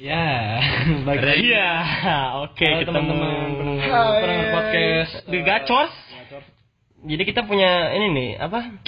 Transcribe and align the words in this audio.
Ya, 0.00 0.56
lagi. 1.08 1.44
Iya, 1.44 1.68
oke 2.40 2.56
ketemu 2.56 2.88
teman-teman 2.88 3.48
pendengar, 3.52 3.90
podcast 4.48 5.12
The 5.28 5.38
Gacors. 5.44 5.92
Jadi 7.00 7.22
kita 7.28 7.44
punya 7.44 7.92
ini 7.92 8.06
nih 8.08 8.28
apa? 8.40 8.80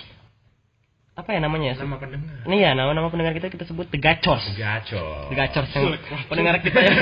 Apa 1.13 1.37
ya 1.37 1.45
namanya? 1.45 1.77
Nama 1.77 2.01
pendengar. 2.01 2.49
Ini 2.49 2.57
ya 2.57 2.71
nama-nama 2.73 3.13
pendengar 3.13 3.37
kita 3.37 3.53
kita 3.53 3.69
sebut 3.69 3.93
The 3.93 4.01
Gacors. 4.01 4.41
Gacor. 4.57 5.29
The 5.29 5.37
Gacors 5.37 5.69
yang 5.77 6.01
pendengar 6.33 6.57
kita 6.65 6.81
yang 6.81 6.97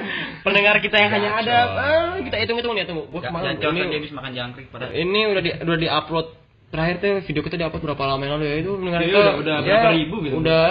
pendengar 0.48 0.76
kita 0.80 0.96
yang 0.96 1.10
hanya 1.12 1.30
ada 1.36 1.56
ah, 1.76 2.16
kita 2.16 2.36
hitung-hitung 2.40 2.72
nih 2.72 2.88
tunggu. 2.88 3.12
Gua 3.12 3.20
kemarin 3.20 3.60
ini, 3.60 3.92
dia 3.92 3.98
habis 4.00 4.12
makan 4.16 4.32
jangkrik 4.32 4.72
pada. 4.72 4.88
ini 4.88 5.20
udah 5.28 5.42
di 5.44 5.50
udah 5.52 5.76
di-upload 5.76 6.26
terakhir 6.72 6.96
tuh 7.04 7.12
video 7.28 7.42
kita 7.44 7.60
di-upload 7.60 7.84
berapa 7.84 8.04
lama 8.08 8.22
yang 8.24 8.34
lalu 8.40 8.44
ya 8.48 8.56
itu 8.64 8.70
pendengar 8.72 9.00
Iya, 9.04 9.08
kita 9.12 9.20
udah- 9.20 9.36
udah 9.36 9.56
berapa 9.60 9.90
ribu 9.92 10.16
gitu? 10.24 10.34
Udah 10.40 10.64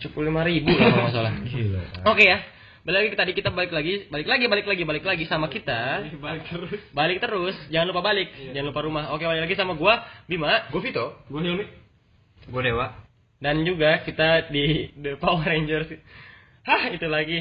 75 0.00 0.16
ribu 0.48 0.72
lah 0.72 0.88
kalau 0.88 1.04
nggak 1.04 1.14
salah. 1.14 1.32
Gila. 1.52 1.82
Oke 2.08 2.24
ya. 2.24 2.38
Balik 2.80 3.12
lagi 3.12 3.16
tadi 3.20 3.32
kita 3.36 3.52
balik 3.52 3.76
lagi, 3.76 4.08
balik 4.08 4.24
lagi, 4.24 4.44
balik 4.48 4.66
lagi, 4.66 4.82
balik 4.88 5.04
lagi 5.04 5.24
sama 5.28 5.52
kita. 5.52 6.00
Balik 6.16 6.48
terus. 6.48 6.80
Balik 6.96 7.18
terus, 7.20 7.56
jangan 7.68 7.92
lupa 7.92 8.00
balik, 8.00 8.32
jangan 8.56 8.72
lupa 8.72 8.80
rumah. 8.80 9.04
Oke, 9.12 9.28
balik 9.28 9.44
lagi 9.44 9.52
sama 9.52 9.76
gua 9.76 10.00
Bima 10.24 10.64
Gue 10.72 10.80
Vito. 10.80 11.20
Gue 11.28 11.44
Hilmi. 11.44 11.68
Gue 12.48 12.62
Dewa. 12.64 12.96
dan 13.40 13.64
juga 13.64 14.04
kita 14.04 14.48
di 14.52 14.92
The 14.96 15.20
Power 15.20 15.44
Rangers. 15.44 15.92
Hah, 16.64 16.92
itu 16.92 17.08
lagi. 17.08 17.40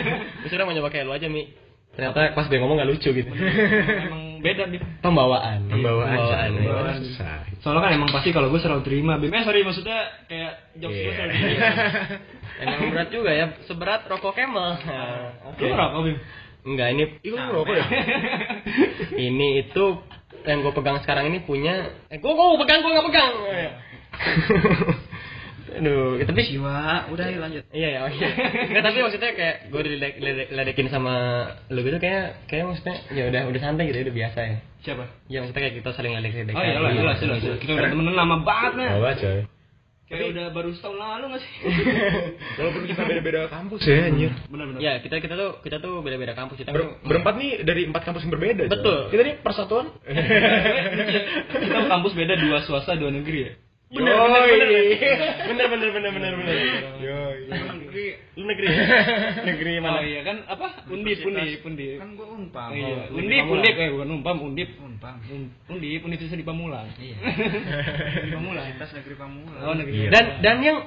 Sudah 0.50 0.62
mau 0.62 0.74
nyoba 0.74 0.94
kayak 0.94 1.06
lu 1.06 1.14
aja, 1.14 1.26
Mi. 1.26 1.50
Ternyata 1.90 2.38
pas 2.38 2.46
dia 2.46 2.62
ngomong 2.62 2.78
gak 2.78 2.90
lucu 2.90 3.10
gitu. 3.10 3.30
Emang 4.06 4.29
beda 4.40 4.64
nih. 4.66 4.80
Pembawaan. 5.00 5.68
Pembawaan. 5.68 6.08
Pembawaan. 6.10 6.50
Pembawaan. 6.56 6.98
Susah. 7.04 7.44
Soalnya 7.60 7.80
kan 7.84 7.92
emang 7.92 8.10
pasti 8.10 8.32
kalau 8.32 8.48
gue 8.48 8.58
selalu 8.58 8.82
terima. 8.82 9.16
Bim, 9.16 9.28
eh 9.30 9.44
sorry 9.44 9.60
maksudnya 9.60 9.98
kayak 10.26 10.52
jokes 10.76 10.96
gue 10.96 11.04
Iya. 11.04 11.16
selalu 11.16 11.32
terima. 11.36 11.68
Emang 12.60 12.80
berat 12.90 13.08
juga 13.08 13.30
ya, 13.30 13.46
seberat 13.64 14.00
rokok 14.04 14.32
Camel. 14.32 14.80
Nah, 14.80 15.54
Lu 15.54 15.64
ngerokok 15.64 16.00
Bim? 16.02 16.16
Enggak, 16.60 16.88
ini 16.92 17.04
Ih, 17.20 17.30
lu 17.30 17.36
ngerokok 17.36 17.72
ya? 17.72 17.84
ini 19.28 19.46
itu 19.62 19.84
yang 20.40 20.60
gue 20.60 20.72
pegang 20.72 21.00
sekarang 21.00 21.28
ini 21.28 21.40
punya 21.40 21.72
eh 22.08 22.16
gue 22.16 22.32
gue 22.32 22.58
pegang 22.60 22.80
gue 22.80 22.90
nggak 22.90 23.06
pegang 23.12 23.32
aduh 25.70 26.18
ya, 26.18 26.24
tapi 26.24 26.40
Jiwa, 26.42 27.06
udah 27.08 27.24
ayo 27.24 27.38
lanjut. 27.38 27.64
iya 27.70 27.88
ya 27.94 27.98
oh 28.02 28.10
iya 28.10 28.28
nggak 28.66 28.82
tapi 28.82 28.98
maksudnya 29.00 29.30
kayak 29.32 29.56
gue 29.68 29.80
diledekin 30.48 30.86
sama 30.88 31.14
lu 31.68 31.80
gitu 31.80 31.96
kayak 31.96 32.42
kayak 32.46 32.66
maksudnya 32.66 32.96
ya 33.10 33.22
udah 33.30 33.42
udah 33.46 33.60
santai 33.60 33.86
gitu 33.86 34.02
udah 34.02 34.16
biasa 34.16 34.38
ya 34.40 34.56
Siapa? 34.80 35.04
ya 35.28 35.38
maksudnya 35.40 35.62
kayak 35.62 35.74
kita 35.78 35.90
saling 35.92 36.12
ledek-ledekan 36.16 36.56
Oh 36.56 36.64
iya 36.64 36.78
lah, 36.80 36.90
jelas 36.90 37.16
jelas. 37.20 37.38
jelas. 37.38 37.58
Kita 37.60 37.76
udah 37.76 37.88
temenan 37.88 38.16
lama 38.16 38.36
banget 38.40 38.72
nih. 38.76 38.88
Bawa 38.90 39.12
coy. 39.14 39.40
Kayak 40.10 40.26
udah 40.34 40.46
baru 40.50 40.68
setahun 40.72 40.98
lalu 40.98 41.24
nggak 41.30 41.42
sih? 41.44 41.52
Walaupun 42.58 42.82
kita 42.82 43.02
beda-beda 43.04 43.40
kampus 43.46 43.80
ya 43.84 44.08
anjir. 44.08 44.32
Benar-benar. 44.48 44.80
ya 44.80 44.92
kita 44.98 45.20
kita 45.20 45.34
tuh 45.36 45.50
kita 45.60 45.78
tuh 45.78 46.00
beda-beda 46.00 46.32
kampus 46.32 46.56
kita 46.58 46.72
Ber- 46.72 46.98
berempat 47.04 47.34
nih 47.36 47.62
dari 47.62 47.86
empat 47.86 48.02
kampus 48.02 48.24
yang 48.24 48.32
berbeda. 48.34 48.66
Betul. 48.66 49.12
Kita 49.12 49.22
nih 49.22 49.36
persatuan. 49.38 49.86
Kita 51.52 51.78
kampus 51.86 52.12
beda 52.12 52.34
dua 52.40 52.58
swasta 52.64 52.96
dua 52.96 53.12
negeri 53.12 53.38
ya. 53.46 53.52
Bener, 53.90 54.14
bener, 54.14 54.42
bener, 54.46 54.70
bener, 55.50 55.66
bener, 55.66 55.90
bener, 55.90 56.12
bener, 56.14 56.32
bener. 56.38 56.62
bener 56.70 57.30
Negeri, 57.90 58.06
negeri, 58.38 58.66
ya? 58.70 58.86
negeri 59.50 59.72
mana? 59.82 59.98
Oh 59.98 60.04
iya 60.06 60.20
kan 60.22 60.36
apa? 60.46 60.86
Undip, 60.86 61.26
undip, 61.26 61.60
undip. 61.66 61.98
Kan 61.98 62.14
gua 62.14 62.26
umpam. 62.38 62.70
Iya. 62.70 63.10
Oh, 63.10 63.18
undip, 63.18 63.44
undip, 63.50 63.74
eh 63.74 63.88
bukan 63.90 64.08
umpam, 64.14 64.36
undip. 64.46 64.70
Umpam. 64.78 65.18
Undip, 65.66 66.00
undip 66.06 66.18
itu 66.22 66.38
di 66.38 66.46
Pamulang. 66.46 66.86
Iya. 67.02 67.18
Pamulang. 68.38 68.66
Negeri 68.78 69.16
Pamulang. 69.18 69.62
Oh 69.66 69.74
negeri. 69.74 70.06
Iya. 70.06 70.08
Dan 70.14 70.24
dan 70.38 70.56
yang 70.62 70.78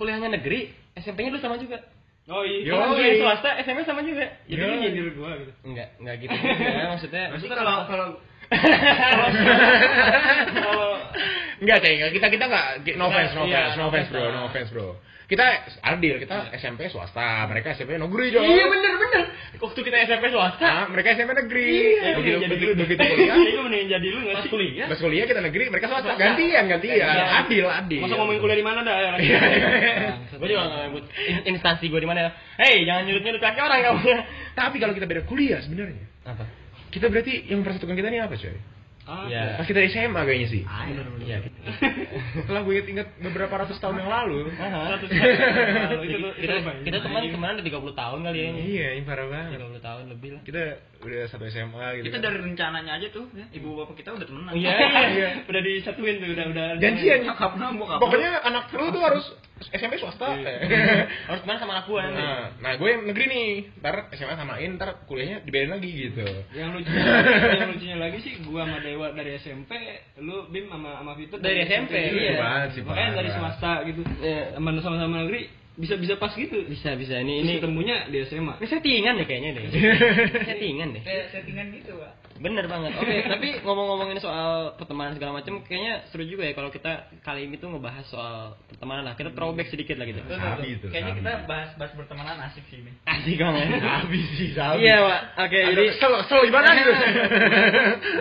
kuliahnya 0.00 0.32
negeri, 0.32 0.72
SMP-nya 0.96 1.36
lu 1.36 1.40
sama 1.44 1.60
juga. 1.60 1.84
Oh 2.32 2.40
iya. 2.48 2.72
Yo, 2.72 2.80
oh, 2.80 2.96
iya. 2.96 3.20
swasta, 3.20 3.60
SMP 3.60 3.84
sama 3.84 4.00
juga. 4.00 4.24
Jadi 4.48 4.56
ini 4.56 4.76
nyindir 4.88 5.12
gua 5.12 5.36
gitu. 5.36 5.52
Enggak, 5.68 6.00
enggak 6.00 6.16
gitu. 6.16 6.32
Ya, 6.32 6.84
maksudnya. 6.96 7.24
Maksudnya 7.36 7.56
kalau 7.60 7.76
kalau 7.92 8.06
kalau 8.52 9.26
Enggak, 11.62 11.78
Ceng. 11.78 11.98
Kita 12.10 12.26
kita 12.26 12.44
enggak 12.50 12.66
no 12.98 13.06
offense, 13.06 13.32
no 13.38 13.46
Iya, 13.46 13.70
offense, 13.70 13.78
no 13.78 13.84
offense, 13.86 14.08
bro, 14.10 14.24
no 14.34 14.40
offense, 14.50 14.70
bro. 14.74 14.88
Kita 15.22 15.46
adil, 15.80 16.20
kita 16.20 16.52
SMP 16.60 16.92
swasta, 16.92 17.48
mereka 17.48 17.72
SMP 17.72 17.96
negeri, 17.96 18.28
Joy. 18.28 18.44
iya 18.44 18.68
bener 18.68 18.92
bener 19.00 19.22
waktu 19.56 19.80
kita 19.80 19.96
SMP 20.04 20.28
swasta 20.28 20.66
Ah, 20.66 20.84
mereka 20.92 21.14
SMP 21.16 21.32
negeri. 21.32 21.72
Iya, 22.02 22.12
begitu 22.18 22.36
jadi 22.42 22.52
begitu, 22.52 22.72
begitu 22.76 23.00
kuliah. 23.00 23.36
Itu 23.40 23.60
mending 23.64 23.88
jadi 23.88 24.06
lu 24.12 24.18
enggak 24.26 24.36
sih? 24.44 24.50
kuliah 24.52 24.86
Pas 24.90 24.98
kuliah 25.00 25.24
kita 25.24 25.40
negeri, 25.40 25.64
mereka 25.72 25.86
swasta. 25.88 26.12
Gantian, 26.18 26.64
gantian. 26.68 26.98
Iya. 27.00 27.24
Adil, 27.46 27.64
adil. 27.64 28.00
Masa 28.04 28.14
ngomongin 28.18 28.40
kuliah 28.42 28.58
di 28.60 28.66
mana 28.66 28.78
dah 28.84 28.96
ya? 28.98 29.10
Iya, 29.22 29.40
gue 30.42 30.48
juga 30.50 30.62
nggak 30.68 30.80
nyebut 30.90 31.04
in- 31.14 31.44
instansi 31.54 31.86
gue 31.86 32.00
di 32.02 32.08
mana 32.10 32.18
ya 32.26 32.30
hei 32.58 32.82
jangan 32.82 33.02
nyulut 33.06 33.38
kaki 33.38 33.60
orang 33.62 33.78
kamu 33.86 34.00
Tapi 34.52 34.76
kalau 34.82 34.92
kita 34.92 35.06
beda 35.06 35.22
kuliah 35.24 35.62
sebenarnya, 35.62 36.02
apa 36.26 36.44
kita 36.92 37.08
berarti 37.08 37.48
yang 37.48 37.64
mempersatukan 37.64 37.96
kita 37.96 38.08
ini 38.12 38.20
apa, 38.20 38.36
coy? 38.36 38.56
Ah, 39.02 39.26
Ya. 39.26 39.58
Pas 39.58 39.66
kita 39.66 39.82
SMA 39.90 40.22
kayaknya 40.22 40.46
sih. 40.46 40.62
Iya, 41.26 41.42
gitu. 41.42 41.58
Setelah 42.46 42.62
gue 42.62 42.72
inget-inget 42.78 43.08
beberapa 43.18 43.50
ratus 43.58 43.82
tahun 43.82 43.98
yang 43.98 44.06
lalu. 44.06 44.46
Satu 44.54 45.10
satu. 45.10 45.10
Itu 46.06 46.28
kita, 46.38 46.54
kita, 46.62 46.72
kita 46.86 46.98
teman 47.02 47.26
teman 47.26 47.58
udah 47.58 47.66
30 47.66 47.98
tahun 47.98 48.18
kali 48.22 48.38
ya 48.38 48.46
ini 48.46 48.60
Iya, 48.78 48.88
ini 48.94 49.02
parah 49.02 49.26
banget. 49.26 49.58
30 49.58 49.82
tahun 49.82 50.02
lebih 50.06 50.28
lah 50.38 50.42
Kita 50.46 50.62
udah 51.02 51.26
satu 51.26 51.44
SMA 51.46 51.86
gitu. 51.98 52.04
kita 52.08 52.18
kan. 52.18 52.24
dari 52.24 52.38
rencananya 52.40 52.92
aja 52.96 53.08
tuh 53.10 53.24
ya, 53.34 53.46
ibu 53.52 53.68
bapak 53.74 53.94
kita 53.98 54.14
udah 54.14 54.26
temenan 54.26 54.52
Iya, 54.54 54.70
iya. 55.10 55.28
Udah 55.50 55.60
disatuin 55.60 56.16
tuh, 56.18 56.28
udah 56.30 56.46
udah. 56.50 56.66
janjian. 56.78 57.26
nyokap 57.26 57.52
nambok 57.58 57.88
apa 57.90 58.00
Pokoknya 58.00 58.30
anak 58.42 58.64
lu 58.70 58.88
tuh 58.88 59.02
harus 59.02 59.26
SMP 59.62 59.94
swasta. 59.96 60.26
harus 61.30 61.40
ke 61.40 61.46
mana 61.46 61.58
sama 61.58 61.72
anak 61.78 61.86
gue 61.86 62.02
Nah, 62.02 62.50
nah 62.58 62.72
gue 62.74 62.88
yang 62.88 63.02
negeri 63.06 63.24
nih. 63.30 63.50
Ntar 63.78 64.10
SMA 64.12 64.34
samain, 64.34 64.70
ntar 64.74 65.06
kuliahnya 65.06 65.46
dibedain 65.46 65.70
lagi 65.70 65.90
gitu. 65.90 66.26
Yang 66.50 66.82
lucunya, 66.82 67.04
yang 67.54 67.70
lucunya 67.70 67.96
lagi 67.98 68.18
sih 68.22 68.32
gua 68.42 68.66
sama 68.66 68.78
Dewa 68.82 69.06
dari 69.14 69.38
SMP, 69.38 69.70
lu 70.18 70.50
Bim 70.50 70.66
sama 70.66 70.98
sama 70.98 71.12
Vito 71.14 71.38
Dari 71.38 71.62
SMP, 71.62 71.94
Iya. 71.94 72.10
iya. 72.10 72.32
Banget 72.42 72.68
sih, 72.74 72.82
Makanya 72.82 73.10
dari 73.14 73.30
swasta 73.30 73.72
gitu. 73.86 74.02
Iya. 74.18 74.58
Sama 74.58 74.68
sama-sama 74.82 75.16
negeri 75.26 75.42
bisa 75.72 75.94
bisa 75.96 76.14
pas 76.20 76.32
gitu. 76.36 76.68
bisa 76.68 76.92
bisa 76.96 77.16
ini 77.20 77.40
Ini 77.40 77.48
ini 77.48 77.52
ketemunya 77.60 77.96
di 78.12 78.20
SMA. 78.28 78.60
ini 78.60 78.68
settingan 78.68 79.12
deh 79.16 79.26
kayaknya 79.26 79.50
deh 79.56 79.64
settingan 80.52 80.88
deh 80.96 81.02
kayak 81.02 81.24
settingan 81.32 81.66
gitu 81.72 81.96
pak 81.96 82.12
Bener 82.40 82.64
banget. 82.70 82.96
Oke, 82.96 83.16
tapi 83.28 83.48
ngomong-ngomongin 83.60 84.18
soal 84.22 84.74
pertemanan 84.80 85.18
segala 85.18 85.42
macam, 85.42 85.60
kayaknya 85.66 86.06
seru 86.08 86.24
juga 86.24 86.48
ya 86.48 86.52
kalau 86.56 86.72
kita 86.72 87.10
kali 87.20 87.50
ini 87.50 87.58
tuh 87.58 87.68
ngebahas 87.68 88.06
soal 88.08 88.56
pertemanan 88.70 89.08
lah. 89.08 89.14
Kita 89.18 89.34
throwback 89.36 89.68
sedikit 89.68 90.00
lah 90.00 90.06
gitu. 90.08 90.20
Sabi 90.24 90.80
itu, 90.80 90.86
kayaknya 90.88 91.12
sabi. 91.12 91.20
kita 91.20 91.32
bahas 91.44 91.70
bahas 91.76 91.92
bertemanan 91.98 92.36
asik 92.48 92.64
sih 92.72 92.80
ini 92.80 92.92
Asik 93.04 93.36
banget. 93.36 93.66
Habis 94.00 94.26
sih, 94.40 94.48
sabi. 94.56 94.88
Iya, 94.88 94.96
Pak. 95.04 95.20
Oke, 95.44 95.58
Ada 95.60 95.70
jadi 95.74 95.84
kesel, 95.92 96.12
kesel 96.24 96.40
gimana 96.48 96.68
gitu. 96.80 96.92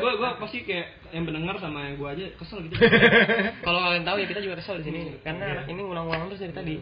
gua 0.01 0.11
gua 0.19 0.29
pasti 0.41 0.57
kayak 0.67 0.87
yang 1.11 1.27
pendengar 1.27 1.55
sama 1.59 1.79
yang 1.91 1.95
gua 1.99 2.09
aja 2.15 2.25
kesel 2.39 2.57
gitu. 2.67 2.75
kalau 3.67 3.79
kalian 3.83 4.03
tahu 4.07 4.17
ya 4.23 4.27
kita 4.31 4.41
juga 4.41 4.55
kesel 4.63 4.79
di 4.79 4.85
sini 4.87 5.01
karena 5.21 5.43
anak 5.59 5.65
ini 5.67 5.81
ulang-ulang 5.83 6.31
terus 6.31 6.41
dari 6.43 6.53
tadi. 6.55 6.75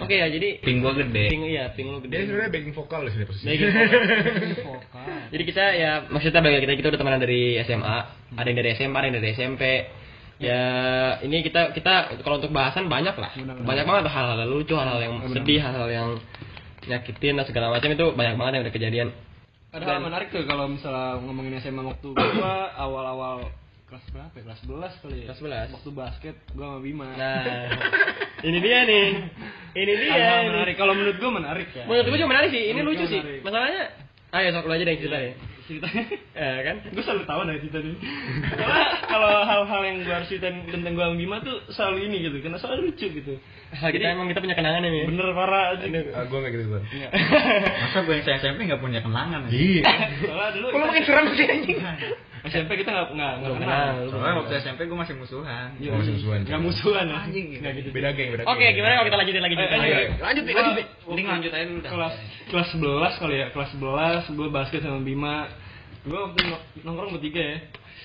Oke 0.00 0.14
ya, 0.18 0.26
jadi 0.28 0.58
ping 0.64 0.80
gua 0.82 0.92
gede 0.96 1.24
ping 1.30 1.42
iya, 1.46 1.70
ping 1.76 1.86
lu 1.92 2.00
Dia 2.02 2.24
gede. 2.24 2.32
sebenarnya 2.32 2.50
backing 2.50 2.74
vokal 2.74 3.00
di 3.06 3.10
sini 3.14 3.24
posisinya. 3.28 3.52
Backing 3.52 3.72
Jadi 5.32 5.42
kita 5.48 5.64
ya 5.76 5.90
maksudnya 6.08 6.41
bagi 6.42 6.58
kita 6.62 6.72
kita 6.76 6.88
udah 6.92 7.00
temenan 7.00 7.20
dari 7.22 7.56
SMA, 7.62 7.96
ada 8.36 8.46
yang 8.46 8.58
dari 8.58 8.70
SMA, 8.74 8.96
ada 8.98 9.06
yang 9.08 9.16
dari 9.16 9.30
SMP. 9.32 9.62
Ya 10.42 10.60
ini 11.22 11.46
kita 11.46 11.70
kita 11.70 12.18
kalau 12.26 12.42
untuk 12.42 12.50
bahasan 12.50 12.90
banyak 12.90 13.14
lah, 13.14 13.30
Benar-benar. 13.38 13.62
banyak 13.62 13.84
banget 13.86 14.04
hal-hal 14.10 14.42
lucu, 14.50 14.74
hal-hal 14.74 14.98
yang 14.98 15.14
sedih, 15.30 15.62
hal-hal 15.62 15.86
yang 15.86 16.08
nyakitin 16.82 17.38
dan 17.38 17.46
segala 17.46 17.70
macam 17.70 17.88
itu 17.94 18.06
banyak 18.10 18.34
banget 18.34 18.52
yang 18.58 18.62
udah 18.66 18.74
kejadian. 18.74 19.08
Ada 19.70 19.84
hal 19.86 20.02
menarik 20.02 20.28
tuh 20.34 20.42
kalau 20.44 20.66
misalnya 20.66 21.22
ngomongin 21.22 21.62
SMA 21.62 21.80
waktu 21.80 22.08
gua 22.10 22.74
awal-awal 22.74 23.54
kelas 23.86 24.04
berapa 24.10 24.34
ya? 24.34 24.42
Kelas 24.44 24.60
11 24.66 25.00
kali 25.00 25.16
ya? 25.22 25.26
Kelas 25.30 25.40
11. 25.70 25.74
Waktu 25.78 25.90
basket 25.94 26.36
gua 26.52 26.66
sama 26.74 26.78
Bima. 26.82 27.06
Nah, 27.14 27.70
ini 28.42 28.58
dia 28.58 28.78
nih, 28.82 29.06
ini 29.78 29.92
dia. 29.94 30.12
Ini. 30.42 30.48
menarik. 30.50 30.74
Kalau 30.74 30.92
menurut 30.92 31.16
gua 31.22 31.30
menarik 31.38 31.68
ya. 31.70 31.86
Menurut 31.86 32.04
gue 32.10 32.18
juga 32.18 32.30
menarik 32.34 32.48
sih, 32.50 32.62
ini 32.66 32.80
Menurut 32.82 32.98
lucu 32.98 33.04
gua 33.06 33.12
sih. 33.14 33.20
menarik. 33.22 33.40
Masalahnya, 33.46 33.82
ayo 34.34 34.48
sok 34.52 34.64
lu 34.66 34.72
aja 34.74 34.82
deh 34.82 34.92
yang 34.92 35.00
cerita 35.06 35.18
ya. 35.22 35.32
Ceritanya 35.68 36.04
Eh 36.42 36.58
kan? 36.66 36.76
gue 36.90 37.02
selalu 37.04 37.22
tahu 37.28 37.40
dari 37.46 37.58
cerita 37.62 37.78
ini. 37.80 37.94
Karena 38.60 38.82
kalau 39.06 39.32
hal-hal 39.46 39.80
yang 39.86 39.96
gue 40.02 40.14
harus 40.14 40.28
ceritain 40.28 40.64
tentang 40.66 40.92
gue 40.96 41.04
sama 41.04 41.16
Bima 41.16 41.36
tuh 41.44 41.56
selalu 41.70 41.98
ini 42.10 42.16
gitu, 42.26 42.36
karena 42.42 42.58
selalu 42.58 42.80
lucu 42.90 43.06
gitu. 43.12 43.34
Hal 43.72 43.88
kita 43.92 44.04
emang 44.16 44.26
kita 44.32 44.40
punya 44.42 44.56
kenangan 44.56 44.82
ya. 44.84 45.04
Bener 45.06 45.26
parah. 45.32 45.76
Aduh. 45.78 46.12
Ah, 46.12 46.24
gue 46.26 46.38
gak 46.42 46.52
gitu 46.52 46.64
tuh. 46.72 46.82
masa 47.84 47.98
gue 48.04 48.14
yang 48.16 48.24
saya 48.24 48.36
SMP 48.40 48.58
nggak 48.68 48.82
punya 48.82 49.00
kenangan 49.04 49.40
ya? 49.46 49.50
Iya. 49.52 49.84
Soalnya 50.26 50.50
dulu 50.56 50.66
Kalau 50.72 50.86
makin 50.88 51.04
serem 51.04 51.26
sih 51.36 51.46
anjing. 51.46 51.78
SMP 52.42 52.70
kita 52.74 52.90
nggak 52.90 53.06
nggak 53.12 53.32
nggak 53.38 53.52
kenal. 53.56 53.86
soalnya 54.10 54.34
waktu 54.36 54.52
SMP 54.58 54.80
gue 54.84 54.98
masih 54.98 55.14
musuhan 55.14 55.68
Iya, 55.78 55.88
Oh, 55.88 55.96
masih 55.96 56.12
musuhan. 56.12 56.38
Nggak 56.42 56.60
musuhan 56.60 57.04
ya. 57.06 57.16
Anjing, 57.22 57.46
gitu. 57.48 57.60
Nggak 57.62 57.74
gitu. 57.78 57.88
Beda 57.90 58.08
geng, 58.10 58.28
beda 58.30 58.42
Oke, 58.44 58.66
gimana 58.68 58.92
kalau 58.92 59.06
kita 59.06 59.18
lanjutin 59.18 59.42
lagi 59.42 59.54
Eh, 59.54 59.60
ceritanya? 59.60 59.84
ayo, 59.84 59.94
Ayo, 59.94 60.08
lanjut, 60.20 60.42
Pi, 60.42 60.50
Gua- 60.50 60.58
lanjut, 60.60 60.74
Pi. 60.74 60.84
Mending 61.06 61.28
lanjut 61.28 61.50
aja 61.50 61.64
dulu 61.64 61.80
dah. 61.80 61.90
kelas 61.90 62.14
kelas 62.44 62.68
11 62.72 63.12
kali 63.16 63.34
ya 63.36 63.46
kelas 63.50 63.70
11 63.72 64.22
gue 64.28 64.48
basket 64.48 64.80
sama 64.80 64.98
Bima 65.00 65.36
gue 66.02 66.18
waktu 66.18 66.38
nong- 66.44 66.64
nongkrong 66.82 67.12
bertiga 67.14 67.38
ya 67.40 67.58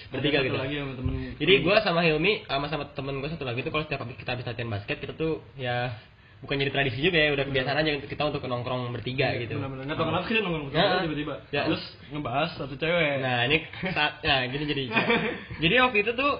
Bertiga 0.07 0.39
gitu. 0.39 0.55
lagi 0.55 0.75
sama 0.77 0.93
temen 0.95 1.13
Jadi 1.35 1.53
gue 1.59 1.75
sama 1.81 1.99
Hilmi 1.99 2.33
sama 2.45 2.65
sama 2.67 2.83
temen 2.87 3.17
gue 3.17 3.27
satu 3.27 3.43
lagi 3.43 3.59
tuh 3.59 3.71
kalau 3.71 3.83
setiap 3.83 4.05
kita 4.07 4.29
habis 4.31 4.45
latihan 4.45 4.69
basket 4.69 4.97
kita 4.97 5.13
tuh 5.13 5.41
ya 5.55 5.97
bukan 6.37 6.55
jadi 6.61 6.69
tradisi 6.69 7.01
juga 7.01 7.17
ya 7.17 7.33
udah 7.33 7.45
kebiasaan 7.49 7.77
aja 7.81 7.89
kita 8.05 8.23
untuk 8.29 8.45
nongkrong 8.45 8.93
bertiga 8.93 9.33
gitu. 9.41 9.57
Benar-benar. 9.57 9.83
Nggak 9.89 9.97
tahu 9.97 10.07
kenapa 10.07 10.25
kita 10.29 10.39
nongkrong 10.45 10.65
Ya. 10.69 10.71
bertiga 10.77 10.99
tiba-tiba. 11.01 11.35
Ya. 11.49 11.61
Terus 11.65 11.83
ngebahas 12.13 12.49
satu 12.53 12.75
cewek. 12.77 13.15
nah 13.25 13.39
ini 13.49 13.57
saat 13.89 14.13
nah 14.21 14.39
gini 14.45 14.63
jadi. 14.69 14.83
Jadi 15.63 15.75
waktu 15.81 15.97
itu 16.05 16.11
tuh 16.13 16.31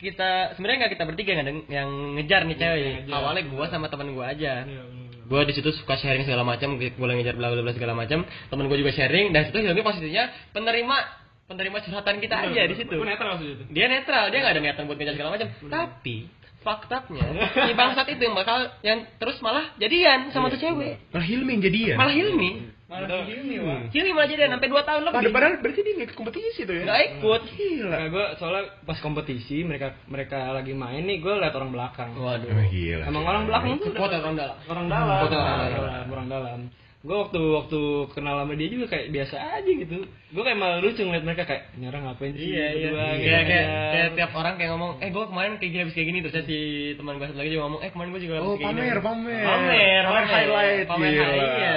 kita 0.00 0.56
sebenarnya 0.56 0.78
nggak 0.84 0.92
kita 0.96 1.04
bertiga 1.06 1.30
yang, 1.36 1.48
yang 1.68 1.88
ngejar 2.18 2.40
nih 2.48 2.56
cewek. 2.56 2.80
ngejar. 3.04 3.14
awalnya 3.14 3.42
gua 3.52 3.66
sama 3.68 3.86
teman 3.92 4.16
gua 4.16 4.32
aja. 4.32 4.64
Iya, 4.64 4.82
benar-benar. 4.84 5.02
gue 5.24 5.40
di 5.48 5.54
situ 5.56 5.72
suka 5.72 5.96
sharing 5.96 6.28
segala 6.28 6.44
macam 6.44 6.76
gue 6.76 6.92
ngejar 6.92 7.32
bla 7.36 7.48
bla 7.48 7.64
bla 7.64 7.72
segala 7.72 7.96
macam. 7.96 8.24
Temen 8.24 8.64
gue 8.68 8.78
juga 8.80 8.92
sharing 8.92 9.32
dan 9.32 9.48
situ 9.48 9.56
Hilmi 9.60 9.80
posisinya 9.80 10.28
penerima 10.52 10.96
penerima 11.48 11.80
curhatan 11.80 12.20
kita 12.20 12.36
aja 12.44 12.60
di 12.68 12.76
situ. 12.76 12.92
Gue 12.92 13.08
netral 13.08 13.40
dia 13.72 13.86
netral 13.88 14.28
dia 14.28 14.38
nggak 14.44 14.52
ada 14.52 14.60
niatan 14.60 14.84
buat 14.84 14.96
ngejar 15.00 15.14
segala 15.16 15.30
macam. 15.36 15.48
Tapi 15.64 16.28
faktanya 16.64 17.24
si 17.68 17.72
bangsat 17.76 18.06
itu 18.08 18.22
yang 18.24 18.34
bakal 18.34 18.58
yang 18.80 18.98
terus 19.20 19.36
malah 19.44 19.70
jadian 19.76 20.32
sama 20.32 20.48
tuh 20.48 20.58
cewek 20.58 20.98
Malah 21.12 21.26
Hilmi 21.28 21.50
yang 21.60 21.62
jadian. 21.68 21.96
malah 22.00 22.14
Hilmi 22.16 22.50
Malah 22.84 23.08
Wak. 23.10 23.90
Hilmi 23.90 24.10
malah 24.12 24.28
jadian 24.28 24.50
sampai 24.54 24.68
2 24.70 24.88
tahun 24.88 25.02
lebih 25.08 25.32
padahal 25.34 25.54
berarti 25.58 25.80
dia 25.82 25.94
ngikut 25.98 26.16
kompetisi 26.20 26.60
tuh 26.62 26.74
ya. 26.78 26.82
nggak 26.84 27.00
ikut 27.16 27.42
Nah, 27.84 28.02
gue 28.12 28.26
soalnya 28.38 28.62
pas 28.84 28.98
kompetisi 29.00 29.64
mereka 29.64 29.96
mereka 30.06 30.52
lagi 30.52 30.76
main 30.76 31.02
nih 31.02 31.18
gue 31.18 31.32
liat 31.32 31.54
orang 31.56 31.72
belakang. 31.74 32.12
waduh 32.14 32.44
Emang 32.44 32.68
gila. 32.70 33.04
Emang 33.08 33.24
orang 33.24 33.42
belakang 33.48 33.72
tuh 33.80 33.90
Kuat 33.96 34.12
orang 34.14 34.36
dalam. 34.36 34.56
Orang 34.68 34.86
dalam. 34.86 35.16
Orang 35.26 35.30
dalam. 35.32 36.04
Orang 36.12 36.26
dalam. 36.28 36.58
Gue 37.04 37.20
waktu 37.20 37.36
waktu 37.36 37.80
kenal 38.16 38.40
sama 38.40 38.56
dia 38.56 38.64
juga 38.64 38.88
kayak 38.88 39.12
biasa 39.12 39.36
aja 39.36 39.68
gitu. 39.68 40.08
Gue 40.32 40.40
kayak 40.40 40.56
malah 40.56 40.80
lucu 40.80 41.04
ngeliat 41.04 41.20
mereka 41.20 41.44
kayak 41.44 41.76
ini 41.76 41.84
orang 41.86 42.08
ngapain 42.08 42.32
sih? 42.32 42.48
Iya 42.48 42.64
iya. 42.72 42.88
berdua?" 42.88 43.04
Kayak 43.04 43.20
Gitu. 43.20 43.28
kayak 43.44 43.66
kayak 43.92 44.08
tiap 44.16 44.32
orang 44.32 44.54
kayak 44.56 44.70
ngomong, 44.72 44.92
"Eh, 45.04 45.08
gua 45.12 45.24
kemarin 45.28 45.52
kayak 45.60 45.70
gini 45.70 45.82
habis 45.84 45.92
kayak 45.92 46.08
gini." 46.08 46.18
Terus 46.24 46.48
si 46.48 46.58
teman 46.96 47.20
gua 47.20 47.28
satu 47.28 47.36
lagi 47.36 47.50
juga 47.52 47.62
ngomong, 47.68 47.80
"Eh, 47.84 47.90
kemarin 47.92 48.08
gua 48.08 48.22
juga 48.24 48.34
habis 48.40 48.48
Oh, 48.48 48.56
kayak 48.56 48.64
gini." 48.72 48.80
pamer, 48.80 48.98
pamer. 49.04 49.44
Pamer, 49.44 50.02
Pamer 50.02 50.24
highlight, 50.26 50.86
Pamer 50.88 51.10
gila, 51.12 51.24
highlight. 51.28 51.52
Iya. 51.60 51.74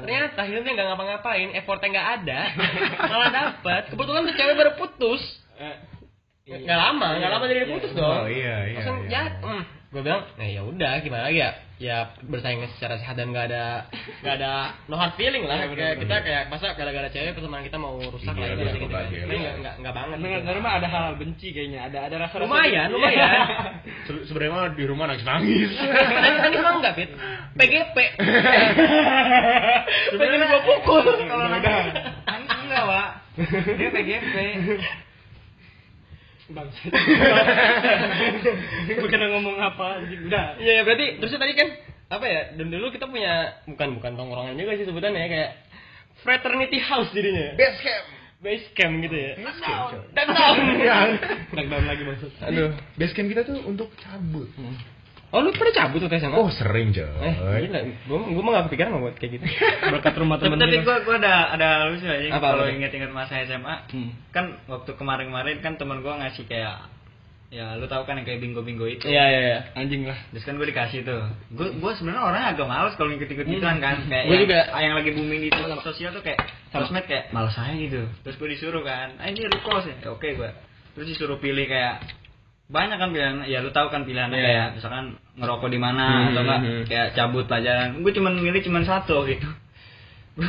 Ternyata 0.00 0.40
Hilmi 0.44 0.68
nggak 0.70 0.86
ngapa-ngapain, 0.92 1.48
effortnya 1.56 1.88
nggak 1.90 2.08
ada, 2.20 2.40
malah 3.16 3.30
dapat. 3.32 3.82
Kebetulan 3.88 4.22
tuh 4.28 4.34
cewek 4.36 4.54
baru 4.54 4.72
putus. 4.76 5.22
Eh, 5.56 5.76
Nggak 6.50 6.78
lama, 6.84 7.08
nggak 7.16 7.30
lama 7.30 7.44
dari 7.48 7.62
dia 7.62 7.68
putus 7.70 7.92
dong. 7.94 8.10
Oh, 8.12 8.28
iya, 8.28 8.68
iya, 8.68 8.76
Langsung 8.76 8.98
iya. 9.08 9.22
ya. 9.40 9.79
Gue 9.90 10.02
bilang, 10.02 10.22
nah 10.38 10.46
ya 10.46 10.62
udah 10.62 11.02
gimana 11.02 11.26
lagi 11.26 11.42
ya? 11.42 11.50
Ya 11.80 11.96
bersaing 12.22 12.60
secara 12.76 13.00
sehat 13.00 13.16
dan 13.16 13.32
nggak 13.32 13.50
ada 13.50 13.88
nggak 14.20 14.34
ada 14.36 14.52
no 14.86 14.94
hard 14.94 15.16
feeling 15.16 15.48
lah. 15.48 15.64
Kayak 15.66 15.96
kita 15.98 16.16
kayak 16.20 16.42
masa 16.46 16.76
gara-gara 16.76 17.08
cewek 17.08 17.32
pertemanan 17.32 17.64
kita 17.64 17.80
mau 17.80 17.96
rusak 17.96 18.30
Gila, 18.30 18.52
lah 18.52 18.68
gitu. 18.70 18.84
gitu. 18.84 18.86
gila. 18.86 19.00
Tapi 19.00 19.34
nggak 19.34 19.54
nggak 19.64 19.74
nggak 19.80 19.94
banget. 19.96 20.16
Dengar 20.20 20.30
gitu. 20.30 20.46
dengar 20.46 20.60
mah 20.60 20.72
ada 20.76 20.88
hal 20.92 21.04
benci 21.16 21.48
kayaknya. 21.50 21.80
Ada 21.88 21.98
ada 22.06 22.16
rasa 22.20 22.36
Lumayan, 22.38 22.86
lumayan. 22.92 23.32
Se- 24.06 24.24
Sebenarnya 24.28 24.52
mah 24.52 24.64
di 24.76 24.84
rumah 24.84 25.04
nangis 25.08 25.24
nangis. 25.24 25.70
Tadi 25.74 26.36
tadi 26.38 26.56
mah 26.60 26.72
enggak, 26.78 26.94
Fit. 27.00 27.10
PGP. 27.56 27.96
Pengen 30.14 30.42
gua 30.44 30.60
pukul. 30.68 31.04
Kalau 31.16 31.44
nangis 31.48 31.72
nangis 32.28 32.50
enggak, 32.62 32.82
Wak. 32.84 33.08
Dia 33.74 33.88
PGP. 33.88 34.34
Bangsa. 36.50 36.82
Bukan 39.02 39.20
ngomong 39.30 39.56
apa 39.62 40.02
anjing. 40.02 40.26
Udah. 40.26 40.58
Iya, 40.58 40.72
ya, 40.80 40.82
berarti 40.82 41.06
terusnya 41.22 41.40
tadi 41.40 41.54
kan 41.54 41.68
apa 42.10 42.26
ya? 42.26 42.40
Dan 42.58 42.66
dulu 42.74 42.90
kita 42.90 43.06
punya 43.06 43.62
bukan 43.70 43.88
bukan 44.02 44.12
tongkrongan 44.18 44.58
juga 44.58 44.72
sih 44.74 44.86
sebutannya 44.86 45.20
ya 45.22 45.28
kayak 45.30 45.50
fraternity 46.26 46.78
house 46.82 47.10
jadinya. 47.14 47.54
Base 47.54 47.80
camp. 47.80 48.04
Base 48.40 48.66
camp 48.74 48.94
gitu 49.04 49.16
ya. 49.16 49.32
Base 49.38 49.60
camp. 49.62 49.80
coy. 49.94 50.00
Dan 50.16 50.26
down. 50.34 50.56
Lockdown 51.54 51.84
lagi 51.90 52.02
maksud. 52.02 52.30
Aduh, 52.42 52.70
base 52.98 53.14
camp 53.14 53.28
kita 53.30 53.42
tuh 53.46 53.58
untuk 53.62 53.88
cabut. 54.00 54.48
Oh, 55.30 55.46
lu 55.46 55.54
pernah 55.54 55.70
cabut 55.70 56.02
tuh 56.02 56.10
SMA? 56.10 56.34
Oh, 56.34 56.50
sering, 56.50 56.90
coy. 56.90 57.06
eh, 57.06 57.34
gila. 57.70 57.80
Gua 58.10 58.18
gua 58.34 58.42
mah 58.42 58.52
gak 58.58 58.64
kepikiran 58.66 58.90
mau 58.98 59.06
buat 59.06 59.14
kayak 59.14 59.38
gitu. 59.38 59.44
Berkat 59.94 60.14
rumah 60.18 60.42
teman 60.42 60.58
tapi 60.58 60.82
kita. 60.82 60.82
gua 60.82 60.96
gua 61.06 61.16
ada 61.22 61.34
ada 61.54 61.68
lucu 61.86 62.02
aja 62.02 62.34
Apa, 62.34 62.58
kalau 62.58 62.66
inget-inget 62.66 63.14
masa 63.14 63.38
SMA. 63.46 63.74
Hmm. 63.94 64.10
Kan 64.34 64.58
waktu 64.66 64.90
kemarin-kemarin 64.98 65.62
kan 65.62 65.78
teman 65.78 66.02
gua 66.02 66.18
ngasih 66.18 66.50
kayak 66.50 66.82
ya 67.50 67.74
lu 67.74 67.90
tahu 67.90 68.06
kan 68.06 68.14
yang 68.14 68.26
kayak 68.26 68.42
bingo-bingo 68.42 68.86
itu. 68.86 69.10
Iya, 69.10 69.24
iya, 69.26 69.40
iya. 69.42 69.58
Anjing 69.74 70.06
lah. 70.06 70.14
Terus 70.30 70.46
kan 70.46 70.54
gue 70.54 70.66
dikasih 70.70 71.02
tuh. 71.02 71.22
Gue 71.50 71.74
gue 71.74 71.92
sebenarnya 71.98 72.22
orang 72.22 72.42
agak 72.54 72.66
males 72.70 72.94
kalau 72.94 73.10
ngikut-ikut 73.10 73.42
gituan 73.42 73.82
kan. 73.82 74.06
Kayak 74.06 74.24
yang, 74.30 74.40
juga. 74.46 74.60
yang 74.78 74.94
lagi 74.94 75.10
booming 75.10 75.40
di 75.46 75.50
sosial 75.82 76.14
tuh 76.14 76.22
kayak 76.22 76.38
sosmed 76.70 77.10
kayak 77.10 77.34
males 77.34 77.50
saya 77.50 77.74
gitu. 77.74 78.06
Terus 78.22 78.38
gue 78.38 78.48
disuruh 78.54 78.86
kan, 78.86 79.18
ah 79.18 79.26
ini 79.26 79.50
repost 79.50 79.90
ya. 79.90 79.98
Ya, 79.98 80.08
Oke 80.14 80.38
gue. 80.38 80.50
Terus 80.94 81.06
disuruh 81.10 81.42
pilih 81.42 81.66
kayak 81.66 82.19
banyak 82.70 82.96
kan 82.96 83.10
pilihan. 83.10 83.36
Ya 83.44 83.58
lu 83.58 83.70
tahu 83.70 83.90
kan 83.90 84.02
pilihannya 84.02 84.32
Iya. 84.32 84.46
kayak 84.46 84.68
misalkan 84.78 85.04
ngerokok 85.34 85.68
di 85.68 85.78
mana 85.78 86.04
Hmm, 86.06 86.26
atau 86.30 86.42
enggak 86.42 86.60
hmm. 86.60 86.82
kayak 86.86 87.08
cabut 87.12 87.44
pelajaran. 87.44 87.98
Gue 88.00 88.12
cuman 88.12 88.32
milih 88.36 88.62
cuman 88.62 88.82
satu 88.84 89.26
gitu. 89.26 89.48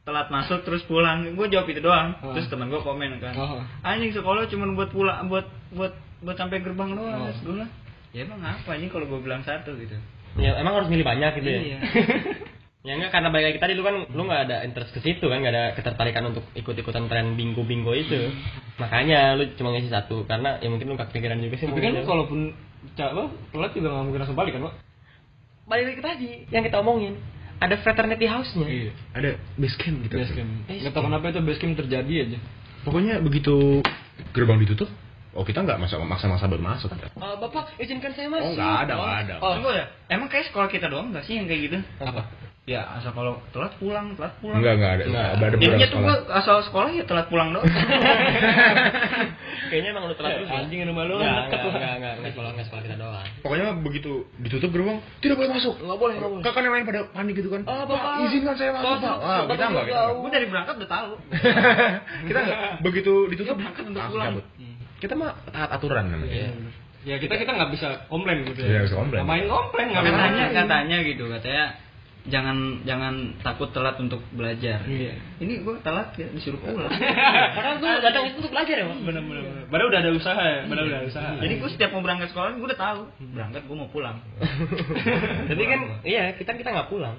telat 0.00 0.26
masuk 0.28 0.64
terus 0.64 0.82
pulang 0.84 1.22
gue 1.28 1.46
jawab 1.46 1.68
itu 1.68 1.78
doang 1.78 2.16
Oh. 2.18 2.32
terus 2.32 2.48
teman 2.48 2.66
gue 2.66 2.80
komen 2.80 3.20
kan 3.20 3.34
Oh. 3.36 3.60
anjing 3.84 4.10
sekolah 4.10 4.48
cuma 4.48 4.66
buat 4.72 4.90
pulang 4.90 5.28
buat 5.28 5.44
buat 5.70 5.92
buat 6.20 6.34
sampai 6.34 6.64
gerbang 6.64 6.96
doang 6.96 7.20
Oh. 7.20 7.34
Gue 7.44 7.52
bilang 7.54 7.70
ya 8.10 8.24
emang 8.24 8.40
apa 8.40 8.68
anjing 8.70 8.88
kalau 8.88 9.06
gue 9.06 9.20
bilang 9.20 9.44
satu 9.44 9.76
gitu 9.76 9.94
Ya, 10.34 10.54
emang 10.56 10.78
harus 10.78 10.86
milih 10.86 11.02
banyak 11.02 11.42
gitu 11.42 11.48
ya. 11.48 11.60
Iya. 11.60 11.78
ya 11.78 11.78
enggak 12.80 13.12
karena 13.12 13.28
balik 13.28 13.46
lagi 13.52 13.60
tadi 13.60 13.72
lu 13.76 13.84
kan 13.84 14.08
lu 14.08 14.22
nggak 14.24 14.42
ada 14.48 14.56
interest 14.64 14.96
ke 14.96 15.00
situ 15.00 15.28
kan 15.28 15.38
nggak 15.38 15.52
ada 15.52 15.64
ketertarikan 15.76 16.32
untuk 16.32 16.48
ikut-ikutan 16.54 17.06
tren 17.06 17.36
bingo 17.36 17.60
bingo 17.60 17.92
itu 17.92 18.32
makanya 18.76 19.36
lu 19.36 19.52
cuma 19.52 19.76
ngisi 19.76 19.92
satu 19.92 20.24
karena 20.24 20.56
ya 20.58 20.68
mungkin 20.68 20.88
lu 20.88 20.96
gak 20.96 21.12
kepikiran 21.12 21.36
juga 21.38 21.60
sih 21.60 21.68
Tapi 21.68 21.76
kan 21.76 21.92
ngisi. 21.92 22.08
kalaupun 22.08 22.40
lo 23.12 23.24
telat 23.52 23.72
juga 23.76 23.88
nggak 23.90 24.04
mungkin 24.08 24.20
langsung 24.24 24.38
balik 24.38 24.52
kan, 24.56 24.62
Pak? 24.64 24.74
balik 25.68 25.84
lagi 25.86 26.00
tadi 26.00 26.30
yang 26.48 26.64
kita 26.64 26.80
omongin 26.80 27.20
ada 27.60 27.76
fraternity 27.76 28.24
house-nya 28.24 28.64
Iya. 28.64 28.92
Ada 29.12 29.30
base 29.54 29.76
camp 29.76 30.00
gitu. 30.00 30.16
Base 30.16 30.32
camp. 30.32 30.48
Nggak 30.64 30.92
tahu 30.96 31.04
kenapa 31.04 31.24
itu 31.28 31.40
base 31.44 31.60
camp 31.60 31.76
terjadi 31.76 32.14
aja. 32.24 32.38
Pokoknya 32.80 33.20
begitu 33.20 33.84
gerbang 34.32 34.56
ditutup, 34.58 34.88
oh 35.30 35.44
kita 35.44 35.60
nggak 35.60 35.76
masa 35.76 36.00
maksa-maksa 36.00 36.48
buat 36.48 36.64
masuk. 36.64 36.88
Ya. 36.90 37.12
Eh, 37.12 37.36
bapak 37.36 37.76
izinkan 37.76 38.16
saya 38.16 38.26
Oh 38.26 38.32
masuk 38.32 38.56
nggak 38.56 38.76
ada, 38.80 38.92
nggak 38.96 39.18
ada. 39.20 39.34
oh, 39.38 39.52
Tunggu 39.60 39.70
ya 39.70 39.84
emang 40.08 40.32
kayak 40.32 40.48
sekolah 40.48 40.66
kita 40.66 40.88
doang 40.88 41.12
nggak 41.12 41.28
sih 41.28 41.36
yang 41.36 41.44
kayak 41.44 41.60
gitu 41.68 41.78
apa 42.00 42.24
ya 42.70 42.86
asal 42.94 43.10
kalau 43.10 43.34
telat 43.50 43.74
pulang 43.76 44.14
telat 44.14 44.30
pulang 44.38 44.54
Enggak, 44.56 44.72
enggak 44.78 44.90
ada. 44.92 45.04
Nggak. 45.04 45.26
Ada 45.26 45.46
Intinya 45.50 45.78
tuh 45.80 45.88
sekolah. 45.90 46.06
gue 46.06 46.16
asal 46.32 46.54
sekolah 46.62 46.88
ya 46.92 47.02
telat 47.02 47.26
pulang 47.26 47.48
doang 47.50 47.66
kayaknya 49.70 49.88
emang 49.90 50.04
lu 50.06 50.14
telat 50.14 50.30
terus 50.36 50.46
ya? 50.46 50.60
Anjing 50.60 50.78
rumah 50.84 51.04
lu 51.04 51.14
Nggak, 51.16 51.34
deket 51.46 51.50
nggak, 51.50 51.64
lah. 51.64 51.74
nggak, 51.74 51.94
nggak, 51.96 52.12
nggak 52.16 52.30
sekolah 52.30 52.50
nggak 52.52 52.66
sekolah 52.66 52.82
kita 52.82 52.96
doang 52.96 53.26
Pokoknya 53.40 53.66
begitu 53.76 54.10
ditutup 54.38 54.68
gerbang, 54.70 54.98
tidak 55.18 55.34
boleh 55.36 55.50
masuk. 55.50 55.74
nggak 55.76 55.98
boleh 55.98 56.14
nggak 56.14 56.30
boleh 56.30 56.42
Kakak 56.42 56.60
yang 56.60 56.72
lain 56.72 56.84
pada 56.84 57.00
panik 57.10 57.34
gitu 57.34 57.48
kan. 57.48 57.60
Oh, 57.64 57.82
Bapak. 57.84 58.12
izinkan 58.24 58.54
saya 58.54 58.70
masuk, 58.72 58.86
Bapak, 58.86 59.00
Pak. 59.00 59.16
Wah, 59.20 59.40
kita 59.48 59.64
enggak, 59.64 59.84
kita 59.84 60.00
enggak. 60.00 60.16
gue 60.16 60.30
dari 60.30 60.46
berangkat 60.46 60.74
udah 60.76 60.90
tahu 60.90 61.10
kita 62.28 62.38
enggak. 62.40 62.58
Begitu 62.80 63.12
ditutup, 63.28 63.54
berangkat 63.56 63.82
untuk 63.84 64.00
langsung 64.00 64.14
pulang. 64.14 64.28
cabut. 64.32 64.44
Kita 65.00 65.12
mah 65.14 65.30
taat 65.48 65.70
aturan 65.72 66.04
namanya. 66.06 66.30
Iya. 66.30 66.48
Ya 67.00 67.16
kita 67.16 67.34
kita 67.34 67.50
nggak 67.50 67.70
bisa 67.72 67.86
komplain 68.06 68.44
gitu 68.44 68.60
Iya, 68.60 68.70
ya. 68.70 68.80
bisa 68.84 68.94
komplain. 68.94 69.24
Nggak 69.24 69.30
main 69.32 69.44
komplain 69.48 69.86
nggak 69.88 70.02
main. 70.04 70.52
katanya 70.52 70.96
gitu 71.02 71.24
katanya 71.26 71.64
jangan 72.28 72.84
jangan 72.84 73.32
takut 73.40 73.72
telat 73.72 73.96
untuk 73.96 74.20
belajar 74.36 74.84
Iya. 74.84 75.16
ini 75.40 75.64
gue 75.64 75.74
telat 75.80 76.12
ya 76.20 76.28
disuruh 76.36 76.60
pulang 76.60 76.92
padahal 77.56 77.80
tuh 77.80 77.88
datang 78.04 78.28
itu 78.28 78.36
untuk 78.44 78.52
belajar 78.52 78.76
ya? 78.76 78.84
Bener 78.92 79.24
bener. 79.24 79.40
bener. 79.40 79.64
Padahal 79.72 79.88
udah 79.88 80.00
ada 80.04 80.10
usaha 80.12 80.42
ya. 80.44 80.60
Padahal 80.68 80.86
udah 80.92 80.98
ada 81.00 81.08
usaha. 81.08 81.30
jadi 81.40 81.54
gue 81.56 81.70
setiap 81.72 81.90
mau 81.96 82.04
berangkat 82.04 82.28
sekolah 82.36 82.52
gue 82.52 82.68
udah 82.68 82.80
tahu 82.80 83.00
berangkat 83.32 83.62
gue 83.64 83.76
mau 83.76 83.88
pulang 83.88 84.16
Jadi 85.50 85.62
kan 85.64 85.80
iya 86.04 86.36
kita 86.36 86.50
kita 86.60 86.68
nggak 86.76 86.88
pulang. 86.92 87.16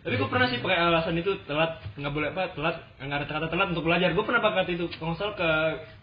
Tapi 0.00 0.16
gue 0.16 0.28
pernah 0.32 0.48
sih 0.48 0.60
pakai 0.64 0.80
alasan 0.80 1.12
itu 1.20 1.36
telat 1.44 1.80
nggak 1.96 2.12
boleh 2.12 2.28
apa 2.32 2.56
telat 2.56 2.76
nggak 3.00 3.18
ada 3.20 3.26
kata 3.28 3.46
telat 3.52 3.68
untuk 3.72 3.84
belajar. 3.84 4.12
Gue 4.16 4.24
pernah 4.24 4.40
pakai 4.40 4.64
kata 4.64 4.70
itu 4.76 4.84
kalau 4.96 5.12
salah 5.16 5.36
ke 5.36 5.48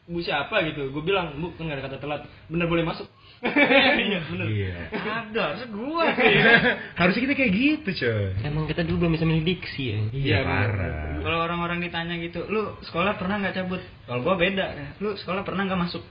bu 0.09 0.21
siapa 0.21 0.62
gitu. 0.69 0.93
Gue 0.93 1.01
bilang 1.01 1.33
bu 1.38 1.53
kan 1.57 1.65
nggak 1.65 1.81
ada 1.81 1.86
kata 1.89 1.97
telat. 2.01 2.21
Bener 2.50 2.69
boleh 2.69 2.86
masuk. 2.86 3.09
Iya 4.08 4.20
bener. 4.32 4.48
Iya. 4.50 4.74
ada 4.98 5.41
harusnya 5.51 5.70
gue 5.70 6.06
Harusnya 7.00 7.22
kita 7.27 7.34
kayak 7.38 7.51
gitu, 7.53 7.89
coy. 8.06 8.27
Emang 8.41 8.65
kita 8.65 8.82
dulu 8.88 9.06
belum 9.06 9.13
bisa 9.13 9.25
milih 9.29 9.44
diksi 9.46 9.84
ya. 9.94 10.00
Iya, 10.13 10.38
bener. 10.41 10.48
parah. 10.48 11.06
kalau 11.22 11.39
orang-orang 11.44 11.77
ditanya 11.84 12.15
gitu 12.24 12.46
lu 12.48 12.77
sekolah 12.88 13.20
pernah 13.20 13.41
nggak 13.44 13.56
cabut 13.58 13.82
kalau 14.08 14.22
gue 14.24 14.36
beda 14.48 14.96
lu 15.03 15.17
sekolah 15.20 15.44
pernah 15.44 15.67
nggak 15.67 15.82
masuk 15.89 16.03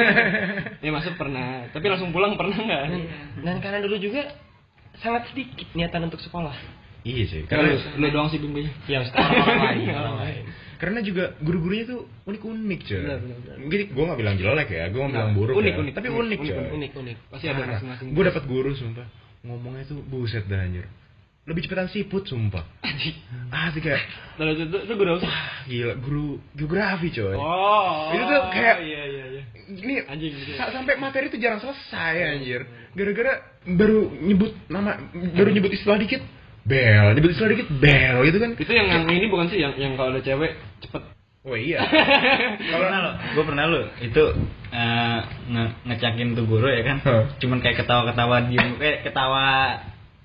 Ya 0.84 0.90
masuk 0.90 1.14
pernah. 1.18 1.68
Tapi 1.72 1.86
langsung 1.88 2.10
pulang 2.14 2.34
pernah 2.38 2.56
nggak? 2.56 2.82
Dan 3.42 3.56
karena 3.60 3.78
dulu 3.82 3.96
juga 3.98 4.32
sangat 5.02 5.28
sedikit 5.32 5.66
niatan 5.74 6.08
untuk 6.08 6.20
sekolah. 6.20 6.54
Iya 7.02 7.24
sih. 7.26 7.42
Karena 7.50 7.74
lu, 7.74 7.78
lu 7.98 8.06
doang 8.14 8.30
sih 8.30 8.38
bimbing. 8.38 8.70
Yang 8.86 9.10
sekolah 9.10 9.28
orang 9.34 10.16
lain. 10.22 10.44
Karena 10.82 10.98
juga 10.98 11.38
guru-gurunya 11.38 11.84
tuh 11.86 12.00
unik-unik, 12.26 12.80
benar. 12.82 13.18
Mungkin 13.54 13.80
gue 13.86 14.04
nggak 14.04 14.18
bilang 14.18 14.34
jelek 14.34 14.68
ya, 14.68 14.90
gue 14.90 14.98
nggak 14.98 15.12
bilang 15.14 15.30
Nah, 15.30 15.38
buruk 15.38 15.54
unik, 15.54 15.70
ya. 15.70 15.78
unik. 15.78 15.92
Tapi 15.94 16.06
Unik, 16.08 16.18
unik, 16.18 16.38
unik. 16.42 16.72
Unik 16.74 16.92
unik. 16.98 17.16
Pasti 17.30 17.46
ada 17.46 17.62
masing-masing. 17.64 18.06
Gue 18.10 18.24
dapat 18.26 18.42
guru 18.44 18.70
sumpah. 18.74 19.06
Ngomongnya 19.42 19.86
tuh 19.86 20.02
buset 20.02 20.42
dah 20.44 20.58
anjir. 20.58 20.90
lebih 21.42 21.66
cepetan 21.66 21.90
siput 21.90 22.22
sumpah. 22.22 22.62
Ah, 23.50 23.66
sih 23.74 23.78
kayak 23.78 23.98
Lalu 24.38 24.50
itu, 24.52 24.62
itu, 24.62 24.78
itu 24.78 24.94
guru 24.94 25.10
wah, 25.18 25.42
gila 25.66 25.94
guru 25.98 26.26
geografi 26.54 27.10
coy. 27.10 27.34
Oh, 27.34 28.14
Itu 28.14 28.22
tuh 28.24 28.40
kayak- 28.48 28.78
iya 28.78 29.02
iya 29.04 29.24
iya. 29.28 29.42
Ini 29.66 30.06
Anjing 30.06 30.38
gitu. 30.38 30.54
sa- 30.54 30.70
sampai 30.70 30.94
materi 30.96 31.26
itu 31.26 31.38
jarang 31.38 31.58
selesai 31.58 32.14
anjir. 32.30 32.62
Gara-gara 32.94 33.42
baru 33.64 34.14
nyebut 34.22 34.54
nama 34.68 35.02
baru 35.34 35.50
nyebut 35.50 35.74
istilah 35.74 35.98
dikit 35.98 36.22
bel, 36.62 37.12
istilah 37.18 37.50
dikit 37.50 37.68
bel 37.74 38.16
gitu 38.24 38.38
kan. 38.38 38.50
Itu 38.54 38.70
yang, 38.70 38.88
yang 38.88 39.04
ini 39.08 39.26
bukan 39.26 39.46
sih 39.48 39.58
yang 39.58 39.74
yang 39.74 39.92
kalau 39.94 40.12
ada 40.12 40.20
cewek 40.20 40.54
cepet. 40.80 41.02
Oh 41.42 41.58
iya. 41.58 41.82
Kalau 42.70 42.86
pernah 42.86 42.98
lo, 43.02 43.10
gue 43.34 43.44
pernah 43.44 43.64
lo 43.66 43.80
itu 43.98 44.24
eh, 44.70 45.18
nge- 45.50 45.74
ngecakin 45.84 46.38
tuh 46.38 46.46
guru 46.46 46.70
ya 46.70 46.86
kan, 46.86 47.02
Hah. 47.02 47.34
cuman 47.36 47.58
kayak 47.58 47.82
ketawa-ketawa 47.82 48.46
diem, 48.46 48.78
kayak 48.78 49.02
ketawa 49.02 49.44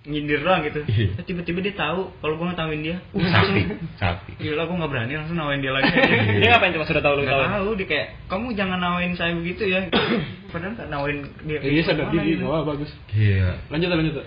nyindir 0.06 0.46
doang 0.46 0.62
gitu. 0.62 0.86
Iya. 0.86 1.18
Terus 1.18 1.26
Tiba-tiba 1.26 1.60
dia 1.60 1.74
tahu 1.74 2.14
kalau 2.22 2.38
gue 2.38 2.46
ngetawain 2.48 2.80
dia. 2.80 2.98
Uh, 3.12 3.26
sakti, 3.28 3.62
sakti. 3.98 4.32
Gila, 4.40 4.64
gue 4.64 4.78
nggak 4.78 4.92
berani 4.94 5.14
langsung 5.18 5.36
nawain 5.36 5.58
dia 5.58 5.74
lagi. 5.74 5.90
Dia 6.40 6.48
ngapain 6.54 6.72
coba 6.78 6.86
sudah 6.86 7.02
tahu 7.02 7.14
lu 7.18 7.22
Gak 7.26 7.34
tahu? 7.34 7.44
tahu 7.50 7.70
dia 7.76 7.88
kayak 7.90 8.08
kamu 8.30 8.48
jangan 8.54 8.78
nawain 8.78 9.12
saya 9.18 9.34
begitu 9.34 9.64
ya. 9.66 9.80
Padahal 10.54 10.78
nggak 10.78 10.88
nawain 10.88 11.18
dia. 11.44 11.58
Ya, 11.60 11.70
dia 11.74 11.84
sadar 11.84 12.08
diri. 12.14 12.38
gitu. 12.38 12.46
Wah 12.46 12.62
bagus. 12.62 12.94
Iya. 13.10 13.58
Lanjut 13.68 13.90
lanjut. 13.90 14.22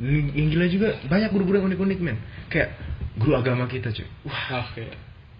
Yang 0.00 0.48
gila 0.50 0.66
juga 0.66 0.88
banyak 1.06 1.30
guru-guru 1.30 1.56
yang 1.62 1.66
unik-unik 1.70 1.98
men. 2.02 2.18
Kayak 2.50 2.74
guru 3.14 3.38
agama 3.38 3.64
kita 3.66 3.94
cuy. 3.94 4.06
Wah, 4.26 4.66
Oke. 4.66 4.90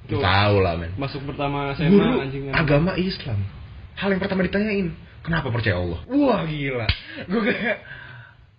lu 0.09 0.21
tahu 0.21 0.57
lah 0.63 0.79
men. 0.79 0.95
Masuk 0.95 1.27
pertama 1.27 1.75
SMA 1.75 1.91
Guru 1.91 2.23
anjing. 2.23 2.43
agama 2.51 2.95
Islam. 2.95 3.43
Hal 3.95 4.15
yang 4.15 4.23
pertama 4.23 4.43
ditanyain, 4.43 4.91
kenapa 5.23 5.51
percaya 5.51 5.79
Allah? 5.79 6.01
Wah 6.07 6.43
gila. 6.45 6.87
Gue 7.27 7.41
kayak 7.47 7.77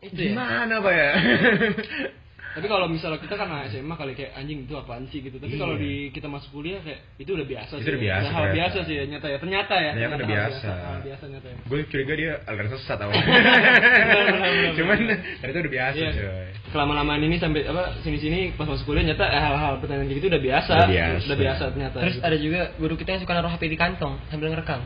Itu 0.03 0.19
ya? 0.19 0.31
gimana 0.35 0.79
pak 0.79 0.93
ya? 0.93 1.09
Tapi 2.55 2.65
kalau 2.65 2.87
misalnya 2.87 3.19
kita 3.19 3.35
kan 3.35 3.51
SMA 3.67 3.91
kali 3.93 4.15
kayak 4.15 4.31
anjing 4.33 4.63
itu 4.63 4.71
apaan 4.73 5.03
sih 5.11 5.19
gitu. 5.19 5.35
Tapi 5.37 5.59
kalau 5.59 5.75
Iya. 5.75 5.83
di 5.83 5.93
kita 6.09 6.31
masuk 6.31 6.55
kuliah 6.55 6.79
kayak 6.79 7.03
itu 7.19 7.35
udah 7.35 7.43
biasa 7.43 7.73
Itu 7.75 7.83
sih. 7.83 7.91
udah 7.91 8.01
biasa, 8.01 8.23
hal 8.25 8.31
ternyata. 8.31 8.55
biasa 8.55 8.77
sih 8.87 8.95
ya, 8.95 9.03
nyata 9.05 9.27
ya. 9.27 9.37
Ternyata 9.37 9.73
ya. 9.75 9.91
Ternyata 9.91 10.15
udah 10.15 10.23
hal 10.23 10.31
biasa. 10.31 10.69
Hal 10.71 10.99
biasa 11.03 11.23
nyata 11.27 11.47
ya. 11.51 11.57
Gue 11.67 11.79
curiga 11.91 12.13
dia 12.15 12.31
aliran 12.47 12.69
sesat 12.71 12.97
awalnya. 12.97 13.25
Cuman 14.79 14.97
ternyata 15.43 15.59
udah 15.59 15.73
biasa 15.75 15.99
Iya. 15.99 16.11
coy. 16.15 16.47
Kelama-lamaan 16.71 17.21
ini 17.21 17.35
sampai 17.37 17.61
apa 17.67 17.83
sini-sini 18.01 18.55
pas 18.55 18.65
masuk 18.65 18.87
kuliah 18.87 19.03
nyata 19.03 19.25
eh, 19.27 19.41
hal-hal 19.43 19.73
pertanyaan 19.83 20.07
gitu 20.09 20.27
udah 20.31 20.39
biasa. 20.39 20.73
Udah 20.73 20.87
biasa. 20.89 21.23
Udah 21.27 21.37
biasa 21.43 21.63
ternyata. 21.75 21.97
Terus 22.07 22.17
ada 22.23 22.37
juga 22.39 22.59
guru 22.79 22.95
kita 22.95 23.09
yang 23.13 23.21
suka 23.21 23.33
naruh 23.35 23.51
HP 23.51 23.63
di 23.67 23.75
kantong 23.75 24.15
sambil 24.31 24.55
ngerekam. 24.55 24.79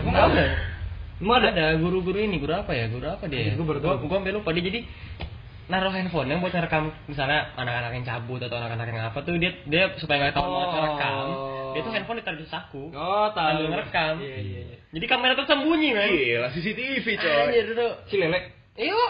Emang 0.00 0.12
Tahu 0.12 0.28
ada? 0.28 0.36
nggak? 0.36 0.50
Emang 1.20 1.36
ada 1.36 1.48
ada 1.52 1.66
guru-guru 1.76 2.16
ini, 2.16 2.36
guru 2.36 2.52
apa 2.52 2.72
ya? 2.72 2.88
Guru 2.88 3.04
apa 3.04 3.24
dia? 3.24 3.52
Gua 3.52 3.64
baru 3.76 3.80
Gua 3.80 4.20
gua 4.20 4.32
lupa 4.32 4.52
dia 4.52 4.64
jadi 4.64 4.80
naruh 5.70 5.88
handphone 5.88 6.26
yang 6.26 6.42
buat 6.42 6.50
ngerekam 6.50 6.90
misalnya 7.06 7.54
anak-anak 7.54 7.90
yang 7.92 8.04
cabut 8.04 8.40
atau 8.40 8.58
anak-anak 8.58 8.86
yang 8.86 9.06
apa 9.06 9.18
tuh 9.20 9.38
dia 9.38 9.54
dia 9.64 9.94
supaya 9.96 10.18
nggak 10.20 10.34
tahu 10.34 10.42
Oh. 10.42 10.52
banget 10.52 10.70
ngerekam 10.74 11.26
dia 11.70 11.80
tuh 11.80 11.92
handphone 11.92 12.18
ditaruh 12.18 12.38
di 12.38 12.46
saku 12.46 12.84
Oh, 12.90 13.28
tahu. 13.30 13.70
ngerekam 13.70 14.14
Iya, 14.18 14.36
iya, 14.36 14.60
iya. 14.66 14.76
jadi 14.90 15.06
kamera 15.06 15.32
tuh 15.32 15.46
sembunyi 15.46 15.90
kan 15.92 16.08
Gila 16.08 16.48
CCTV 16.50 17.06
coy. 17.16 17.30
anjir 17.40 17.64
itu 17.68 17.86
Si 18.06 18.16
lelek. 18.16 18.44
Iyo, 18.74 18.96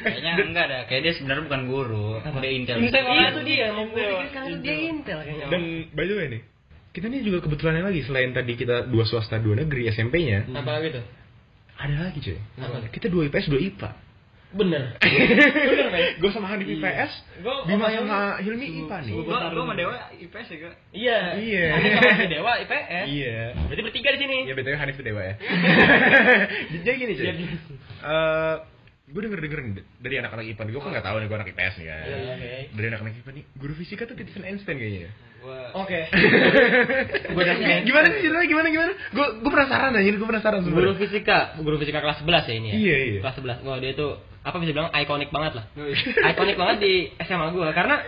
Kayaknya 0.00 0.32
enggak 0.40 0.64
ada. 0.66 0.78
Kayak 0.86 1.00
dia 1.02 1.12
sebenarnya 1.14 1.42
bukan 1.44 1.62
guru, 1.66 2.06
dia 2.40 2.50
intel. 2.50 2.76
Intel. 2.80 3.04
Iya 3.04 3.26
itu 3.28 3.40
dia, 3.44 3.66
mau 3.70 3.84
gue 3.84 4.04
tuh 4.32 4.56
dia 4.58 4.76
intel 4.88 5.18
kayaknya. 5.20 5.46
Dan 5.48 5.62
by 5.90 6.04
the 6.04 6.14
way 6.14 6.26
nih, 6.30 6.42
kita 6.90 7.06
nih 7.06 7.20
juga 7.22 7.38
kebetulannya 7.40 7.84
lagi 7.84 8.00
selain 8.02 8.32
tadi 8.32 8.54
kita 8.54 8.88
dua 8.88 9.04
swasta 9.04 9.36
dua 9.36 9.58
negeri 9.58 9.90
SMP-nya, 9.90 10.48
apa 10.48 10.80
gitu? 10.80 11.00
ada 11.74 11.94
lagi 12.00 12.18
coy. 12.22 12.38
Apa? 12.56 12.76
Kita 12.88 13.06
dua 13.06 13.22
IPS 13.26 13.46
dua 13.48 13.60
IPA. 13.60 13.88
Bener. 14.54 14.82
Bener, 15.68 15.86
men. 15.90 16.02
Gue 16.22 16.30
sama 16.30 16.46
Hanif 16.46 16.70
IPS, 16.70 17.12
Gua- 17.42 17.66
Bima 17.66 17.90
sama 17.90 18.06
sama 18.06 18.18
Hilmi 18.38 18.66
IPA 18.86 18.96
nih. 19.02 19.12
Gua 19.18 19.38
sama 19.42 19.74
Dewa 19.74 19.94
IPS 20.14 20.46
ya, 20.46 20.58
Kak. 20.62 20.74
Iya. 20.94 21.18
Iya. 21.42 21.64
Si 22.14 22.26
Dewa 22.30 22.52
IPS. 22.62 23.04
Iya. 23.10 23.40
Berarti 23.66 23.82
bertiga 23.82 24.08
di 24.14 24.20
sini. 24.22 24.36
Ya 24.46 24.54
btw 24.54 24.78
Hanif 24.78 24.96
Dewa 25.02 25.22
ya. 25.22 25.34
Jadi 26.86 26.96
gini 26.96 27.12
cuy. 27.18 27.26
Eh 27.26 28.56
gue 29.04 29.20
denger 29.20 29.36
denger 29.36 29.58
nih 29.60 29.72
dari 30.00 30.16
anak-anak 30.16 30.44
IPA 30.48 30.62
nih, 30.64 30.72
gue 30.72 30.82
kan 30.82 30.90
nggak 30.90 31.06
tahu 31.06 31.16
nih 31.20 31.26
gue 31.28 31.36
anak 31.36 31.48
IPS 31.52 31.74
nih 31.76 31.86
kan. 31.86 31.98
Iya, 32.08 32.16
oke. 32.34 32.52
Dari 32.72 32.86
anak-anak 32.88 33.12
IPA 33.20 33.30
nih, 33.36 33.44
guru 33.54 33.72
fisika 33.76 34.02
tuh 34.08 34.16
titisan 34.16 34.42
Einstein 34.48 34.78
kayaknya. 34.80 35.10
Oke. 35.74 36.00
Gue 37.34 37.44
gimana 37.84 38.06
sih 38.14 38.20
ceritanya 38.24 38.46
gimana 38.48 38.68
gimana? 38.72 38.92
Gue 39.12 39.26
gue 39.42 39.50
penasaran 39.50 39.92
aja, 39.92 40.08
gue 40.08 40.28
penasaran 40.28 40.60
Guru 40.64 40.70
sebenarnya. 40.72 41.00
fisika, 41.00 41.38
guru 41.60 41.76
fisika 41.76 42.00
kelas 42.00 42.22
11 42.24 42.48
ya 42.48 42.54
ini 42.54 42.68
ya. 42.68 42.74
Iya, 42.74 42.96
iya. 43.04 43.20
Kelas 43.20 43.36
11. 43.60 43.66
Wah, 43.66 43.76
dia 43.82 43.92
tuh 43.92 44.16
apa 44.44 44.56
bisa 44.60 44.72
bilang 44.76 44.88
ikonik 44.92 45.30
banget 45.32 45.52
lah. 45.60 45.64
Oh, 45.76 45.84
iya. 45.88 46.32
ikonik 46.32 46.56
banget 46.56 46.76
di 46.80 46.92
SMA 47.24 47.46
gua 47.52 47.72
karena 47.76 48.00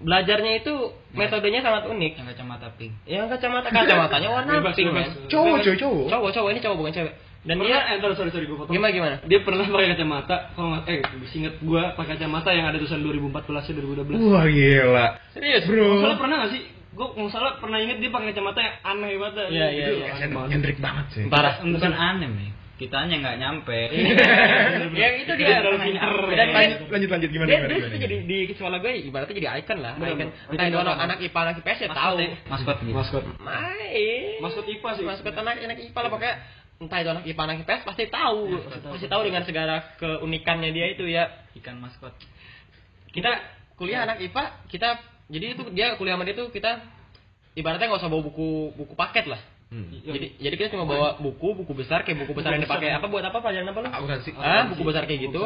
belajarnya 0.00 0.52
itu 0.64 0.74
metodenya 1.12 1.60
sangat 1.60 1.84
unik. 1.92 2.12
Yang 2.16 2.26
kacamata 2.32 2.68
pink. 2.80 2.92
Yang 3.04 3.26
kacamata 3.36 3.68
kacamatanya 3.68 4.28
warna 4.32 4.52
Bebas, 4.60 4.74
pink 4.76 4.88
bebas. 4.88 5.12
Cowok 5.28 5.56
coy 5.60 5.76
cowok. 5.76 6.06
Cowok, 6.08 6.30
cowok 6.32 6.48
ini 6.56 6.60
cowok 6.64 6.76
bukan 6.80 6.92
cewek. 6.96 7.14
Dan 7.40 7.56
pernah, 7.56 7.88
dia 7.88 7.96
eh, 7.96 8.16
sorry 8.20 8.30
sorry 8.36 8.44
gue 8.44 8.52
potong. 8.52 8.76
gimana 8.76 8.92
gimana? 8.92 9.16
Dia 9.24 9.40
pernah 9.40 9.64
pakai 9.64 9.96
kacamata, 9.96 10.36
kalau 10.52 10.76
nggak, 10.76 10.82
eh 10.92 10.98
inget 11.32 11.54
gue 11.56 11.82
pakai 11.96 12.10
kacamata 12.20 12.52
yang 12.52 12.68
ada 12.68 12.76
tulisan 12.76 13.00
2014 13.00 13.64
ya 13.64 13.72
2012. 13.80 14.28
Wah 14.28 14.44
gila. 14.44 15.06
Serius? 15.32 15.64
Bro. 15.64 16.04
Salah 16.04 16.18
pernah 16.20 16.36
nggak 16.44 16.52
sih? 16.52 16.62
Gue 16.92 17.06
nggak 17.16 17.32
salah 17.32 17.56
pernah 17.56 17.78
inget 17.80 17.96
dia 17.96 18.12
pakai 18.12 18.36
kacamata 18.36 18.60
yang 18.60 18.74
aneh 18.84 19.12
banget. 19.16 19.48
Iya, 19.48 19.66
iya, 19.72 19.84
Itu 19.88 19.94
iya. 20.04 20.06
aneh 20.20 20.28
banget. 20.36 20.48
Nyendrik 20.52 20.78
banget 20.84 21.06
sih. 21.16 21.24
Parah. 21.32 21.54
Bukan 21.64 21.92
aneh 21.96 22.28
nih. 22.28 22.50
Kitanya 22.76 23.16
nggak 23.20 23.36
nyampe. 23.40 23.80
yang 25.00 25.14
itu 25.20 25.32
dia 25.36 25.60
pinter. 25.60 26.12
dan 26.32 26.48
Lanjut 26.48 26.78
lanjut 26.92 27.08
lanjut 27.12 27.30
gimana 27.32 27.48
dia, 27.48 27.56
gimana. 27.60 27.68
dia 27.68 27.76
gimana, 27.76 27.92
itu 27.92 27.98
jadi 28.00 28.16
di 28.24 28.38
kepala 28.52 28.76
gue 28.80 28.92
ibaratnya 29.04 29.34
jadi 29.36 29.48
icon 29.60 29.78
lah 29.84 29.92
Bener, 30.00 30.12
icon 30.16 30.28
entah 30.48 30.64
itu 30.64 30.78
anak 30.80 30.96
anak 30.96 31.16
IPA 31.20 31.40
anak 31.44 31.54
IPS 31.60 31.78
ya 31.84 31.88
tahu 31.92 32.16
Maskot 32.48 32.76
gitu. 32.80 32.92
Maskot. 32.96 33.24
Maskot 34.40 34.64
IPA 34.64 34.88
sih. 34.96 35.04
maskot 35.04 35.34
anak 35.36 35.60
anak 35.60 35.76
IPA 35.76 36.00
lah 36.00 36.10
pokoknya 36.12 36.34
entah 36.80 36.98
itu 37.04 37.10
anak 37.12 37.24
IPA 37.28 37.42
anak 37.44 37.56
IPS 37.62 37.82
pasti 37.84 38.04
tahu. 38.08 38.56
Pasti 38.96 39.06
tahu. 39.06 39.20
Dengan 39.28 39.44
segala 39.44 39.84
keunikannya 40.00 40.72
dia 40.72 40.86
itu 40.96 41.04
ya. 41.04 41.28
Ikan 41.60 41.76
maskot. 41.78 42.16
kita 43.10 43.42
kuliah 43.74 44.06
anak 44.06 44.22
IPA 44.22 44.70
kita 44.70 45.02
jadi 45.26 45.58
itu 45.58 45.62
dia 45.74 45.98
kuliah 45.98 46.14
sama 46.14 46.24
dia 46.24 46.38
tuh 46.38 46.48
kita 46.54 46.78
ibaratnya 47.58 47.90
nggak 47.90 48.00
usah 48.00 48.10
bawa 48.10 48.22
buku 48.24 48.72
buku 48.74 48.94
paket 48.96 49.28
lah. 49.28 49.40
Hmm. 49.70 49.86
jadi 50.02 50.34
jadi 50.42 50.54
kita 50.58 50.68
cuma 50.74 50.82
bawa 50.82 51.22
buku 51.22 51.62
buku 51.62 51.72
besar 51.78 52.02
kayak 52.02 52.26
buku 52.26 52.34
besar 52.34 52.58
yang 52.58 52.66
dipakai 52.66 52.90
apa 52.90 53.06
buat 53.06 53.22
apa 53.22 53.38
pelajaran 53.38 53.70
apa 53.70 53.78
lu? 53.86 53.90
Akuntansi. 53.90 54.30
ah 54.34 54.66
buku 54.66 54.82
besar 54.82 55.06
kayak 55.06 55.30
gitu. 55.30 55.42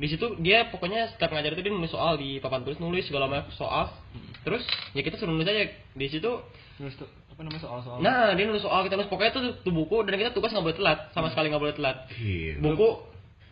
di 0.00 0.08
situ 0.08 0.26
dia 0.40 0.66
pokoknya 0.72 1.12
setiap 1.14 1.30
ngajar 1.30 1.54
itu 1.54 1.62
dia 1.62 1.72
nulis 1.76 1.92
soal 1.92 2.18
di 2.18 2.40
papan 2.42 2.66
tulis 2.66 2.80
nulis 2.82 3.06
segala 3.06 3.30
macam 3.30 3.52
soal. 3.54 3.94
Terus 4.42 4.64
ya 4.96 5.04
kita 5.04 5.20
suruh 5.20 5.34
nulis 5.36 5.46
aja. 5.46 5.70
Di 5.94 6.06
situ 6.08 6.24
tuh, 6.24 7.06
apa 7.40 7.48
namanya 7.48 7.64
soal-soal. 7.64 7.98
nah 8.04 8.36
dia 8.36 8.44
nulis 8.44 8.60
soal 8.60 8.84
kita 8.84 9.00
nulis 9.00 9.08
pokoknya 9.08 9.32
tuh, 9.32 9.42
tuh 9.64 9.72
buku 9.72 9.96
dan 10.04 10.12
kita 10.14 10.36
tugas 10.36 10.52
nggak 10.52 10.60
boleh 10.60 10.76
telat 10.76 11.08
sama 11.16 11.32
sekali 11.32 11.48
nggak 11.48 11.62
boleh 11.64 11.72
telat 11.72 11.96
Gila. 12.12 12.60
buku 12.60 12.88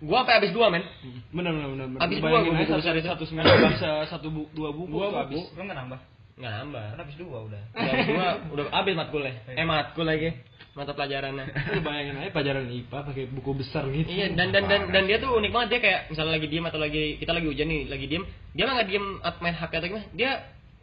gua 0.04 0.16
sampai 0.20 0.34
habis 0.36 0.52
dua 0.52 0.66
men 0.68 0.84
benar 1.32 1.56
benar. 1.56 1.88
Habis 2.04 2.20
dua 2.20 2.28
gua 2.28 2.40
buku 2.44 2.68
satu, 2.68 2.78
besar 2.84 2.94
itu. 2.94 3.08
satu 3.08 3.24
semester 3.24 3.56
bisa 3.72 3.90
satu 4.06 4.28
bu, 4.28 4.44
dua 4.52 4.76
buku 4.76 4.92
Dua 4.92 5.08
buku. 5.08 5.16
habis. 5.16 5.42
Lu 5.56 5.62
nggak 5.64 5.78
nambah? 5.80 6.00
nggak 6.38 6.52
nambah 6.54 6.84
Kan 6.94 6.98
habis 7.00 7.16
dua 7.16 7.38
udah. 7.48 7.62
Udah 7.72 7.88
habis 7.88 8.06
dua 8.06 8.26
udah 8.52 8.64
habis 8.70 8.92
matkulnya 8.94 9.32
eh 9.48 9.64
matkul 9.64 10.04
lagi 10.04 10.30
mata 10.76 10.92
pelajarannya 10.94 11.44
Lu 11.74 11.80
bayangin 11.82 12.14
aja 12.14 12.30
pelajaran 12.30 12.70
IPA 12.70 12.98
pakai 13.08 13.24
buku 13.26 13.50
besar 13.56 13.88
gitu. 13.88 14.06
Iya 14.06 14.36
dan 14.36 14.52
dan 14.52 14.68
dan 14.68 14.80
dan 14.92 15.02
dia 15.08 15.16
tuh 15.16 15.32
unik 15.34 15.50
banget 15.50 15.68
dia 15.72 15.80
kayak 15.80 16.00
misalnya 16.12 16.36
lagi 16.36 16.46
diem 16.46 16.62
atau 16.62 16.78
lagi 16.78 17.16
kita 17.16 17.32
lagi 17.32 17.46
hujan 17.48 17.66
nih 17.66 17.80
lagi 17.88 18.04
diem 18.06 18.22
dia 18.52 18.64
mah 18.68 18.74
nggak 18.78 18.86
diem 18.86 19.06
at- 19.24 19.40
main 19.40 19.56
HP 19.56 19.72
atau 19.72 19.88
gimana 19.88 20.06
dia 20.14 20.30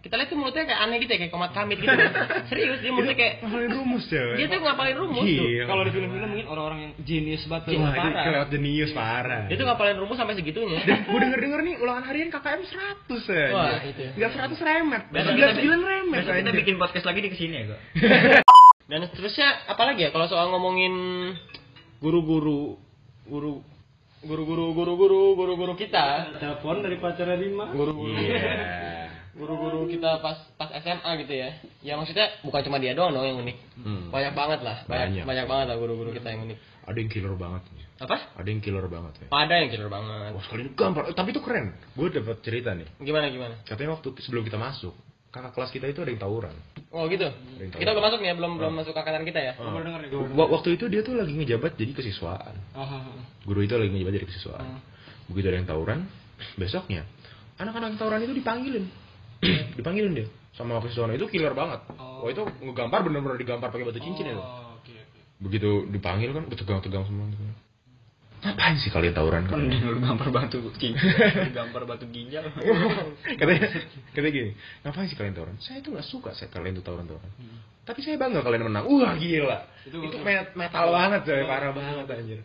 kita 0.05 0.15
lihat 0.15 0.29
tuh 0.29 0.37
mulutnya 0.37 0.63
kayak 0.63 0.79
aneh 0.79 0.97
gitu 1.01 1.09
ya 1.09 1.19
kayak 1.19 1.33
komat 1.33 1.49
kamit 1.49 1.77
gitu 1.77 1.89
serius 2.49 2.77
dia 2.77 2.93
mulutnya 2.93 3.17
kayak 3.17 3.33
Ngapalin 3.41 3.71
rumus 3.73 4.05
ya. 4.05 4.23
dia 4.35 4.45
tuh 4.45 4.59
ngapalin 4.61 4.95
rumus 4.95 5.25
tuh. 5.25 5.47
Kalau 5.65 5.81
di 5.81 5.91
film-film 5.91 6.27
mungkin 6.29 6.45
orang-orang 6.45 6.79
yang 6.79 6.93
genius 7.01 7.43
banget. 7.45 7.73
Wah, 7.75 7.89
parah. 7.91 8.23
kelewat 8.23 8.47
jenius 8.49 8.91
parah. 8.91 9.41
dia 9.45 9.55
tuh 9.55 9.65
ngapalin 9.65 9.97
rumus 9.97 10.13
sampai 10.15 10.35
segitunya 10.35 10.77
gue 10.85 11.19
denger 11.19 11.39
denger 11.41 11.59
nih 11.63 11.75
ulangan 11.79 12.03
harian 12.05 12.29
KKM 12.29 12.61
100 12.61 13.33
ya. 13.33 13.47
Wah, 13.49 13.79
itu. 13.81 14.01
Enggak 14.13 14.31
100 14.53 14.61
remet. 14.61 15.03
Besok 15.09 15.31
99 15.33 15.41
kita- 15.57 15.81
remet. 15.83 16.17
Besok 16.21 16.33
kita 16.37 16.51
bikin 16.55 16.75
podcast 16.77 17.05
lagi 17.05 17.19
di 17.19 17.29
ke 17.29 17.35
sini 17.35 17.55
ya, 17.55 17.63
kok. 17.67 17.79
dan 18.93 18.99
seterusnya 19.03 19.47
apalagi 19.65 20.05
ya 20.05 20.09
kalau 20.09 20.29
soal 20.29 20.53
ngomongin 20.53 20.93
guru-guru 21.97 22.77
guru 23.25 23.65
guru-guru 24.21 24.65
guru-guru 24.71 25.21
guru-guru 25.33 25.73
kita 25.73 26.37
Telepon 26.37 26.85
dari 26.85 26.97
pacar 26.97 27.25
Rima. 27.31 27.65
guru-guru 27.67 28.13
Iya. 28.13 29.04
Guru-guru 29.35 29.83
kita 29.85 30.19
pas 30.19 30.39
pas 30.55 30.71
SMA 30.73 31.11
gitu 31.21 31.33
ya 31.35 31.49
ya 31.81 31.93
maksudnya 31.93 32.31
bukan 32.39 32.61
cuma 32.61 32.79
dia 32.79 32.91
doang 32.91 33.11
dong 33.11 33.23
yang 33.23 33.37
unik 33.37 33.57
Hmm. 33.75 34.07
banyak 34.07 34.31
banget 34.31 34.59
lah 34.61 34.77
banyak 34.83 35.19
Banyak. 35.19 35.23
banyak 35.27 35.45
banget 35.45 35.65
lah 35.67 35.75
guru-guru 35.75 36.09
kita 36.09 36.27
yang 36.29 36.47
unik 36.47 36.57
Ada 36.85 36.97
yang 36.97 37.09
killer 37.09 37.35
banget. 37.35 37.63
apa 37.97 38.17
Ada 38.35 38.47
yang 38.47 38.61
killer 38.61 38.85
banget 38.85 39.13
ya. 39.17 39.27
ada 39.29 39.53
yang 39.53 39.69
killer 39.69 39.89
banget 39.89 40.31
Wah, 40.31 40.41
sekali 40.41 40.61
ini 40.61 40.71
gampang. 40.71 41.05
Eh, 41.05 41.13
Tapi 41.13 41.29
itu 41.29 41.41
keren. 41.41 41.65
Gue 41.91 42.07
dapat 42.09 42.37
cerita 42.39 42.71
nih. 42.71 42.87
gimana 42.99 43.25
gimana 43.27 43.55
Katanya 43.63 43.95
waktu 43.95 44.13
sebelum 44.19 44.43
kita 44.43 44.55
masuk, 44.55 44.93
kakak 45.27 45.51
kelas 45.51 45.69
kita 45.69 45.85
itu 45.87 45.99
ada 45.99 46.09
yang 46.09 46.21
tawuran. 46.21 46.55
oh 46.89 47.03
gitu 47.07 47.27
yang 47.57 47.69
tahu. 47.69 47.79
kita 47.81 47.89
belum 47.91 48.05
masuk 48.05 48.19
nih 48.21 48.29
ya 48.29 48.35
belum 48.35 48.51
belum 48.55 48.73
masuk 48.77 48.93
angkatan 48.93 49.23
kita 49.23 49.39
ya 49.41 49.53
Gue 49.53 49.67
baru 49.67 49.83
denger 49.83 49.99
nih, 49.99 50.09
gue 50.13 50.45
Waktu 50.47 50.69
itu 50.71 50.85
dia 50.87 51.01
tuh 51.01 51.13
lagi 51.13 51.33
ngejabat 51.33 51.71
jadi 51.73 51.91
kesiswaan. 51.91 52.55
Ah, 52.71 52.79
ah, 52.79 52.91
ah. 53.01 53.23
Guru 53.43 53.59
itu 53.59 53.73
lagi 53.73 53.91
ngejabat 53.91 54.13
jadi 54.15 54.27
kesiswaan. 54.29 54.63
Hmm. 54.63 54.79
Begitu 55.27 55.45
ada 55.49 55.57
yang 55.57 55.67
tawuran, 55.67 55.99
besoknya 56.55 57.03
anak-anak 57.55 57.95
tawuran 57.95 58.21
itu 58.21 58.35
dipanggilin 58.35 58.85
dipanggilin 59.77 60.13
dia 60.15 60.27
sama 60.55 60.79
sono 60.87 61.11
itu 61.11 61.27
killer 61.27 61.51
banget. 61.51 61.83
Oh. 61.99 62.23
oh 62.23 62.27
itu 62.31 62.41
ngegampar 62.63 63.03
bener-bener 63.03 63.35
digampar 63.35 63.69
pakai 63.71 63.83
batu 63.83 63.99
cincin 63.99 64.31
itu. 64.31 64.39
Oh, 64.39 64.79
oke 64.79 64.91
oke. 64.91 65.19
begitu 65.43 65.69
dipanggil 65.91 66.31
kan 66.31 66.47
tegang-tegang 66.47 67.03
semua 67.03 67.27
gitu 67.31 67.43
ngapain 68.45 68.77
sih 68.77 68.93
kalian 68.93 69.17
tawuran 69.17 69.49
kan 69.49 69.57
Mending 69.57 69.89
lu 69.89 69.97
gambar 70.05 70.29
batu 70.29 70.61
cincin, 70.77 70.93
lu 71.49 71.51
gambar 71.51 71.81
batu 71.89 72.05
ginjal. 72.13 72.45
katanya 73.41 73.67
katanya 74.13 74.31
gini 74.31 74.51
ngapain 74.85 75.07
sih 75.09 75.17
kalian 75.17 75.33
tawuran? 75.33 75.55
Saya 75.59 75.81
itu 75.81 75.89
nggak 75.91 76.07
suka 76.07 76.31
saya 76.37 76.47
kalian 76.53 76.77
tuh 76.77 76.85
tawuran 76.85 77.09
tawuran 77.09 77.31
tapi 77.85 78.01
saya 78.01 78.17
bangga 78.17 78.41
kalian 78.41 78.65
menang. 78.65 78.89
Wah 78.89 79.13
gila. 79.13 79.69
Itu, 79.85 80.01
Itu- 80.01 80.19
met- 80.25 80.57
metal 80.57 80.89
banget 80.89 81.21
coy. 81.29 81.45
Parah 81.45 81.71
banget 81.71 82.05
anjir. 82.09 82.41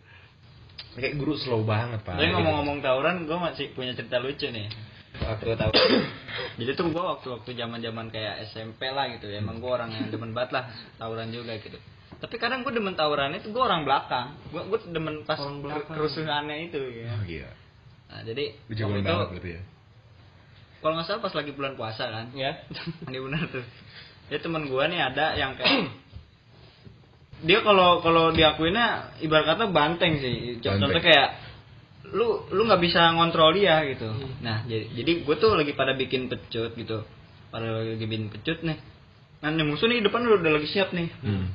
Kayak 0.93 1.17
guru 1.17 1.33
slow 1.33 1.65
banget 1.65 2.05
pak. 2.05 2.13
Tapi 2.13 2.29
ngomong-ngomong 2.29 2.77
tawuran, 2.85 3.25
gue 3.25 3.37
masih 3.41 3.73
punya 3.73 3.97
cerita 3.97 4.21
lucu 4.21 4.45
nih. 4.53 4.69
Waktu 5.21 5.53
tahu. 5.57 5.71
Jadi 6.59 6.71
tuh 6.73 6.89
gue 6.89 7.03
waktu-waktu 7.03 7.49
zaman-zaman 7.53 8.09
kayak 8.09 8.49
SMP 8.51 8.89
lah 8.89 9.07
gitu. 9.13 9.29
ya. 9.29 9.39
Emang 9.39 9.61
gue 9.61 9.71
orang 9.71 9.93
yang 9.93 10.09
demen 10.09 10.33
banget 10.33 10.57
lah 10.57 10.63
tawuran 10.97 11.29
juga 11.29 11.55
gitu. 11.61 11.77
Tapi 12.21 12.35
kadang 12.37 12.61
gue 12.61 12.73
demen 12.73 12.93
tawuran 12.93 13.37
itu 13.37 13.49
gue 13.49 13.63
orang 13.63 13.85
belakang. 13.85 14.37
Gue 14.49 14.61
gue 14.67 14.79
demen 14.89 15.25
pas 15.25 15.37
kerusuhannya 15.37 16.69
itu. 16.69 16.79
Gitu. 16.79 17.07
Wah, 17.07 17.23
gila 17.25 17.51
Nah, 18.11 18.27
jadi 18.27 18.59
waktu 18.67 18.75
itu 18.75 19.07
banget 19.07 19.29
gitu 19.39 19.49
ya 19.55 19.61
kalau 20.81 20.97
nggak 20.97 21.07
salah 21.07 21.21
pas 21.21 21.33
lagi 21.37 21.51
bulan 21.53 21.73
puasa 21.77 22.09
kan. 22.09 22.33
Ya. 22.33 22.65
Ini 23.07 23.17
benar 23.21 23.45
tuh. 23.53 23.65
Ya 24.33 24.37
temen 24.41 24.65
gue 24.65 24.83
nih 24.89 24.99
ada 24.99 25.37
yang 25.37 25.53
kayak 25.55 25.93
dia 27.47 27.59
kalau 27.65 28.01
kalau 28.05 28.33
diakuinnya 28.33 29.17
ibarat 29.21 29.45
kata 29.55 29.69
banteng 29.69 30.17
sih. 30.17 30.57
Contohnya 30.59 31.01
kayak 31.01 31.29
lu 32.11 32.47
lu 32.51 32.61
nggak 32.67 32.81
bisa 32.83 33.15
ngontrol 33.15 33.55
dia 33.55 33.83
gitu. 33.87 34.11
Nah 34.43 34.67
jadi 34.67 34.91
jadi 34.91 35.11
gue 35.23 35.35
tuh 35.39 35.55
lagi 35.55 35.71
pada 35.75 35.95
bikin 35.95 36.27
pecut 36.27 36.75
gitu. 36.75 37.07
Pada 37.51 37.83
lagi 37.83 38.03
bikin 38.03 38.27
pecut 38.31 38.63
nih. 38.63 38.77
Nah 39.41 39.49
nih 39.51 39.65
musuh 39.65 39.87
nih 39.87 40.03
depan 40.03 40.23
udah, 40.27 40.39
udah 40.43 40.51
lagi 40.59 40.67
siap 40.69 40.91
nih. 40.91 41.07
hmm. 41.07 41.45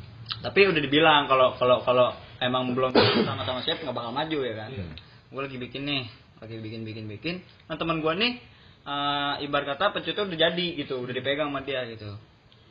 Tapi 0.42 0.58
udah 0.66 0.82
dibilang 0.82 1.30
kalau 1.30 1.54
kalau 1.60 1.84
kalau 1.86 2.08
emang 2.42 2.72
belum 2.72 2.90
sama-sama 3.22 3.62
siap 3.62 3.84
nggak 3.84 3.94
bakal 3.94 4.12
maju 4.12 4.38
ya 4.42 4.54
kan. 4.56 4.70
Hmm. 4.72 4.92
Gue 5.30 5.40
lagi 5.44 5.56
bikin 5.60 5.82
nih, 5.84 6.02
lagi 6.40 6.56
bikin 6.58 6.80
bikin 6.88 7.04
bikin. 7.06 7.34
Nah 7.68 7.76
teman 7.76 8.00
gue 8.00 8.12
nih 8.16 8.32
eh, 8.86 9.34
ibarat 9.44 9.76
kata 9.76 9.92
pecutnya 9.92 10.24
udah 10.24 10.38
jadi 10.50 10.66
gitu, 10.80 10.98
udah 10.98 11.12
dipegang 11.12 11.52
sama 11.52 11.60
dia 11.62 11.84
gitu. 11.90 12.16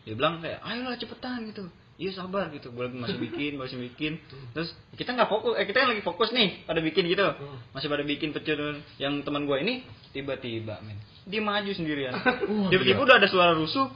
Dia 0.05 0.13
bilang 0.13 0.37
kayak, 0.37 0.61
ayolah 0.61 0.97
cepetan 1.01 1.49
gitu. 1.49 1.65
Iya 1.95 2.11
sabar 2.11 2.51
gitu, 2.51 2.75
lagi 2.75 2.91
masih 2.99 3.17
bikin, 3.31 3.55
masih 3.55 3.79
bikin. 3.79 4.19
Terus 4.51 4.75
kita 4.99 5.15
nggak 5.15 5.31
fokus, 5.31 5.55
eh 5.55 5.63
kita 5.63 5.87
kan 5.87 5.89
lagi 5.95 6.03
fokus 6.03 6.35
nih 6.35 6.67
pada 6.67 6.83
bikin 6.83 7.07
gitu, 7.07 7.23
masih 7.71 7.87
pada 7.87 8.03
bikin 8.03 8.35
pecut. 8.35 8.83
Yang 8.99 9.23
teman 9.23 9.47
gue 9.47 9.57
ini 9.63 9.73
tiba-tiba 10.11 10.83
men, 10.83 10.99
dia 11.23 11.39
maju 11.39 11.71
sendirian. 11.71 12.13
Tiba-tiba 12.71 12.99
udah 12.99 13.15
ada 13.19 13.27
suara 13.31 13.55
rusuh, 13.55 13.87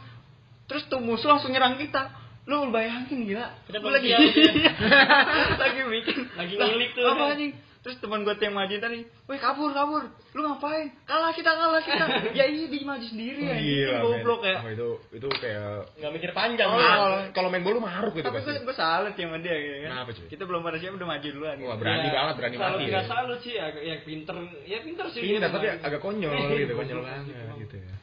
terus 0.71 0.87
tuh 0.87 1.03
musuh 1.03 1.27
langsung 1.27 1.51
nyerang 1.51 1.75
kita. 1.75 2.15
Lu 2.47 2.71
bayangin 2.73 3.29
gila. 3.29 3.45
Kita 3.67 3.77
lagi 3.77 4.09
siap, 4.09 4.75
lagi 5.61 5.79
bikin, 5.85 6.17
Lagi 6.33 6.53
ngilik 6.57 6.89
tuh. 6.97 7.05
Apa 7.05 7.23
anjing? 7.35 7.53
Terus 7.89 8.05
teman 8.05 8.21
gue 8.21 8.37
yang 8.37 8.53
maju 8.53 8.75
tadi, 8.77 9.01
woi 9.25 9.41
kabur 9.41 9.73
kabur, 9.73 10.05
lu 10.37 10.45
ngapain? 10.45 10.93
Kalah 11.09 11.33
kita 11.33 11.57
kalah 11.57 11.81
kita. 11.81 12.05
ya 12.37 12.45
iya 12.45 12.69
dia 12.69 12.85
maju 12.85 13.01
sendiri 13.01 13.41
ya, 13.41 13.57
Gila, 13.57 13.97
goblok 14.05 14.45
ya. 14.45 14.61
Oh, 14.61 14.69
itu 14.69 14.89
itu 15.17 15.27
kayak 15.41 15.89
Nggak 15.97 16.11
mikir 16.13 16.29
panjang. 16.37 16.69
Oh, 16.69 16.77
kalau 16.77 17.09
kalau 17.33 17.49
main 17.49 17.65
bola 17.65 17.81
maruk 17.81 18.13
gitu 18.13 18.29
Tapi 18.29 18.45
gue 18.45 18.61
gue 18.61 18.75
salut 18.77 19.17
ya 19.17 19.25
sama 19.25 19.41
dia 19.41 19.57
gitu 19.57 19.73
kan. 19.81 19.89
Kenapa, 19.89 20.09
cuy? 20.13 20.25
Kita 20.29 20.43
belum 20.45 20.61
pada 20.61 20.77
siap 20.77 20.93
udah 21.01 21.07
maju 21.09 21.27
duluan. 21.33 21.55
Wah, 21.65 21.77
berani 21.81 22.09
banget, 22.13 22.33
berani 22.37 22.55
mati. 22.61 22.83
nggak 22.85 23.01
Ya. 23.01 23.09
salut 23.09 23.39
sih, 23.41 23.55
agak 23.57 23.81
ya 23.81 23.95
pinter, 24.05 24.35
ya 24.69 24.77
pinter 24.85 25.05
sih. 25.09 25.21
Gitu, 25.25 25.41
tapi 25.41 25.65
agak 25.81 25.99
konyol 26.05 26.29
gitu, 26.61 26.73
konyol 26.77 27.01
banget 27.01 27.25
gitu 27.57 27.75
ya. 27.81 27.93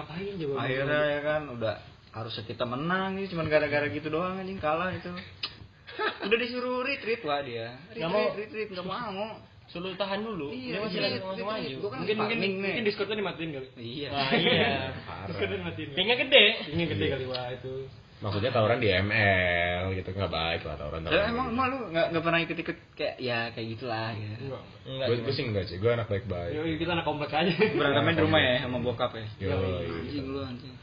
Ngapain 0.00 0.32
coba? 0.40 0.54
Akhirnya 0.64 1.00
ya 1.12 1.20
kan 1.20 1.42
udah 1.52 1.74
harusnya 2.16 2.44
kita 2.48 2.64
menang 2.64 3.20
ini 3.20 3.28
cuman 3.28 3.52
gara-gara 3.52 3.84
gitu 3.92 4.08
doang 4.08 4.40
anjing 4.40 4.56
kalah 4.56 4.96
itu. 4.96 5.12
Udah 6.26 6.38
disuruh 6.38 6.84
retreat 6.84 7.20
wah 7.24 7.40
dia. 7.40 7.76
Nggak 7.94 8.10
mau. 8.10 8.24
Retreat, 8.32 8.50
retreat 8.50 8.68
nggak 8.76 8.88
mau. 8.88 9.26
Suruh 9.66 9.90
tahan 9.98 10.22
dulu. 10.22 10.54
Iya, 10.54 10.78
Dia 10.78 10.80
masih 10.86 10.98
iya, 10.98 11.02
lagi 11.02 11.18
langsung 11.18 11.38
iya, 11.42 11.46
maju. 11.50 11.76
gua 11.82 11.90
kan 11.90 11.98
mungkin 11.98 12.16
mungkin 12.22 12.38
nih. 12.38 12.50
mungkin 12.54 12.82
Discordnya 12.86 13.16
dimatiin 13.18 13.50
kali. 13.50 13.68
Iya. 13.82 14.08
Nah, 14.14 14.30
iya. 14.38 14.70
Discordnya 15.26 15.56
dimatiin. 15.58 15.88
kali. 15.90 15.96
Pinknya 15.98 16.16
gede. 16.22 16.44
Ini 16.70 16.82
gede 16.86 17.06
kali 17.10 17.24
wah 17.26 17.46
itu. 17.50 17.74
Maksudnya 18.16 18.48
tawuran 18.48 18.80
di 18.80 18.88
ML 18.88 19.92
gitu 19.92 20.08
nggak 20.08 20.32
baik 20.32 20.64
lah 20.64 20.80
tawuran 20.80 21.04
Lah, 21.04 21.12
tawuran. 21.12 21.32
emang 21.36 21.46
emang 21.52 21.66
lu 21.68 21.78
nggak 21.92 22.06
nggak 22.16 22.24
pernah 22.24 22.40
ikut-ikut 22.40 22.76
kayak 22.96 23.14
ya 23.20 23.38
kayak 23.52 23.66
gitulah 23.76 24.08
gitu. 24.16 24.32
Enggak. 24.40 24.62
Enggak. 24.88 25.06
gue 25.12 25.16
gue 25.20 25.34
sih 25.36 25.44
enggak 25.44 25.64
sih, 25.68 25.76
gue 25.76 25.90
anak 25.92 26.08
baik-baik. 26.08 26.52
Yuk, 26.56 26.64
kita 26.80 26.90
anak 26.96 27.04
komplek 27.04 27.30
aja. 27.36 27.52
Berantemnya 27.76 28.12
di 28.16 28.22
rumah 28.24 28.40
ya 28.40 28.54
sama 28.64 28.78
bokap 28.80 29.12
ya. 29.20 29.26
Yo, 29.36 29.52
Anjing 29.52 30.26
lu 30.32 30.40
anjing. 30.40 30.74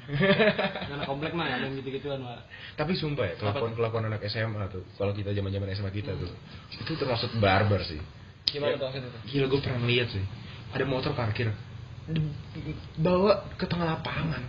anak 0.94 1.08
komplek 1.10 1.32
mah 1.34 1.46
ya, 1.50 1.56
main 1.66 1.74
gitu-gituan, 1.74 2.22
Pak. 2.22 2.46
Tapi 2.78 2.92
sumpah 2.94 3.26
ya, 3.26 3.34
kelakuan 3.42 3.74
kelakuan 3.74 4.04
anak 4.14 4.22
SMA 4.30 4.70
tuh, 4.70 4.86
kalau 5.02 5.18
kita 5.18 5.34
zaman 5.34 5.50
zaman 5.50 5.68
SMA 5.74 5.90
kita 5.90 6.14
tuh, 6.14 6.30
itu 6.70 6.92
termasuk 6.94 7.34
barbar 7.42 7.82
sih. 7.82 7.98
Gimana 8.46 8.78
tuh 8.78 8.94
maksudnya 8.94 9.10
tuh? 9.10 9.22
Gila 9.26 9.46
gue 9.50 9.60
pernah 9.66 9.82
lihat 9.90 10.08
sih, 10.14 10.22
ada 10.70 10.86
motor 10.86 11.18
parkir, 11.18 11.50
dibawa 12.06 13.50
ke 13.58 13.66
tengah 13.66 13.98
lapangan, 13.98 14.44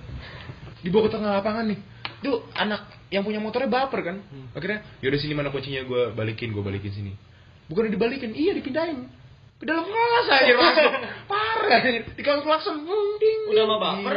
dibawa 0.85 1.03
ke 1.09 1.13
tengah 1.17 1.33
lapangan 1.41 1.65
nih. 1.73 1.81
Tuh 2.25 2.49
anak 2.57 2.89
yang 3.13 3.21
punya 3.21 3.37
motornya 3.37 3.69
baper 3.69 4.01
kan, 4.01 4.17
akhirnya 4.57 4.81
yaudah 5.05 5.21
sini 5.21 5.37
mana 5.37 5.53
kuncinya 5.53 5.85
gue 5.85 6.17
balikin, 6.17 6.57
gue 6.57 6.65
balikin 6.65 6.89
sini. 6.91 7.13
Bukan 7.69 7.93
dibalikin, 7.93 8.33
iya 8.33 8.57
dipindahin 8.57 9.13
ke 9.61 9.65
dalam 9.69 9.85
kelas 9.85 10.27
aja. 10.33 10.55
Parah, 11.31 11.81
di 11.85 12.23
kelas 12.25 12.43
klakson, 12.43 12.81
ding. 13.21 13.41
Udah 13.53 13.65
mah 13.69 13.79
baper. 13.79 14.17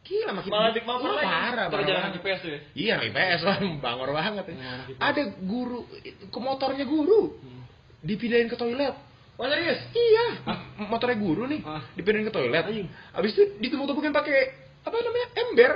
Gila 0.00 0.32
makin 0.32 0.50
Malah 0.50 0.70
dik 0.72 0.84
Wah, 0.88 0.96
lagi. 0.96 1.28
Parah, 1.28 1.66
banget. 1.68 2.18
IPS 2.20 2.40
tuh 2.40 2.50
ya. 2.50 2.60
Iya, 2.72 2.94
IPS 3.08 3.40
lah, 3.44 3.56
bangor 3.84 4.10
banget 4.16 4.44
ya. 4.48 4.54
Iya, 4.56 4.72
IPS. 4.88 4.98
Ada 5.00 5.22
guru 5.44 5.80
ke 6.28 6.38
motornya 6.40 6.84
guru. 6.88 7.36
Dipindahin 8.00 8.48
ke 8.48 8.56
toilet. 8.56 8.96
Wah 9.36 9.48
serius? 9.48 9.80
Iya, 9.96 10.44
motornya 10.88 11.16
guru 11.16 11.48
nih, 11.48 11.60
Hah? 11.64 11.80
dipindahin 11.96 12.28
ke 12.28 12.32
toilet. 12.32 12.64
Anjing. 12.64 12.88
Abis 13.16 13.32
itu 13.36 13.42
ditumpuk-tumpukin 13.60 14.12
pakai 14.12 14.52
apa 14.84 14.96
namanya? 15.00 15.28
Ember. 15.36 15.72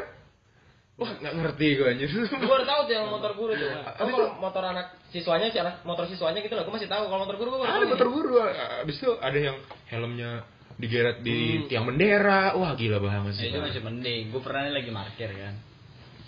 Wah, 0.94 1.11
nggak 1.11 1.35
ngerti 1.35 1.66
gue 1.74 1.87
anjir. 1.90 2.07
Gue 2.07 2.46
baru 2.46 2.62
tahu 2.62 2.80
tuh 2.87 2.94
yang 2.94 3.11
motor 3.11 3.33
guru 3.35 3.52
tuh. 3.52 3.66
Abis 3.66 3.98
Oh, 3.98 4.07
itu- 4.07 4.14
kalau 4.14 4.38
motor 4.38 4.62
anak 4.62 4.87
siswanya 5.11 5.50
sih 5.50 5.59
anak 5.59 5.83
motor 5.83 6.07
siswanya 6.07 6.38
gitu 6.38 6.54
lah. 6.54 6.62
Gue 6.62 6.70
masih 6.70 6.87
tahu 6.87 7.11
kalau 7.11 7.26
motor 7.26 7.35
guru 7.35 7.48
gue 7.50 7.66
ada 7.66 7.83
tahu. 7.83 7.90
motor 7.90 8.09
guru. 8.14 8.35
Abis 8.80 8.96
itu 9.02 9.11
ada 9.18 9.35
yang 9.35 9.57
helmnya 9.90 10.46
digeret 10.78 11.18
di 11.20 11.66
tiang 11.66 11.90
bendera. 11.90 12.54
Wah, 12.54 12.78
gila 12.78 13.02
banget 13.02 13.35
Ya, 13.35 13.38
sih. 13.42 13.46
itu 13.50 13.59
masih 13.59 13.83
mending. 13.83 14.22
Gue 14.30 14.38
pernah 14.38 14.70
lagi 14.70 14.90
parkir 14.90 15.30
kan. 15.35 15.54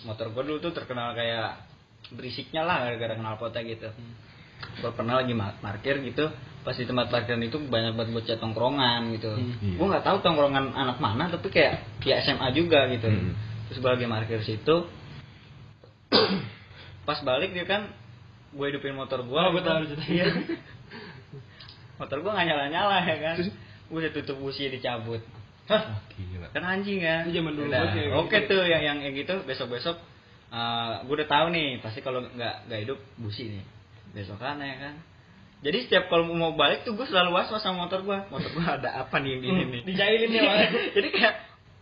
Motor 0.03 0.27
gue 0.35 0.43
dulu 0.43 0.57
tuh 0.59 0.73
terkenal 0.75 1.15
kayak 1.15 1.63
berisiknya 2.11 2.63
lah 2.63 2.83
gara-gara 2.83 3.15
kenal 3.15 3.39
kota 3.39 3.63
gitu. 3.63 3.87
Gue 4.83 4.91
pernah 4.91 5.23
lagi 5.23 5.31
parkir 5.63 6.03
gitu. 6.03 6.27
Pas 6.63 6.75
di 6.75 6.83
tempat 6.83 7.07
parkiran 7.07 7.39
itu 7.39 7.55
banyak 7.57 7.95
banget 7.95 8.11
bocah 8.11 8.35
tongkrongan 8.35 9.15
gitu. 9.15 9.31
Iya. 9.31 9.79
Gue 9.79 9.87
nggak 9.87 10.03
tahu 10.03 10.17
tongkrongan 10.19 10.75
anak 10.75 10.99
mana 10.99 11.31
tapi 11.31 11.47
kayak 11.47 12.03
ya 12.03 12.19
SMA 12.19 12.51
juga 12.51 12.83
gitu. 12.91 13.07
Hmm. 13.07 13.31
Terus 13.67 13.77
gue 13.77 13.89
lagi 13.89 14.05
parkir 14.05 14.41
situ. 14.41 14.75
Pas 17.07 17.19
balik 17.21 17.51
dia 17.51 17.63
kan 17.63 17.91
gue 18.51 18.65
hidupin 18.65 18.95
motor 18.95 19.23
gue. 19.23 19.35
Oh, 19.35 19.51
gua 19.51 19.61
tahu 19.61 19.87
ceritanya. 19.87 20.11
Iya. 20.13 20.25
motor 21.97 22.17
gue 22.21 22.31
nggak 22.31 22.47
nyala-nyala 22.47 22.97
ya 23.03 23.17
kan. 23.21 23.35
Gue 23.87 23.97
udah 24.03 24.11
tutup 24.13 24.37
busi 24.37 24.67
dicabut. 24.67 25.21
Wah, 25.67 25.99
gila. 26.15 26.47
kan 26.55 26.63
anjing 26.63 27.03
kan 27.03 27.27
Itu 27.27 27.43
zaman 27.43 27.51
dulu 27.51 27.67
ya, 27.67 27.91
oke 28.15 28.31
gitu. 28.31 28.55
tuh 28.55 28.63
yang 28.63 28.79
yang 28.79 28.97
kayak 29.03 29.19
gitu 29.19 29.35
besok 29.43 29.67
besok 29.67 29.99
gue 31.03 31.11
udah 31.11 31.27
tahu 31.27 31.51
nih 31.51 31.83
pasti 31.83 31.99
kalau 31.99 32.23
nggak 32.23 32.71
nggak 32.71 32.79
hidup 32.87 32.95
busi 33.19 33.51
nih 33.51 33.63
besokan 34.15 34.63
ya 34.63 34.79
kan 34.79 34.95
jadi 35.59 35.83
setiap 35.83 36.07
kalau 36.07 36.23
mau 36.31 36.55
balik 36.55 36.87
tuh 36.87 36.95
gue 36.95 37.03
selalu 37.03 37.35
was 37.35 37.51
was 37.51 37.59
sama 37.59 37.83
motor 37.83 37.99
gue 37.99 38.15
motor 38.31 38.47
gue 38.47 38.63
ada 38.63 38.95
apa 38.95 39.19
nih 39.19 39.27
yang 39.35 39.41
di 39.43 39.47
Hmm, 39.51 39.59
sini 39.59 39.79
Dijailin 39.91 40.31
ya, 40.31 40.43
jadi 40.95 41.07
kayak 41.11 41.33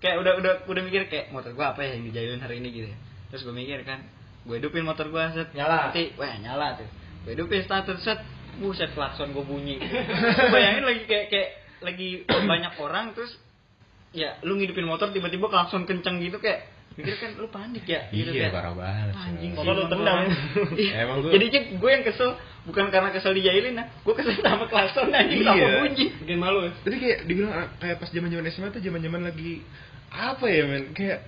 kayak 0.04 0.22
udah 0.22 0.34
udah 0.40 0.54
udah 0.68 0.82
mikir 0.84 1.08
kayak 1.08 1.32
motor 1.32 1.52
gue 1.56 1.66
apa 1.66 1.80
ya 1.84 1.98
yang 1.98 2.04
dijailin 2.12 2.42
hari 2.42 2.60
ini? 2.60 2.70
Gitu 2.72 2.88
ya. 2.92 2.98
terus 3.32 3.42
gue 3.44 3.56
mikir 3.56 3.82
kan 3.84 4.06
gue 4.46 4.56
hidupin 4.62 4.86
motor 4.86 5.10
gue 5.10 5.24
set. 5.34 5.50
Nyala. 5.58 5.90
nanti 5.90 6.14
wah 6.16 6.36
nyala 6.38 6.78
tuh. 6.78 6.90
Gue 7.26 7.34
hidupin 7.34 7.66
starter 7.66 7.98
set. 8.02 8.20
Buset 8.56 8.96
klakson 8.96 9.36
gue 9.36 9.44
bunyi. 9.44 9.84
Bayangin 10.54 10.84
lagi 10.88 11.04
kayak 11.10 11.28
kayak 11.28 11.50
lagi 11.84 12.24
banyak 12.24 12.74
orang 12.80 13.12
terus 13.12 13.36
ya 14.16 14.40
lu 14.48 14.56
ngidupin 14.56 14.88
motor 14.88 15.12
tiba-tiba 15.12 15.52
klakson 15.52 15.84
kenceng 15.84 16.24
gitu 16.24 16.40
kayak 16.40 16.72
mikir 16.96 17.16
kan 17.18 17.32
lu 17.36 17.48
panik 17.48 17.84
ya 17.84 18.08
gitu 18.10 18.30
Iya, 18.30 18.48
kayak, 18.48 18.54
parah 18.54 18.74
banget. 18.74 19.12
anjing 19.14 19.52
coy. 19.52 19.60
Motor 19.62 19.76
lu 19.76 19.86
tendang. 19.90 20.20
Iya. 20.74 20.94
Emang 21.04 21.18
gua- 21.20 21.32
Jadinya 21.32 21.60
gue 21.76 21.90
yang 21.92 22.04
kesel 22.04 22.30
bukan 22.64 22.86
karena 22.88 23.10
kesel 23.10 23.32
dijailin 23.32 23.74
nah 23.74 23.92
gue 23.98 24.14
kesel 24.14 24.34
sama 24.38 24.66
klakson 24.66 25.12
anjing 25.12 25.40
Iya. 25.40 25.52
sama 25.52 25.68
bunyi 25.82 26.06
Bikin 26.18 26.38
malu 26.38 26.60
ya. 26.64 26.72
Tapi 26.78 26.96
kayak 26.98 27.20
dibilang 27.26 27.52
ah, 27.52 27.68
kayak 27.78 27.98
pas 27.98 28.10
zaman 28.10 28.28
zaman 28.28 28.46
SMA 28.50 28.68
tuh 28.70 28.80
zaman 28.80 29.00
zaman 29.00 29.22
lagi 29.24 29.60
apa 30.08 30.46
ya 30.46 30.64
men 30.64 30.84
kayak 30.92 31.20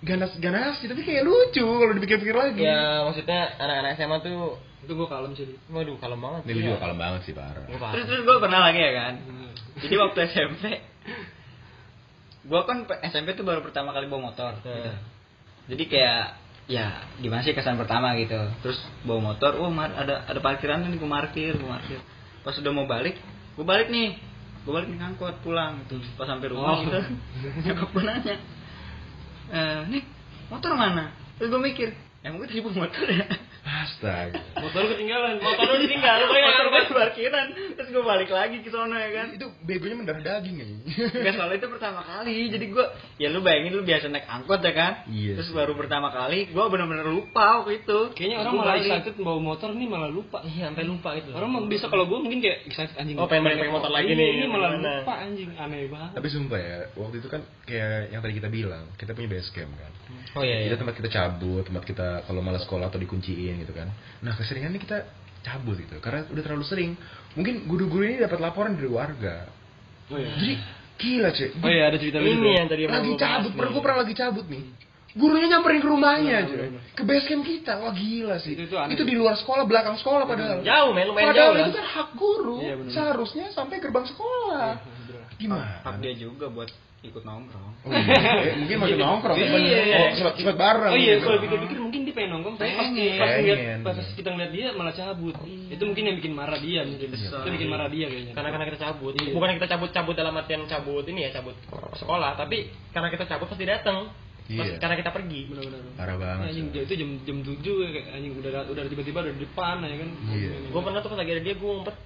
ganas 0.00 0.32
ganas 0.36 0.80
sih 0.80 0.88
tapi 0.88 1.00
kayak 1.00 1.20
lucu 1.22 1.60
kalau 1.60 1.92
dipikir-pikir 1.92 2.32
lagi. 2.34 2.60
Ya 2.60 3.04
maksudnya 3.04 3.40
anak-anak 3.56 3.90
SMA 3.94 4.16
tuh 4.20 4.56
Itu 4.80 4.92
gua 4.94 5.08
kalem 5.08 5.32
sih. 5.32 5.48
Waduh, 5.66 5.96
kalem 5.96 6.16
banget. 6.18 6.40
Ini 6.42 6.50
gue 6.50 6.56
Iya. 6.58 6.66
juga 6.66 6.80
kalem 6.80 6.98
banget 6.98 7.20
sih 7.24 7.32
parah. 7.32 7.64
Terus 7.64 8.04
terus 8.04 8.20
gue 8.20 8.36
pernah 8.36 8.60
lagi 8.62 8.80
ya 8.80 8.92
kan 8.94 9.14
jadi 9.74 9.94
waktu 9.98 10.18
SMP 10.30 10.64
gua 12.44 12.64
kan 12.64 12.82
SMP 13.02 13.32
tuh 13.32 13.42
baru 13.42 13.60
pertama 13.60 13.90
kali 13.90 14.06
bawa 14.06 14.30
motor. 14.30 14.52
gitu. 14.58 14.68
Nah. 14.70 14.98
Jadi 15.64 15.84
kayak 15.88 16.24
ya 16.64 16.86
gimana 17.18 17.40
sih 17.40 17.52
kesan 17.52 17.76
pertama 17.76 18.12
gitu. 18.16 18.36
Terus 18.60 18.78
bawa 19.02 19.32
motor, 19.32 19.56
oh 19.58 19.68
mar- 19.68 19.92
ada 19.92 20.24
ada 20.24 20.40
parkiran 20.40 20.84
nih 20.84 20.96
gua 20.96 21.20
parkir, 21.20 21.56
gua 21.56 21.76
parkir. 21.76 22.00
Pas 22.40 22.52
udah 22.54 22.72
mau 22.72 22.84
balik, 22.84 23.16
gua 23.56 23.66
balik 23.66 23.88
nih. 23.88 24.16
Gua 24.64 24.80
balik 24.80 24.88
nih 24.88 25.00
angkot 25.00 25.36
pulang 25.40 25.84
gitu. 25.84 26.00
Pas 26.16 26.24
sampai 26.24 26.48
rumah 26.48 26.72
Oh. 26.72 26.80
gitu. 26.84 27.00
Nyokap 27.64 27.88
gua 27.92 28.02
nanya. 28.06 28.36
Eh, 29.44 29.80
nih 29.92 30.02
motor 30.48 30.72
mana? 30.72 31.12
Terus 31.36 31.48
gua 31.48 31.60
mikir, 31.60 31.92
emang 32.20 32.40
gue 32.40 32.48
tadi 32.48 32.60
bawa 32.60 32.88
motor 32.88 33.06
ya? 33.08 33.26
Astaga. 33.64 34.40
Motor 34.60 34.80
lu 34.84 34.88
ketinggalan. 34.92 35.34
Motor 35.40 35.64
lu 35.72 35.76
ditinggal, 35.88 36.14
lu 36.20 36.26
bayar. 36.30 36.48
motor 36.52 36.66
gue 36.68 36.82
di 36.84 36.92
parkiran 36.94 37.46
terus 37.76 37.88
gue 37.90 38.04
balik 38.04 38.30
lagi 38.30 38.56
ke 38.60 38.68
sono 38.68 38.96
ya 38.96 39.10
kan 39.10 39.26
Itu 39.34 39.46
begonya 39.64 39.96
mendarah 39.96 40.22
daging 40.22 40.56
ya. 40.60 40.66
Gak 41.10 41.32
soalnya 41.36 41.56
itu 41.58 41.68
pertama 41.72 42.00
kali 42.04 42.52
jadi 42.52 42.66
gue 42.70 42.86
ya 43.18 43.28
lu 43.32 43.40
bayangin 43.40 43.72
lu 43.74 43.82
biasa 43.82 44.12
naik 44.12 44.28
angkot 44.28 44.60
ya 44.60 44.72
kan 44.76 44.92
Iya 45.08 45.40
terus 45.40 45.50
baru 45.50 45.72
pertama 45.74 46.12
kali 46.12 46.52
gue 46.52 46.64
bener-bener 46.68 47.08
lupa 47.08 47.64
waktu 47.64 47.82
itu 47.84 48.14
Kayaknya 48.14 48.36
orang 48.46 48.54
malah 48.54 48.76
excited 48.78 49.14
bawa 49.18 49.40
motor 49.42 49.70
nih 49.74 49.88
malah 49.90 50.10
lupa. 50.12 50.38
Iya, 50.44 50.70
sampai 50.70 50.84
lupa 50.86 51.08
gitu. 51.18 51.30
Orang 51.34 51.50
bisa 51.66 51.86
kalau 51.90 52.04
gue 52.06 52.18
mungkin 52.20 52.38
kayak 52.44 52.68
excited 52.70 52.94
anjing. 52.94 53.16
Oh, 53.18 53.26
pengen 53.26 53.48
pakai 53.50 53.72
motor 53.72 53.90
lagi 53.90 54.12
Iya, 54.12 54.20
nih, 54.20 54.28
Ini 54.44 54.46
malah 54.46 54.70
lupa 54.78 55.14
anjing, 55.18 55.50
aneh 55.56 55.90
banget. 55.90 56.10
Tapi 56.14 56.28
sumpah 56.30 56.60
ya, 56.60 56.78
waktu 56.94 57.16
itu 57.18 57.28
kan 57.32 57.40
kayak 57.66 58.14
yang 58.14 58.20
tadi 58.22 58.34
kita 58.38 58.48
bilang, 58.52 58.84
kita 59.00 59.16
punya 59.16 59.28
base 59.34 59.50
camp 59.50 59.72
kan. 59.74 59.92
Oh 60.34 60.42
iya 60.42 60.66
iya. 60.66 60.68
Itu 60.70 60.76
tempat 60.78 60.94
kita 60.98 61.08
cabut, 61.10 61.62
tempat 61.66 61.84
kita 61.86 62.08
kalau 62.26 62.40
malas 62.42 62.62
sekolah 62.66 62.90
atau 62.90 62.98
dikunciin 62.98 63.53
gitu 63.60 63.72
kan. 63.76 63.88
Nah 64.24 64.32
keseringannya 64.34 64.80
kita 64.80 65.06
cabut 65.44 65.76
gitu, 65.76 66.00
karena 66.00 66.24
udah 66.32 66.42
terlalu 66.42 66.64
sering. 66.64 66.96
Mungkin 67.36 67.68
guru-guru 67.68 68.08
ini 68.08 68.24
dapat 68.24 68.40
laporan 68.40 68.74
dari 68.78 68.88
warga. 68.88 69.48
Oh 70.08 70.16
iya. 70.16 70.32
Jadi 70.38 70.54
gila 70.98 71.30
cek. 71.34 71.50
Oh 71.60 71.70
iya 71.70 71.84
ada 71.92 71.96
cerita. 72.00 72.18
Ini 72.22 72.50
yang 72.64 72.68
tadi 72.70 72.84
lagi 72.88 73.12
cabut, 73.18 73.52
pernah 73.52 73.70
gue 73.72 73.82
pernah 73.82 73.98
lagi 74.02 74.14
cabut 74.16 74.46
nih. 74.48 74.64
Gurunya 75.14 75.46
nyamperin 75.46 75.78
ke 75.78 75.86
rumahnya 75.86 76.42
aja. 76.42 76.50
benar, 76.50 76.74
benar. 76.74 76.82
Ke 76.98 77.02
base 77.06 77.26
camp 77.30 77.46
kita. 77.46 77.78
Wah 77.78 77.94
gila 77.94 78.36
sih. 78.42 78.58
Itu- 78.58 78.66
itu 78.66 78.74
aneh. 78.74 78.98
di 78.98 79.14
luar 79.14 79.38
sekolah, 79.38 79.62
belakang 79.62 79.94
sekolah 79.94 80.26
padahal. 80.26 80.58
Jauh, 80.66 80.90
men, 80.90 81.06
lumayan 81.06 81.30
Padahal 81.30 81.54
jauh 81.54 81.62
itu 81.62 81.72
kan 81.78 81.86
hak 81.86 82.08
guru. 82.18 82.56
Iya. 82.58 82.74
Seharusnya 82.90 83.46
sampai 83.54 83.78
gerbang 83.78 84.10
sekolah. 84.10 84.82
Gimana? 85.38 85.86
hak 85.86 86.02
dia 86.02 86.14
juga 86.18 86.50
buat 86.50 86.66
ikut 87.04 87.22
nongkrong 87.22 87.74
Oh, 87.84 87.92
iya. 87.92 88.16
Eh, 88.48 88.54
mungkin 88.64 88.76
masih 88.80 88.96
nongkrong. 88.96 89.36
Iya, 89.36 89.48
iya, 89.60 89.80
iya. 89.84 89.96
Oh, 90.00 90.08
sempat 90.16 90.34
sempat 90.40 90.56
bareng. 90.56 90.88
Oh 90.88 90.96
iya, 90.96 91.20
gitu. 91.20 91.28
kalau 91.28 91.38
pikir-pikir 91.44 91.78
mungkin 91.84 92.00
dia 92.08 92.14
pengen 92.16 92.30
nongkrong, 92.32 92.56
tapi 92.56 92.72
pas, 92.72 92.88
pas 92.88 93.30
ngeliat, 93.44 93.58
pas 93.84 93.96
kita 94.16 94.28
ngeliat 94.32 94.52
dia 94.56 94.66
malah 94.72 94.94
cabut. 94.96 95.36
Itu 95.44 95.82
mungkin 95.84 96.04
yang 96.08 96.16
bikin 96.16 96.32
marah 96.32 96.58
dia 96.64 96.80
mungkin. 96.88 97.08
Itu 97.12 97.48
bikin 97.52 97.68
marah 97.68 97.88
dia 97.92 98.06
kayaknya. 98.08 98.32
Karena 98.32 98.48
karena 98.56 98.64
kita 98.72 98.78
cabut. 98.88 99.12
Iya. 99.20 99.32
Bukan 99.36 99.48
kita 99.60 99.68
cabut-cabut 99.76 100.14
dalam 100.16 100.32
artian 100.40 100.64
cabut 100.64 101.04
ini 101.04 101.28
ya, 101.28 101.30
cabut 101.36 101.56
sekolah, 102.00 102.40
tapi 102.40 102.72
karena 102.96 103.12
kita 103.12 103.24
cabut 103.28 103.52
pasti 103.52 103.64
datang. 103.68 104.08
Iya. 104.48 104.80
Karena 104.80 104.96
kita 104.96 105.10
pergi. 105.12 105.40
benar-benar. 105.52 105.80
Parah 105.96 106.16
banget. 106.16 106.44
anjing 106.52 106.66
coy. 106.72 106.82
itu 106.84 106.94
jam 107.00 107.10
jam 107.24 107.36
tujuh 107.44 107.74
kayak 107.84 108.06
anjing 108.12 108.32
udah 108.36 108.50
udah 108.68 108.82
tiba-tiba 108.88 109.18
udah 109.24 109.34
di 109.36 109.42
depan 109.44 109.76
ya 109.84 109.96
kan. 110.00 110.10
Iya. 110.32 110.52
Gue 110.72 110.80
pernah 110.80 111.00
tuh 111.04 111.10
pas 111.12 111.18
lagi 111.20 111.32
ada 111.36 111.42
dia, 111.44 111.54
gue 111.56 111.68
ngumpet. 111.68 111.96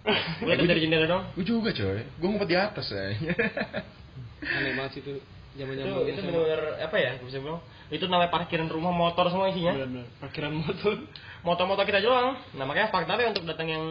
Gue 0.40 0.56
dari 0.56 0.80
jendela 0.80 1.06
dong. 1.06 1.22
Gue 1.38 1.44
juga 1.46 1.70
coy. 1.70 2.02
Gue 2.18 2.28
ngumpet 2.30 2.48
di 2.50 2.56
atas 2.58 2.86
ya. 2.90 3.14
Aneh 4.40 4.72
banget 4.74 4.90
sih 4.96 5.00
itu 5.00 5.12
Itu 5.50 5.58
zaman-zaman 5.58 5.90
itu 6.06 6.12
SMA. 6.14 6.28
benar-benar 6.30 6.60
apa 6.80 6.96
ya? 6.96 7.10
Gue 7.18 7.26
bisa 7.28 7.38
bilang. 7.38 7.60
Itu 7.90 8.04
namanya 8.06 8.30
parkiran 8.30 8.68
rumah 8.70 8.92
motor 8.94 9.26
semua 9.28 9.50
isinya. 9.50 9.74
Benar-benar. 9.74 10.06
Parkiran 10.22 10.52
motor. 10.54 10.92
Motor-motor 11.40 11.84
kita 11.84 12.00
doang. 12.00 12.38
Nah 12.54 12.64
makanya 12.64 12.88
faktornya 12.88 13.34
untuk 13.34 13.44
datang 13.44 13.66
yang 13.66 13.84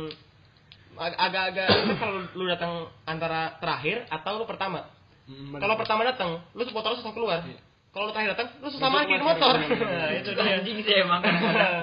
ag- 0.95 1.19
agak-agak 1.19 1.67
itu 1.83 1.93
kalau 1.97 2.13
lu 2.31 2.45
datang 2.47 2.71
antara 3.03 3.59
terakhir 3.59 4.07
atau 4.07 4.39
lu 4.39 4.45
pertama. 4.45 4.87
Kalau 5.29 5.75
pertama 5.77 6.01
datang, 6.01 6.41
lu 6.57 6.65
motor 6.65 6.89
lu 6.93 6.97
susah 6.97 7.13
keluar. 7.13 7.39
Iya. 7.45 7.59
Kalau 7.89 8.09
lu 8.09 8.11
terakhir 8.13 8.33
datang, 8.33 8.47
lu 8.61 8.69
susah 8.69 8.89
parkir, 8.89 9.21
motor. 9.21 9.53
Nah, 9.61 10.09
itu 10.13 10.29
dia. 10.33 10.57
anjing 10.57 10.77
sih 10.81 10.95
emang. 10.95 11.21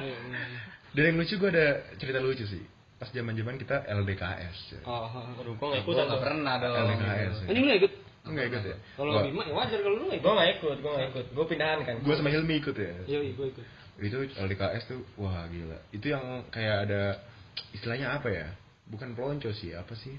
Iya, 0.02 0.16
benar. 0.18 0.46
Dan 0.96 1.02
yang 1.04 1.16
lucu 1.20 1.34
gue 1.36 1.50
ada 1.52 1.66
cerita 2.00 2.18
lucu 2.18 2.42
sih. 2.42 2.62
Pas 2.96 3.12
zaman-zaman 3.12 3.60
kita 3.60 3.84
LDKS. 3.84 4.56
coy. 4.72 4.80
Oh, 4.88 5.04
oh, 5.04 5.20
oh. 5.20 5.40
Aduh, 5.44 5.52
gua 5.60 5.66
nggak 5.68 5.82
gue 5.84 5.94
gak 5.94 6.22
pernah 6.24 6.54
dong 6.56 6.72
LDKS. 6.74 7.34
Anjing 7.44 7.64
lu 7.68 7.72
ikut? 7.76 7.92
Enggak 8.26 8.44
ikut 8.48 8.62
ya? 8.64 8.76
Kalau 8.92 9.10
Gua- 9.12 9.24
Bima 9.24 9.42
ya 9.42 9.54
wajar 9.54 9.78
kalau 9.80 9.96
lu 9.96 10.04
ikut. 10.08 10.20
Gua 10.20 10.32
nggak 10.34 10.50
ikut, 10.54 10.76
gua 10.78 10.90
nggak 10.92 11.08
ikut. 11.10 11.26
Gua 11.32 11.44
pindahan 11.46 11.78
kan. 11.80 11.96
Gue 12.00 12.14
sama 12.14 12.28
Hilmi 12.28 12.54
ikut 12.58 12.74
ya. 12.74 12.92
Iya, 13.06 13.18
gue 13.30 13.46
ikut. 13.48 13.64
Itu 13.96 14.16
LDKS 14.36 14.82
tuh 14.86 15.00
wah 15.16 15.46
gila. 15.46 15.78
Itu 15.88 16.06
yang 16.06 16.24
kayak 16.50 16.76
ada 16.84 17.02
istilahnya 17.72 18.12
apa 18.12 18.28
ya? 18.28 18.46
Bukan 18.86 19.12
pelonco 19.12 19.50
sih, 19.52 19.72
apa 19.72 19.94
sih? 19.94 20.14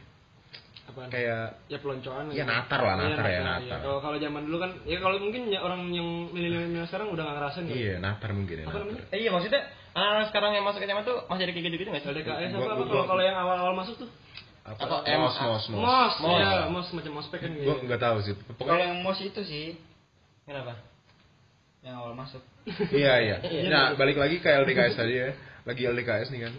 Apaan? 0.88 1.12
Kayak 1.12 1.60
ya 1.68 1.78
peloncoan 1.78 2.32
Ya, 2.32 2.42
gitu. 2.42 2.48
natar 2.48 2.80
lah, 2.80 2.96
Iya, 2.96 3.06
natar 3.12 3.26
ya, 3.26 3.32
iya. 3.34 3.44
natar. 3.44 3.78
Kalau 3.82 4.00
kalau 4.00 4.18
zaman 4.18 4.42
dulu 4.44 4.58
kan 4.58 4.72
ya 4.84 4.98
kalau 4.98 5.16
mungkin 5.18 5.42
ya 5.48 5.60
orang 5.60 5.82
yang 5.92 6.08
milenial 6.32 6.88
sekarang 6.88 7.12
udah 7.12 7.24
nggak 7.24 7.36
ngerasain 7.38 7.64
kan. 7.64 7.76
iya, 7.76 7.94
natar 8.00 8.30
mungkin 8.32 8.56
ya. 8.56 8.64
Apa 8.64 8.72
natar. 8.72 8.82
namanya? 8.88 9.04
Eh, 9.12 9.20
iya 9.20 9.30
maksudnya 9.30 9.62
anak 9.94 10.26
sekarang 10.26 10.52
yang 10.54 10.64
masuk 10.64 10.80
SMA 10.80 11.04
tuh 11.04 11.18
masih 11.28 11.44
ada 11.44 11.52
kayak 11.52 11.66
gitu-gitu 11.68 11.90
nggak 11.92 12.02
sih? 12.02 12.10
LDKS 12.10 12.50
Gua- 12.50 12.56
apa 12.58 12.72
apa 12.72 12.76
gua- 12.78 12.88
kalau 12.88 13.06
kalau 13.06 13.22
yang 13.22 13.36
awal-awal 13.36 13.74
masuk 13.76 13.96
tuh? 14.00 14.10
Apa? 14.68 14.84
Atau 14.84 14.98
mos, 15.00 15.36
mos, 15.40 15.64
mos. 15.72 15.80
Mos, 15.80 16.14
Mos. 16.20 16.40
ya, 16.44 16.68
mos 16.68 16.88
macam 16.92 17.12
mospek 17.18 17.40
kan 17.40 17.52
Gue 17.56 17.76
nggak 17.88 18.02
tahu 18.04 18.18
sih. 18.20 18.36
kalau 18.36 18.56
Pokoknya 18.60 18.84
yang 18.84 19.00
mos 19.00 19.20
itu 19.24 19.42
sih 19.48 19.80
Kenapa? 20.44 20.76
yang 21.84 22.04
awal 22.04 22.12
masuk 22.14 22.44
iya 22.92 23.14
iya. 23.24 23.38
Iya. 23.40 23.62
Nah 23.72 23.86
balik 23.96 24.20
lagi 24.20 24.44
ke 24.44 24.50
LDKS 24.52 25.00
tadi 25.00 25.14
ya. 25.16 25.32
Lagi 25.64 25.88
LDKS 25.88 26.36
nih 26.36 26.42
kan. 26.44 26.54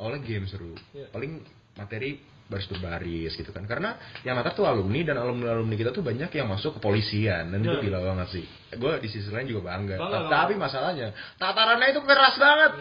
Awalnya 0.00 0.20
game 0.24 0.48
seru. 0.48 0.72
Iya. 0.96 1.12
Paling 1.12 1.44
materi 1.76 2.16
baris 2.48 2.64
berbaris 2.66 3.36
gitu 3.36 3.52
kan. 3.52 3.68
Karena 3.68 4.00
yang 4.24 4.40
natar 4.40 4.56
tuh 4.56 4.64
alumni 4.64 5.04
dan 5.04 5.20
alumni 5.20 5.52
alumni 5.52 5.76
kita 5.76 5.92
tuh 5.92 6.00
banyak 6.00 6.32
yang 6.32 6.48
masuk 6.48 6.80
kepolisian 6.80 7.52
dan 7.52 7.60
itu 7.60 7.76
Iya. 7.76 7.84
gila 7.84 8.00
banget 8.08 8.40
sih. 8.40 8.44
Gue 8.72 8.96
di 8.98 9.08
sisi 9.12 9.28
lain 9.28 9.46
juga 9.46 9.68
bangga. 9.68 10.00
Bangga. 10.00 10.32
Tapi 10.32 10.56
masalahnya 10.56 11.12
tatarannya 11.36 11.92
itu 11.92 12.00
keras 12.00 12.34
banget. 12.40 12.72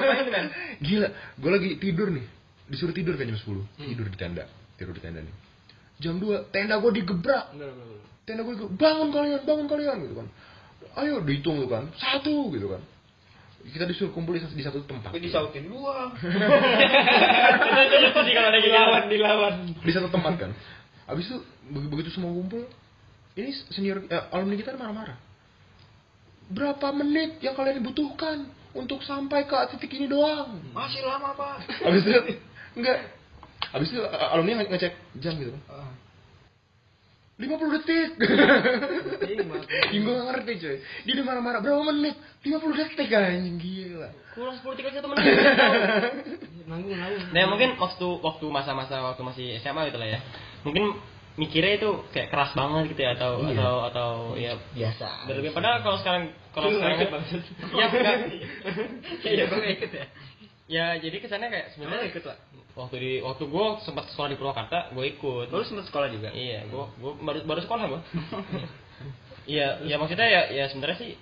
gila. 0.88 1.08
Gue 1.36 1.50
lagi 1.52 1.70
tidur 1.76 2.08
nih. 2.08 2.24
Disuruh 2.68 2.92
tidur 2.92 3.16
kan 3.16 3.24
jam 3.24 3.36
10 3.36 3.64
Tidur 3.80 4.06
di 4.06 4.16
tenda. 4.16 4.44
Tidur 4.76 4.92
di 4.92 5.00
tenda 5.00 5.20
nih. 5.24 5.34
Jam 5.98 6.20
2 6.20 6.52
tenda 6.52 6.78
gue 6.78 6.92
digebrak 6.94 7.56
tenda 8.22 8.44
gue 8.44 8.54
gitu, 8.54 8.68
bangun 8.70 9.08
kalian, 9.08 9.40
bangun 9.42 9.66
kalian 9.66 9.96
gitu 10.04 10.14
kan. 10.20 10.28
Ayo 11.00 11.24
dihitung 11.24 11.58
tuh 11.58 11.68
kan, 11.68 11.88
satu 11.96 12.52
gitu 12.52 12.68
kan. 12.68 12.82
Kita 13.58 13.84
disuruh 13.84 14.12
kumpul 14.12 14.36
di 14.36 14.40
satu, 14.40 14.54
di 14.54 14.64
satu 14.64 14.80
tempat. 14.86 15.10
tapi 15.10 15.20
disautin 15.20 15.66
dua 15.66 16.08
kalau 17.68 18.48
ada 18.48 18.58
gitu. 18.58 18.68
Dilawan, 18.68 19.02
dilawan. 19.10 19.52
Di 19.82 19.92
satu 19.92 20.08
tempat 20.08 20.34
kan. 20.38 20.50
Habis 21.08 21.24
itu 21.26 21.36
beg- 21.72 21.88
begitu 21.88 22.10
semua 22.12 22.30
kumpul, 22.32 22.68
ini 23.34 23.50
senior 23.72 24.04
eh, 24.06 24.24
alumni 24.32 24.56
kita 24.56 24.76
marah-marah. 24.76 25.16
Berapa 26.48 26.92
menit 26.96 27.40
yang 27.44 27.52
kalian 27.52 27.84
butuhkan 27.84 28.48
untuk 28.72 29.04
sampai 29.04 29.44
ke 29.44 29.56
titik 29.76 30.00
ini 30.00 30.08
doang? 30.08 30.60
masih 30.72 31.04
lama 31.04 31.32
pak 31.36 31.64
Habis 31.84 32.04
itu 32.04 32.20
enggak. 32.78 32.98
Habis 33.68 33.88
itu 33.90 34.00
eh, 34.00 34.28
alumni 34.30 34.52
nge- 34.56 34.70
ngecek 34.70 34.92
jam 35.18 35.34
gitu 35.36 35.50
kan. 35.52 35.62
50 37.38 37.70
detik. 37.70 38.10
Iya, 39.30 39.42
Mas. 39.46 39.62
Yang 39.94 40.02
gue 40.02 40.12
gak 40.12 40.26
ngerti 40.26 40.52
coy 40.58 40.76
Dia 41.06 41.12
udah 41.14 41.24
marah-marah 41.24 41.60
Berapa 41.62 41.82
menit? 41.86 42.18
50 42.42 42.50
detik 42.74 43.14
anjing 43.14 43.56
gila 43.56 44.10
Kurang 44.34 44.58
10 44.58 44.74
tiga 44.74 44.90
satu 44.90 45.06
menit. 45.06 45.22
Nanggung, 46.70 46.98
nanggung. 46.98 47.30
Nah 47.30 47.44
mungkin 47.46 47.78
waktu 47.78 48.06
waktu 48.18 48.46
masa-masa 48.48 48.98
waktu 49.00 49.22
masih 49.22 49.46
SMA 49.58 49.86
gitu 49.86 49.98
lah 49.98 50.08
ya. 50.08 50.18
Mungkin 50.62 50.98
mikirnya 51.34 51.78
itu 51.78 51.90
kayak 52.10 52.28
keras 52.28 52.50
banget 52.52 52.90
gitu 52.90 53.00
ya 53.00 53.14
atau 53.14 53.30
Iya. 53.40 53.54
atau 53.54 53.74
atau 53.86 54.10
ya 54.34 54.52
biasa 54.74 55.30
berlebih 55.30 55.54
padahal 55.54 55.78
kalau 55.80 55.96
sekarang 55.96 56.22
kalau 56.50 56.74
sekarang 56.74 56.98
Bang. 57.08 57.22
ya 57.78 57.86
enggak 57.86 58.16
iya 59.22 59.44
gue 59.46 59.62
ikut 59.70 59.90
ya 59.94 60.04
ya 60.68 61.00
jadi 61.00 61.16
kesannya 61.24 61.48
kayak 61.48 61.66
sebenarnya 61.74 62.12
ikut 62.12 62.24
lah. 62.28 62.38
Waktu 62.76 62.96
di 63.00 63.12
waktu 63.24 63.44
gue 63.48 63.66
sempat 63.82 64.06
sekolah 64.12 64.28
di 64.30 64.36
Purwakarta 64.38 64.92
gue 64.92 65.04
ikut. 65.16 65.48
Lu 65.50 65.64
sempet 65.64 65.88
sekolah 65.88 66.08
juga? 66.12 66.28
Iya 66.30 66.68
gue 66.68 66.84
gue 67.00 67.12
baru 67.24 67.38
baru 67.48 67.60
sekolah 67.64 67.84
gue 67.88 68.00
iya 69.58 69.80
ya 69.82 69.96
maksudnya 69.96 70.28
ya 70.28 70.42
ya 70.52 70.64
sebenarnya 70.68 70.98
sih 71.00 71.12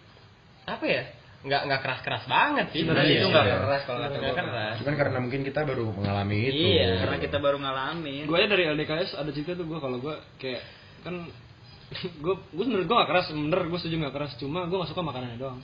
apa 0.66 0.82
ya 0.84 1.02
nggak 1.46 1.62
nggak 1.62 1.80
keras 1.86 2.00
keras 2.02 2.24
banget 2.26 2.66
sih. 2.74 2.82
Sebenarnya 2.82 3.06
Iya, 3.06 3.20
itu 3.22 3.28
nggak 3.30 3.46
iya. 3.46 3.56
keras 3.62 3.82
kalau 3.86 3.98
kata 4.02 4.16
nggak 4.18 4.36
keras. 4.36 4.74
Cuman 4.82 4.94
karena 4.98 5.18
mungkin 5.22 5.40
kita 5.46 5.60
baru 5.62 5.84
mengalami 5.94 6.36
itu. 6.50 6.66
Iya. 6.74 6.86
karena 7.06 7.16
kita 7.22 7.38
baru 7.38 7.56
ngalamin. 7.62 8.22
Gue 8.26 8.36
aja 8.42 8.48
dari 8.50 8.64
LDKS 8.66 9.10
ada 9.14 9.30
cerita 9.30 9.54
tuh 9.54 9.66
gue 9.70 9.78
kalau 9.78 10.02
gue 10.02 10.14
kayak 10.42 10.62
kan 11.06 11.14
gue 12.24 12.34
gue 12.34 12.64
sebenarnya 12.66 12.88
gue 12.90 12.96
gak 12.98 13.10
keras 13.14 13.26
bener 13.30 13.60
gue 13.70 13.78
setuju 13.78 13.94
gak 14.10 14.14
keras. 14.18 14.32
Cuma 14.42 14.66
gue 14.66 14.74
gak 14.76 14.90
suka 14.90 15.02
makanannya 15.06 15.38
doang 15.38 15.62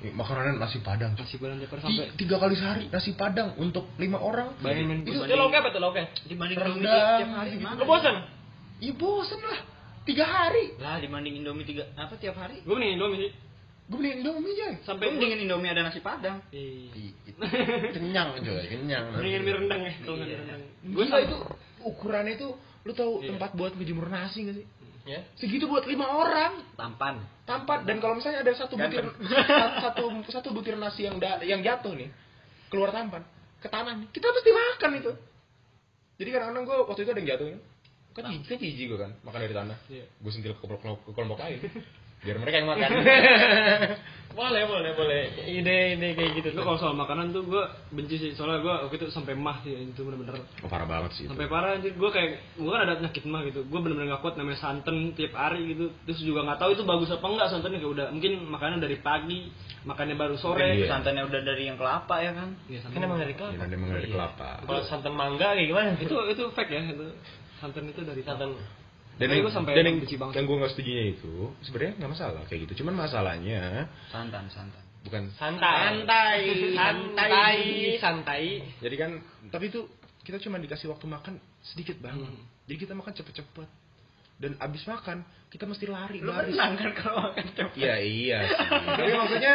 Makanan 0.00 0.56
nasi 0.56 0.80
padang. 0.80 1.12
Nasi 1.12 1.36
padang 1.36 1.60
Ti- 1.60 1.68
sampai 1.68 2.06
Tiga 2.16 2.40
kali 2.40 2.56
sehari 2.56 2.88
nasi 2.88 3.12
padang 3.12 3.52
Untuk 3.60 3.92
lima 4.00 4.16
orang. 4.16 4.56
Bayangin 4.58 5.04
itu 5.04 5.12
itu 5.12 5.34
lauknya 5.36 5.60
apa 5.60 5.68
tuh 5.70 5.80
lauknya? 5.80 6.08
Dibanding 6.24 6.56
Rendang. 6.56 6.80
Indomie 6.80 7.20
tiap 7.20 7.30
hari. 7.36 7.50
Gimana 7.54 7.76
lu 7.76 7.84
bosan? 7.84 8.16
Iya 8.80 8.92
bosen 8.96 9.40
lah. 9.44 9.60
Tiga 10.08 10.24
hari. 10.24 10.64
Lah 10.80 10.96
dibanding 10.98 11.34
Indomie 11.36 11.68
tiga 11.68 11.84
apa 11.94 12.16
tiap 12.16 12.40
hari? 12.40 12.64
Gue 12.64 12.74
mending 12.74 12.96
Indomie 12.96 13.20
sih. 13.20 13.32
Gue 13.90 13.96
beli 13.98 14.10
Indomie 14.22 14.54
aja 14.54 14.68
sampai 14.86 15.04
gue 15.04 15.12
mendingin 15.14 15.38
Indomie 15.44 15.68
ada 15.68 15.82
nasi 15.84 16.00
padang. 16.00 16.40
Ih, 16.50 17.12
Kenyang 17.92 18.40
coy 18.40 18.64
Kenyang. 18.66 19.04
Mendingin 19.12 19.42
mie 19.42 19.54
rendang 19.54 19.80
ya 19.82 19.92
kalau 20.00 20.16
nggak 20.16 20.28
Iya. 20.28 20.38
rendang. 20.40 20.60
Gue 20.86 21.04
itu 21.04 21.36
Ukurannya 21.80 22.34
itu 22.34 22.48
Lu 22.80 22.96
tahu 22.96 23.20
Iya. 23.20 23.36
tempat 23.36 23.52
buat 23.52 23.76
ngejemur 23.76 24.08
nasi 24.08 24.48
gak 24.48 24.56
sih? 24.56 24.64
Ya. 25.10 25.20
Segitu 25.34 25.66
buat 25.66 25.82
lima 25.90 26.06
orang. 26.06 26.62
Tampan. 26.78 27.18
Tampan 27.42 27.82
dan 27.82 27.98
kalau 27.98 28.14
misalnya 28.14 28.46
ada 28.46 28.52
satu 28.54 28.78
butir 28.78 29.02
satu 29.84 30.04
satu 30.30 30.48
butir 30.54 30.78
nasi 30.78 31.10
yang 31.10 31.18
da, 31.18 31.42
yang 31.42 31.66
jatuh 31.66 31.98
nih 31.98 32.06
keluar 32.70 32.94
tampan 32.94 33.26
ke 33.58 33.66
tanah 33.66 33.98
nih, 33.98 34.08
kita 34.14 34.30
pasti 34.30 34.50
makan 34.54 34.90
itu. 35.02 35.12
Jadi 36.22 36.28
kadang-kadang 36.30 36.64
gue 36.64 36.76
waktu 36.86 37.00
itu 37.02 37.10
ada 37.10 37.20
yang 37.20 37.30
jatuh 37.34 37.46
kan, 37.50 37.60
kan 38.14 38.22
jijik 38.30 38.46
kan 38.46 38.58
jijik 38.62 38.86
gue 38.86 38.98
kan 39.02 39.12
makan 39.26 39.40
dari 39.42 39.54
tanah. 39.58 39.76
Iya. 39.90 40.04
Gue 40.22 40.30
sentil 40.30 40.54
ke 40.54 40.62
kelompok, 40.62 41.02
ke 41.02 41.10
kelompok 41.12 41.38
lain 41.42 41.58
biar 42.20 42.36
mereka 42.36 42.56
yang 42.60 42.68
makan. 42.68 42.90
boleh 44.30 44.62
boleh 44.62 44.90
boleh. 44.94 45.22
Ide 45.42 45.98
ide 45.98 46.08
kayak 46.14 46.30
gitu 46.38 46.48
tuh. 46.54 46.62
kalau 46.62 46.78
soal 46.78 46.94
makanan 46.94 47.34
tuh 47.34 47.42
gue 47.44 47.64
benci 47.90 48.16
sih. 48.16 48.30
Soalnya 48.38 48.62
gue 48.62 48.74
waktu 48.86 48.96
itu 49.00 49.06
sampai 49.10 49.34
mah 49.34 49.58
sih 49.60 49.74
itu 49.74 50.00
bener-bener. 50.00 50.38
Oh, 50.62 50.70
parah 50.70 50.86
banget 50.86 51.18
sih 51.18 51.22
itu. 51.26 51.32
sampai 51.34 51.50
parah 51.50 51.74
anjir. 51.76 51.92
Gue 51.98 52.10
kayak 52.12 52.56
gue 52.56 52.70
kan 52.70 52.80
ada 52.86 53.00
penyakit 53.00 53.24
mah 53.26 53.42
gitu. 53.48 53.66
Gue 53.66 53.80
bener-bener 53.82 54.14
gak 54.14 54.22
kuat 54.22 54.38
namanya 54.38 54.60
santan 54.62 55.16
tiap 55.18 55.34
hari 55.34 55.74
gitu. 55.74 55.90
Terus 56.06 56.20
juga 56.22 56.46
nggak 56.46 56.58
tahu 56.62 56.70
itu 56.78 56.82
bagus 56.86 57.10
apa 57.10 57.26
enggak 57.26 57.48
santannya. 57.50 57.78
Kayak 57.82 57.92
udah 57.98 58.06
mungkin 58.14 58.32
makanan 58.48 58.78
dari 58.78 58.96
pagi 59.02 59.40
makannya 59.82 60.16
baru 60.16 60.36
sore. 60.38 60.78
Iya. 60.78 60.86
Santannya 60.92 61.24
udah 61.26 61.40
dari 61.42 61.62
yang 61.66 61.76
kelapa 61.80 62.16
ya 62.22 62.32
kan. 62.36 62.48
Iya, 62.70 62.80
kan 62.86 63.00
emang 63.02 63.18
dari 63.18 63.34
Ya, 63.34 63.38
kelapa. 63.42 63.58
Dan 63.64 63.70
emang 63.74 63.90
dari 63.96 64.08
kelapa. 64.08 64.48
kalau 64.62 64.82
santan 64.86 65.14
mangga 65.16 65.48
kayak 65.58 65.66
gimana? 65.66 65.88
Itu 65.98 66.16
itu 66.30 66.42
fake 66.54 66.70
ya 66.70 66.82
itu. 66.94 67.06
Santan 67.58 67.88
itu 67.90 68.00
dari 68.06 68.22
santan 68.22 68.54
Dan 69.20 69.36
yang, 69.36 69.44
gua 69.44 69.52
sampai 69.52 69.76
dan 69.76 69.84
yang, 69.84 69.96
benci 70.00 70.16
banget. 70.16 70.34
yang 70.40 70.46
gue 70.48 70.56
nggak 70.56 70.72
setuju 70.72 70.90
itu 71.12 71.34
sebenarnya 71.68 71.92
nggak 72.00 72.10
masalah 72.16 72.42
kayak 72.48 72.60
gitu. 72.64 72.72
Cuman 72.80 72.94
masalahnya 72.96 73.84
Santan, 74.08 74.48
santan. 74.48 74.80
bukan 75.04 75.28
santai 75.36 76.00
santai 76.00 76.40
santai 76.72 77.60
santai 78.00 78.44
Jadi 78.80 78.96
kan, 78.96 79.10
tapi 79.52 79.68
itu 79.68 79.84
kita 80.24 80.40
cuma 80.40 80.56
dikasih 80.56 80.88
waktu 80.88 81.04
makan 81.04 81.36
sedikit 81.60 82.00
banget. 82.00 82.32
Hmm. 82.32 82.48
Jadi 82.64 82.76
kita 82.80 82.92
makan 82.96 83.12
cepet-cepet. 83.12 83.68
Dan 84.40 84.56
abis 84.56 84.88
makan, 84.88 85.20
kita 85.52 85.68
mesti 85.68 85.84
lari, 85.84 86.24
Lu 86.24 86.32
lari. 86.32 86.56
kan 86.56 86.72
kalau 86.96 87.28
makan 87.28 87.44
cepet. 87.52 87.76
Iya, 87.76 87.96
iya 88.00 88.38
sih. 88.48 88.56
tapi 88.96 89.12
maksudnya, 89.12 89.52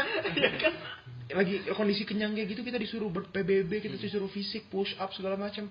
lagi 1.34 1.56
kondisi 1.74 2.06
kenyang 2.06 2.38
kayak 2.38 2.54
gitu, 2.54 2.62
kita 2.62 2.78
disuruh 2.78 3.10
ber 3.10 3.26
PBB, 3.34 3.82
kita 3.82 3.98
disuruh 3.98 4.30
fisik, 4.30 4.70
push 4.70 4.94
up, 5.02 5.10
segala 5.18 5.42
macam. 5.42 5.66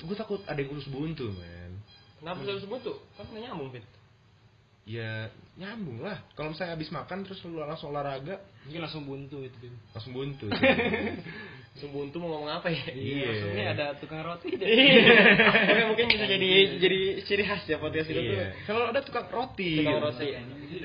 Gue 0.00 0.16
takut 0.16 0.40
ada 0.48 0.56
yang 0.56 0.72
kurus 0.72 0.88
buntu, 0.88 1.28
men. 1.36 1.75
Kenapa 2.26 2.42
bisa 2.42 2.58
disebut 2.58 2.80
tuh 2.82 2.98
kan 3.14 3.22
nggak 3.30 3.46
nyambung 3.46 3.70
fit 3.70 3.86
Ya, 4.86 5.34
nyambung 5.58 5.98
lah. 5.98 6.22
Kalau 6.38 6.54
misalnya 6.54 6.78
abis 6.78 6.94
makan, 6.94 7.26
terus 7.26 7.42
lu 7.42 7.58
langsung 7.58 7.90
olahraga, 7.90 8.38
mungkin 8.62 8.86
langsung 8.86 9.02
buntu 9.02 9.42
itu 9.42 9.58
Bim. 9.58 9.74
langsung 9.90 10.14
buntu. 10.14 10.46
Subuntu 11.76 12.16
mau 12.16 12.32
ngomong 12.32 12.48
apa 12.54 12.68
ya 12.68 12.88
Iya. 12.88 13.24
maksudnya 13.26 13.64
ada 13.70 13.86
tukang 13.94 14.20
roti 14.20 14.48
deh 14.50 14.64
Oke, 14.64 15.82
mungkin 15.86 16.06
bisa 16.08 16.24
jadi 16.24 16.48
jadi 16.76 16.98
ciri 17.22 17.42
khas 17.42 17.62
ya 17.64 17.76
podcast 17.76 18.08
itu 18.08 18.16
tuh 18.16 18.32
iya. 18.32 18.56
Kalau 18.62 18.88
ada 18.88 19.00
tukang 19.00 19.26
roti. 19.26 19.76
Tukang 19.78 20.00
roti. 20.00 20.28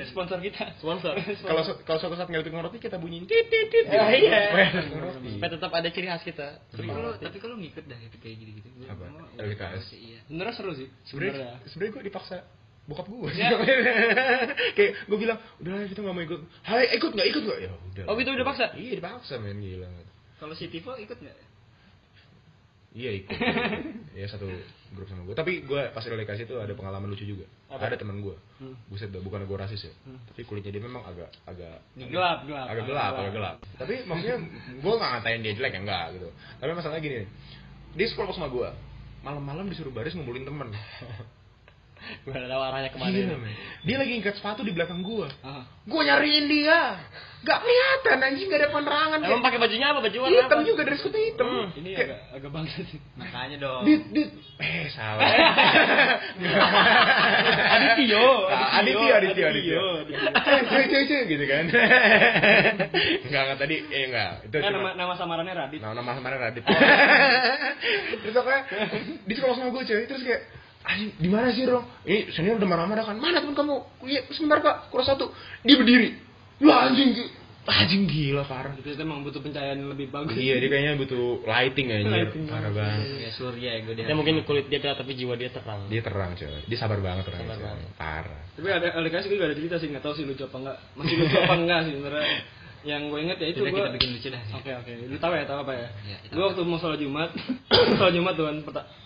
sponsor 0.05 0.37
kita 0.37 0.75
sponsor 0.77 1.15
Kalau 1.47 1.63
kalau 1.81 1.97
suatu 1.97 2.13
saat 2.13 2.27
nggak 2.27 2.39
ada 2.39 2.47
tukang 2.47 2.61
roti 2.61 2.77
kita 2.77 2.95
bunyiin 2.95 3.23
tit 3.23 3.47
tit 3.47 3.67
tit. 3.67 3.87
Ya, 3.87 4.03
iya. 4.09 4.39
Supaya 5.31 5.49
tetap 5.49 5.71
ada 5.71 5.87
ciri 5.87 6.07
khas 6.07 6.21
kita 6.21 6.59
Tapi 6.67 6.85
kalau 6.85 7.11
tapi 7.15 7.37
kalau 7.37 7.55
ngikut 7.55 7.85
dah 7.85 7.95
itu 7.97 8.17
kayak 8.17 8.35
gitu-gitu. 8.37 8.67
Gua- 8.77 8.91
Apa? 8.91 9.05
LKS? 9.39 9.85
Iya. 9.93 10.19
beneran 10.27 10.51
seru 10.51 10.71
sih 10.71 10.91
Sebenarnya 11.03 11.63
sebenarnya 11.65 11.91
gue 11.93 12.03
dipaksa 12.05 12.43
bokap 12.83 13.07
gue 13.07 13.29
Ya. 13.33 13.55
kayak 14.75 14.91
gue 15.01 15.17
bilang 15.17 15.39
udah 15.57 15.85
kita 15.85 15.99
nggak 15.99 16.11
mau 16.11 16.23
ikut 16.25 16.41
hai 16.63 16.85
ikut 16.91 17.11
nggak 17.13 17.27
ikut 17.29 17.41
nggak 17.41 17.59
ya 17.59 17.71
udah 17.71 18.05
Oh, 18.05 18.15
gitu 18.15 18.29
udah 18.29 18.43
paksa? 18.43 18.65
iya 18.75 18.97
dipaksa 18.97 19.37
men 19.37 19.57
gila 19.57 19.87
Kalau 20.41 20.57
si 20.57 20.65
Tivo 20.67 20.97
ikut 20.97 21.15
nggak? 21.15 21.37
iya 22.91 23.07
ikut 23.15 23.39
ya 24.19 24.27
satu 24.27 24.51
grup 24.91 25.07
sama 25.07 25.23
gue 25.23 25.31
tapi 25.31 25.63
gue 25.63 25.81
pas 25.95 26.03
relegasi 26.03 26.43
itu 26.43 26.59
ada 26.59 26.75
pengalaman 26.75 27.07
lucu 27.07 27.23
juga 27.23 27.47
Apa? 27.71 27.87
ada 27.87 27.95
teman 27.95 28.19
gue 28.19 28.35
Hmm. 28.59 28.75
buset 28.91 29.09
dah 29.09 29.17
bukan 29.17 29.47
gue 29.47 29.55
rasis 29.55 29.87
ya 29.87 29.93
tapi 30.27 30.43
kulitnya 30.43 30.75
dia 30.75 30.83
memang 30.83 30.99
agak 31.01 31.31
agak 31.47 31.79
gelap 31.95 32.43
gelap 32.43 32.67
agak 32.67 32.83
gelap, 32.83 33.11
agak 33.15 33.33
gelap. 33.33 33.55
Tapi 33.79 34.03
maksudnya 34.03 34.37
gue 34.75 34.93
nggak 34.93 35.09
ngatain 35.17 35.39
dia 35.39 35.53
jelek 35.55 35.71
ya 35.71 35.81
enggak 35.81 36.05
gitu. 36.13 36.29
Tapi 36.59 36.71
masalahnya 36.75 37.01
gini, 37.01 37.25
dia 37.95 38.07
sekolah 38.11 38.29
sama 38.35 38.51
gue. 38.51 38.69
Malam-malam 39.23 39.65
disuruh 39.65 39.89
baris 39.89 40.13
ngumpulin 40.13 40.45
temen. 40.45 40.69
gue 42.21 42.31
udah 42.31 42.47
tahu 42.47 42.61
arahnya 42.61 42.89
ke 42.89 42.97
mana 42.97 43.11
Gila, 43.11 43.23
ini. 43.23 43.35
men. 43.37 43.53
Dia 43.81 43.95
lagi 43.97 44.11
ngangkat 44.15 44.35
sepatu 44.37 44.61
di 44.61 44.71
belakang 44.71 44.99
gue. 45.01 45.27
Ah. 45.41 45.63
Gue 45.83 46.01
nyariin 46.01 46.45
dia. 46.45 47.01
Gak 47.41 47.57
kelihatan 47.57 48.17
anjing 48.21 48.47
gak 48.47 48.61
ada 48.61 48.69
penerangan. 48.69 49.17
emang 49.25 49.41
pakai 49.41 49.57
bajunya 49.57 49.89
apa 49.89 49.99
baju 49.99 50.13
warna 50.21 50.37
hitam 50.37 50.59
apa 50.61 50.67
juga 50.67 50.81
dari 50.85 50.97
skutnya 50.97 51.23
hitam. 51.25 51.47
Hmm, 51.49 51.67
ini 51.73 51.89
Kayak, 51.91 52.05
agak 52.05 52.19
agak 52.37 52.51
bangsa 52.53 52.79
sih 52.85 52.99
Makanya 53.17 53.57
dong. 53.57 53.81
Dit, 53.81 54.03
dit. 54.13 54.29
Eh, 54.61 54.85
salah. 54.93 55.25
Adityo 57.73 58.25
Ah, 58.45 58.77
Adityo, 58.77 59.09
Adityo, 59.09 59.45
Adityo. 59.47 59.79
Eh, 60.05 60.61
cuy, 60.69 60.83
cuy, 60.85 61.03
cuy, 61.03 61.21
gitu 61.27 61.45
kan. 61.49 61.63
Enggak, 63.25 63.41
enggak 63.41 63.57
tadi, 63.57 63.75
eh 63.89 64.03
enggak. 64.05 64.31
Itu 64.45 64.55
Nah, 64.61 64.69
nama 64.69 64.89
nama 64.93 65.13
samarannya 65.17 65.53
Radit 65.55 65.79
Nah, 65.81 65.93
nama 65.93 66.11
kemarin 66.13 66.39
Radit. 66.39 66.63
terus 68.21 68.33
pokoknya 68.35 68.61
di 69.25 69.33
sekolah 69.33 69.55
sama 69.55 69.69
gue 69.71 69.83
cuy, 69.83 70.03
terus 70.05 70.21
kayak 70.21 70.41
Anjing, 70.81 71.09
di 71.15 71.29
mana 71.29 71.49
sih 71.49 71.63
Rong? 71.63 71.85
Ini 72.03 72.31
senior 72.31 72.57
udah 72.57 72.67
marah-marah 72.67 73.05
kan. 73.05 73.15
Mana 73.15 73.37
teman 73.37 73.53
kamu? 73.53 73.75
Iya, 74.01 74.25
sebentar 74.29 74.59
Kak, 74.59 74.89
kurang 74.89 75.05
satu. 75.05 75.29
Dia 75.61 75.77
berdiri. 75.77 76.17
Lah 76.61 76.89
anjing, 76.89 77.13
gi- 77.13 77.31
anjing 77.63 78.05
gila 78.05 78.41
parah. 78.43 78.73
itu 78.73 78.89
emang 78.95 79.21
butuh 79.21 79.37
pencahayaan 79.37 79.77
yang 79.77 79.89
lebih 79.89 80.09
bagus 80.09 80.33
Iya, 80.33 80.57
dia 80.57 80.69
kayaknya 80.69 80.93
butuh 80.97 81.41
lighting 81.41 81.87
anjir. 81.89 82.09
Lighting 82.11 82.43
Parah 82.45 82.71
banget. 82.71 83.05
Ya 83.17 83.29
surya 83.31 83.69
ego 83.77 83.93
dia. 83.93 84.09
ya 84.09 84.13
mungkin 84.13 84.41
kulit 84.41 84.65
dia 84.67 84.77
gelap 84.77 84.97
tapi 84.97 85.13
jiwa 85.13 85.37
dia 85.37 85.49
terang 85.49 85.85
Dia 85.85 86.01
terang 86.01 86.33
coy. 86.33 86.49
Dia 86.65 86.77
sabar 86.77 86.97
banget 86.97 87.29
terang. 87.29 87.45
Sabar 87.45 87.57
banget. 87.61 87.87
Parah. 87.95 88.41
tapi 88.51 88.67
ada 88.67 88.87
LKS 88.95 89.25
gue 89.25 89.37
gak 89.37 89.47
ada 89.47 89.57
cerita 89.57 89.75
sih 89.77 89.87
nggak 89.87 90.03
tahu 90.03 90.13
sih 90.13 90.25
lucu 90.25 90.43
apa 90.43 90.57
enggak 90.59 90.77
masih 90.93 91.15
lucu 91.17 91.33
apa 91.35 91.55
enggak 91.55 91.79
sih 91.81 91.93
sebenarnya 91.95 92.25
yang 92.81 93.09
gue 93.09 93.19
inget 93.21 93.37
ya 93.37 93.47
itu 93.49 93.61
gue 93.61 93.71
kita 93.71 93.93
bikin 93.93 94.09
lucu 94.15 94.27
dah. 94.27 94.41
Oke 94.53 94.71
oke, 94.73 94.91
lu 95.05 95.17
tahu 95.17 95.33
ya 95.33 95.45
tahu 95.45 95.59
apa 95.61 95.73
ya? 95.73 95.87
Iya, 96.01 96.17
gue 96.29 96.43
waktu 96.43 96.61
mau 96.63 96.77
sholat 96.77 96.97
Jumat, 96.97 97.29
sholat 97.97 98.13
Jumat 98.13 98.33
tuh 98.33 98.45
kan, 98.45 98.55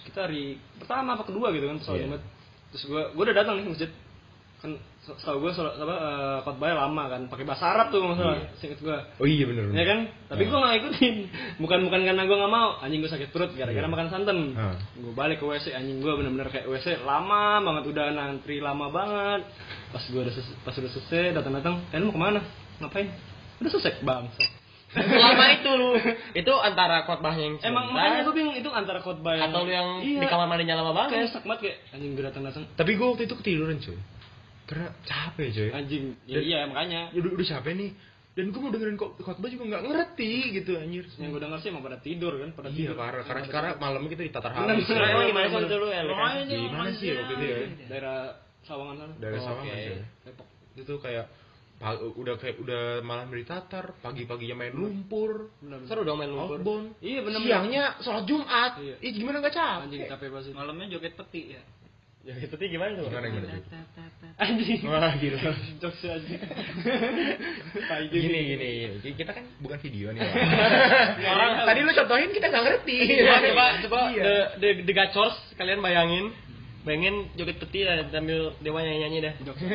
kita 0.04 0.20
hari 0.26 0.44
pertama 0.78 1.14
apa 1.14 1.24
kedua 1.24 1.52
gitu 1.52 1.66
kan 1.66 1.78
sholat 1.80 2.00
Iya. 2.00 2.06
Jumat. 2.08 2.22
Terus 2.72 2.84
gue 2.86 3.02
gue 3.12 3.24
udah 3.24 3.36
datang 3.36 3.56
nih 3.60 3.68
masjid, 3.68 3.92
kan 4.58 4.72
setahu 5.06 5.38
gue 5.38 5.52
sholat 5.54 5.76
apa 5.76 5.96
eh, 5.96 6.38
khotbahnya 6.42 6.76
lama 6.82 7.04
kan, 7.08 7.22
pakai 7.28 7.46
bahasa 7.46 7.66
Arab 7.70 7.88
tuh 7.92 8.00
masalah, 8.02 8.42
singkat 8.58 8.80
gue. 8.80 8.98
Oh 9.20 9.28
iya 9.28 9.44
bener 9.44 9.70
Ya 9.70 9.84
kan? 9.86 10.00
Tapi 10.26 10.42
gue 10.44 10.56
gak 10.58 10.76
ikutin. 10.82 11.16
Bukan 11.60 11.80
bukan 11.86 12.00
karena 12.02 12.24
gue 12.26 12.38
gak 12.40 12.50
mau. 12.50 12.80
Anjing 12.80 13.00
gue 13.00 13.12
sakit 13.12 13.30
perut 13.30 13.54
gara-gara 13.54 13.86
Iya. 13.86 13.92
makan 13.92 14.08
santan. 14.10 14.38
Gue 14.98 15.14
balik 15.14 15.38
ke 15.38 15.46
WC. 15.46 15.76
Anjing 15.76 16.02
gue 16.02 16.10
bener-bener 16.10 16.50
kayak 16.50 16.66
WC 16.66 17.06
lama 17.06 17.62
banget. 17.62 17.84
Udah 17.86 18.06
nantri 18.10 18.58
lama 18.58 18.90
banget. 18.90 19.46
Pas 19.94 20.02
gue 20.02 20.18
udah 20.18 20.34
pas 20.66 20.74
udah 20.74 20.90
selesai 20.90 21.38
datang-datang. 21.38 21.86
Eh 21.94 22.00
lu 22.02 22.10
mau 22.10 22.18
ke 22.18 22.22
mana? 22.26 22.40
Ngapain? 22.82 23.08
Udah 23.58 23.70
selesai 23.72 23.94
bang. 24.02 24.26
Lama 24.96 25.46
itu 25.52 25.72
lu. 25.72 25.90
Itu 26.34 26.54
antara 26.56 27.04
khotbahnya 27.04 27.44
yang 27.44 27.56
Emang 27.60 27.84
sebentar, 27.86 28.00
makanya 28.02 28.22
gue 28.24 28.34
bingung 28.34 28.56
itu 28.56 28.70
antara 28.70 29.00
khotbah 29.00 29.34
yang 29.36 29.52
atau 29.52 29.62
lu 29.62 29.72
yang 29.72 29.90
iya, 30.02 30.20
di 30.24 30.28
kamar 30.28 30.48
mandinya 30.48 30.76
lama 30.78 30.92
kayak 31.06 31.12
banget. 31.12 31.30
sak 31.30 31.44
banget 31.44 31.60
kayak 31.62 31.78
anjing 31.92 32.12
gue 32.12 32.24
datang-datang. 32.24 32.64
Tapi 32.74 32.92
gue 32.94 33.06
waktu 33.06 33.24
itu 33.26 33.36
ketiduran 33.36 33.78
cuy. 33.78 34.00
Karena 34.66 34.88
capek 35.04 35.48
cuy. 35.52 35.70
Anjing. 35.70 36.04
Ya, 36.24 36.36
Dan- 36.36 36.46
iya 36.46 36.60
makanya. 36.66 37.02
Udah, 37.12 37.30
udah 37.34 37.46
capek 37.46 37.74
nih. 37.76 37.92
Dan 38.36 38.52
gue 38.52 38.60
mau 38.60 38.68
dengerin 38.68 38.96
kok 38.96 39.12
khotbah 39.18 39.48
juga 39.48 39.64
nggak 39.66 39.84
ngerti 39.84 40.32
gitu 40.54 40.72
anjir. 40.76 41.04
Yang 41.16 41.30
gue 41.30 41.42
denger 41.42 41.60
sih 41.60 41.70
emang 41.72 41.84
pada 41.84 41.98
tidur 41.98 42.34
kan, 42.36 42.50
pada 42.52 42.68
Iya 42.68 42.76
tidur. 42.78 42.96
parah, 42.96 43.24
karena 43.24 43.44
karena 43.48 43.70
malamnya 43.76 44.10
kita 44.12 44.24
ditatar 44.24 44.52
Bener, 44.54 44.76
habis. 44.76 44.86
bener, 44.86 45.04
Emang 45.06 45.26
gimana 45.26 45.46
waktu 45.50 45.68
itu 45.68 45.78
lu, 45.78 45.88
El? 45.88 46.06
Makanya 46.10 46.44
Di 46.46 46.58
mana 46.68 46.90
sih 46.94 47.08
waktu 47.12 47.34
itu 47.34 47.44
ya? 47.44 47.58
Daerah 47.86 48.18
Sawangan 48.64 48.96
sana. 48.98 49.14
Dari 49.18 49.36
Oh, 49.36 49.44
Sawangan. 49.44 49.76
Depok. 50.24 50.48
Itu 50.74 50.94
kayak 51.00 51.26
pa- 51.76 52.00
udah 52.00 52.36
kayak 52.36 52.56
udah 52.58 52.84
malam 53.02 53.28
ditatar, 53.30 53.94
pagi-paginya 54.00 54.56
main 54.58 54.74
lumpur. 54.74 55.52
Seru 55.86 56.02
dong 56.02 56.18
main 56.18 56.30
lumpur. 56.30 56.58
outbound. 56.58 56.96
Iya, 57.00 57.20
bener. 57.22 57.40
Siangnya 57.42 57.84
sholat 58.00 58.24
Jumat. 58.24 58.72
Iya. 58.80 58.96
Ih 59.00 59.12
gimana 59.14 59.40
nggak 59.40 59.54
Anjing 59.54 60.02
capek? 60.04 60.12
capek 60.12 60.28
banget. 60.30 60.54
Malamnya 60.54 60.86
joget 60.90 61.14
peti 61.16 61.54
ya. 61.54 61.62
Ya 62.26 62.34
itu 62.42 62.50
tuh 62.50 62.66
gimana 62.66 62.98
tuh? 62.98 63.06
Gimana 63.06 63.28
gimana? 63.30 63.54
Anjing. 64.36 64.82
Wah 64.84 65.14
gila. 65.16 65.38
Jokes 65.78 66.02
aja. 66.04 66.38
Tai 67.86 68.06
Gini 68.10 68.40
gini, 68.50 68.68
gini. 68.98 69.14
kita 69.14 69.30
kan 69.30 69.46
bukan 69.62 69.78
video 69.78 70.10
nih. 70.10 70.26
Orang 71.32 71.52
Tadi 71.64 71.80
lu 71.82 71.92
contohin 71.94 72.30
kita 72.32 72.50
nggak 72.50 72.64
ngerti. 72.66 72.98
coba 73.22 73.38
coba 73.46 73.66
coba 73.80 74.00
Iya. 74.10 74.24
the, 74.24 74.36
the 74.58 74.70
the 74.84 74.94
gacors 74.94 75.38
kalian 75.54 75.80
bayangin 75.80 76.34
bayangin 76.86 77.28
joget 77.34 77.58
peti 77.58 77.82
dan 77.82 78.08
sambil 78.14 78.54
dewa 78.62 78.80
nyanyi 78.86 79.00
nyanyi 79.02 79.20
dah 79.26 79.34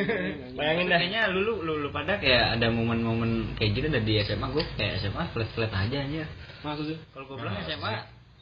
bayangin 0.58 0.86
dah 0.86 0.98
Kayaknya 1.02 1.22
lu 1.34 1.40
lu 1.42 1.54
lu, 1.66 1.72
lu 1.82 1.88
pada 1.90 2.22
kayak 2.22 2.56
ada 2.56 2.70
momen-momen 2.70 3.58
kayak 3.58 3.70
gitu 3.74 3.86
dari 3.90 4.22
SMA 4.22 4.46
gue 4.54 4.64
kayak 4.78 5.02
SMA 5.02 5.22
flat-flat 5.34 5.72
aja 5.74 5.96
anjir. 6.06 6.28
Maksudnya? 6.62 6.98
Kalau 7.10 7.24
gue 7.26 7.36
bilang 7.40 7.54
Nah, 7.58 7.66
SMA 7.66 7.92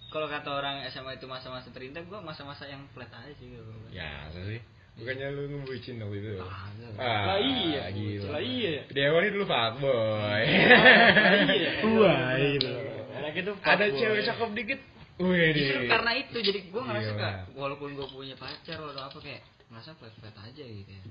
kalau 0.08 0.26
kata 0.28 0.48
orang 0.52 0.76
SMA 0.88 1.20
itu 1.20 1.28
masa-masa 1.28 1.68
terindah, 1.68 2.00
gue 2.00 2.18
masa-masa 2.24 2.64
yang 2.64 2.80
flat 2.96 3.12
aja 3.12 3.32
sih. 3.36 3.52
gua 3.52 3.60
bilang. 3.60 3.92
Ya, 3.92 4.28
sih? 4.32 4.60
Bukannya 4.98 5.26
lu 5.30 5.42
ngebucin 5.54 6.02
waktu 6.02 6.16
itu? 6.18 6.30
Lah 6.98 7.38
iya. 7.38 7.82
gila. 7.94 8.28
Lah 8.34 8.42
iya. 8.42 8.82
Dewa 8.90 9.18
ini 9.22 9.28
dulu 9.30 9.44
fuckboy. 9.46 10.42
iya. 11.54 11.70
Wah, 11.86 12.34
gitu. 12.34 12.72
anak 13.14 13.32
itu 13.38 13.52
Ada 13.62 13.86
cewek 13.94 14.22
cakep 14.26 14.50
dikit. 14.58 14.80
Justru 15.18 15.80
karena 15.86 16.12
itu 16.14 16.36
jadi 16.38 16.58
gue 16.70 16.82
ngerasa 16.82 17.10
Iya. 17.10 17.18
kayak 17.18 17.36
walaupun 17.52 17.88
gue 17.92 18.06
punya 18.06 18.36
pacar 18.38 18.78
atau 18.78 19.02
apa 19.02 19.18
kayak 19.18 19.42
ngerasa 19.68 19.90
flat-flat 19.98 20.36
aja 20.38 20.64
gitu 20.64 20.90
ya. 20.90 21.02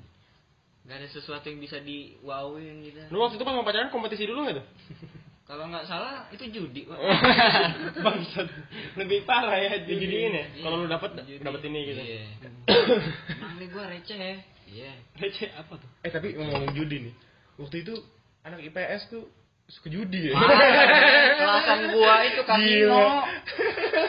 Gak 0.87 1.03
ada 1.03 1.07
sesuatu 1.11 1.45
yang 1.45 1.59
bisa 1.59 1.83
di 1.83 2.15
wowin 2.23 2.79
gitu. 2.81 3.03
Lu 3.11 3.19
waktu 3.19 3.35
itu 3.35 3.43
pas 3.43 3.51
mau 3.51 3.67
pacaran 3.67 3.91
kompetisi 3.91 4.23
dulu 4.23 4.47
nggak 4.47 4.55
tuh? 4.57 4.67
Kalau 5.47 5.63
nggak 5.71 5.87
salah 5.87 6.27
itu 6.27 6.43
judi, 6.51 6.83
Pak. 6.83 6.99
Bangsat. 8.03 8.47
Lebih 8.99 9.23
parah 9.23 9.55
ya 9.55 9.79
Dijudiin 9.79 10.35
ya? 10.35 10.43
Kalau 10.59 10.83
lu 10.83 10.87
dapet 10.91 11.11
Judi. 11.23 11.39
dapet 11.39 11.61
ini 11.71 11.79
gitu. 11.87 12.01
Iya. 12.03 12.23
Nih 13.59 13.67
gua 13.71 13.87
receh. 13.87 14.43
Iya. 14.67 14.91
Receh 15.15 15.47
apa 15.55 15.79
tuh? 15.79 15.87
Eh 16.03 16.11
tapi 16.11 16.35
ngomong 16.35 16.75
judi 16.75 17.07
nih. 17.07 17.13
Waktu 17.63 17.79
itu 17.79 17.95
anak 18.43 18.59
IPS 18.59 19.07
tuh 19.07 19.23
suka 19.67 19.87
judi 19.91 20.31
ya. 20.31 20.35
Kelasan 21.37 21.79
gua 21.91 22.13
itu 22.23 22.41
kasino. 22.47 23.03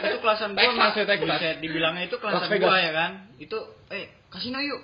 Itu 0.07 0.17
kelasan 0.23 0.49
gua 0.55 0.63
Texas 0.63 0.95
ya, 0.95 1.05
Texas. 1.05 1.27
Buset, 1.27 1.55
dibilangnya 1.59 2.03
itu 2.07 2.15
kelasan 2.15 2.47
Las 2.47 2.59
gua 2.63 2.77
ya 2.79 2.91
kan. 2.95 3.11
Itu 3.35 3.57
eh 3.91 4.07
kasino 4.31 4.63
yuk. 4.63 4.81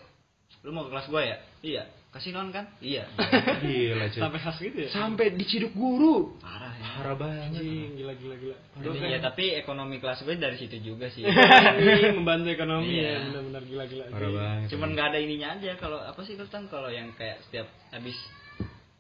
Lu 0.67 0.75
mau 0.75 0.83
ke 0.87 0.91
kelas 0.91 1.07
gua 1.07 1.21
ya? 1.23 1.37
Iya. 1.63 1.83
Kasinoan 2.15 2.47
kan? 2.55 2.71
Iya. 2.79 3.11
Gila 3.59 4.07
cuy. 4.07 4.19
Sampai 4.23 4.39
khas 4.39 4.55
gitu 4.63 4.87
ya? 4.87 4.89
Sampai 4.91 5.35
diciduk 5.35 5.75
guru. 5.75 6.39
Parah 6.39 6.71
ya. 6.79 6.87
Parah 6.95 7.15
banget. 7.19 7.59
Gila 7.59 8.15
gila 8.15 8.35
gila. 8.39 8.55
Jadi, 8.79 8.97
ya 9.03 9.19
tapi 9.19 9.51
ekonomi 9.59 9.99
kelas 9.99 10.23
gue 10.23 10.39
dari 10.39 10.55
situ 10.55 10.79
juga 10.79 11.11
sih. 11.11 11.27
Membantu 12.15 12.55
ekonomi 12.55 13.03
Iya. 13.03 13.19
ya, 13.19 13.31
benar-benar 13.31 13.63
gila 13.67 13.83
gila. 13.91 14.03
Parah 14.15 14.31
banget. 14.31 14.67
Cuman 14.71 14.89
nggak 14.95 15.07
ada 15.11 15.19
ininya 15.19 15.59
aja 15.59 15.71
kalau 15.75 15.99
apa 15.99 16.21
sih 16.23 16.39
kan 16.39 16.63
kalau 16.71 16.87
yang 16.87 17.11
kayak 17.19 17.43
setiap 17.51 17.67
habis 17.91 18.15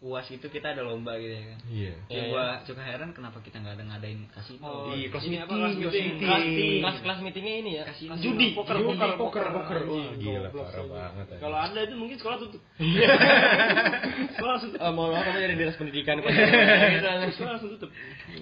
uas 0.05 0.29
itu 0.29 0.45
kita 0.45 0.77
ada 0.77 0.85
lomba 0.85 1.17
gitu 1.17 1.33
ya 1.33 1.43
kan. 1.49 1.59
Iya. 1.65 1.93
Yang 2.05 2.13
Iya, 2.13 2.29
gua 2.29 2.45
suka 2.61 2.81
heran 2.85 3.09
kenapa 3.09 3.41
kita 3.41 3.57
nggak 3.57 3.73
ada 3.73 3.83
ngadain 3.89 4.21
kasino. 4.29 4.61
Oh, 4.61 4.93
Iya, 4.93 5.09
kelas 5.09 5.25
ini 5.25 5.37
apa 5.41 5.49
meeting, 5.49 5.65
kelas 5.65 5.73
meeting? 5.73 6.05
meeting. 6.05 6.21
Kelas 6.21 6.43
meeting. 6.45 6.79
Kelas 6.85 6.97
kelas 7.01 7.19
meetingnya 7.25 7.55
ini 7.57 7.71
ya. 7.73 7.83
Kasino. 7.89 8.13
Judi, 8.21 8.47
Poker, 8.53 8.75
Judi, 8.77 8.85
poker, 8.93 9.09
poker, 9.17 9.17
poker. 9.17 9.45
poker. 9.49 9.77
Wah, 9.89 9.97
Anjing, 9.97 10.21
gila, 10.21 10.49
goblok 10.53 10.67
parah 10.69 10.85
banget, 10.85 11.25
ya. 11.25 11.37
Kalau 11.41 11.57
ada 11.57 11.79
itu 11.81 11.95
mungkin 11.97 12.17
sekolah 12.21 12.37
tutup. 12.37 12.61
sekolah 14.35 14.51
langsung 14.53 14.71
tutup. 14.71 14.91
Mohon 14.93 15.09
maaf 15.11 15.23
kamu 15.25 15.39
dari 15.41 15.55
dinas 15.57 15.75
pendidikan 15.75 16.15
kok. 16.21 16.29
Sekolah 17.35 17.51
langsung 17.57 17.71
tutup. 17.75 17.89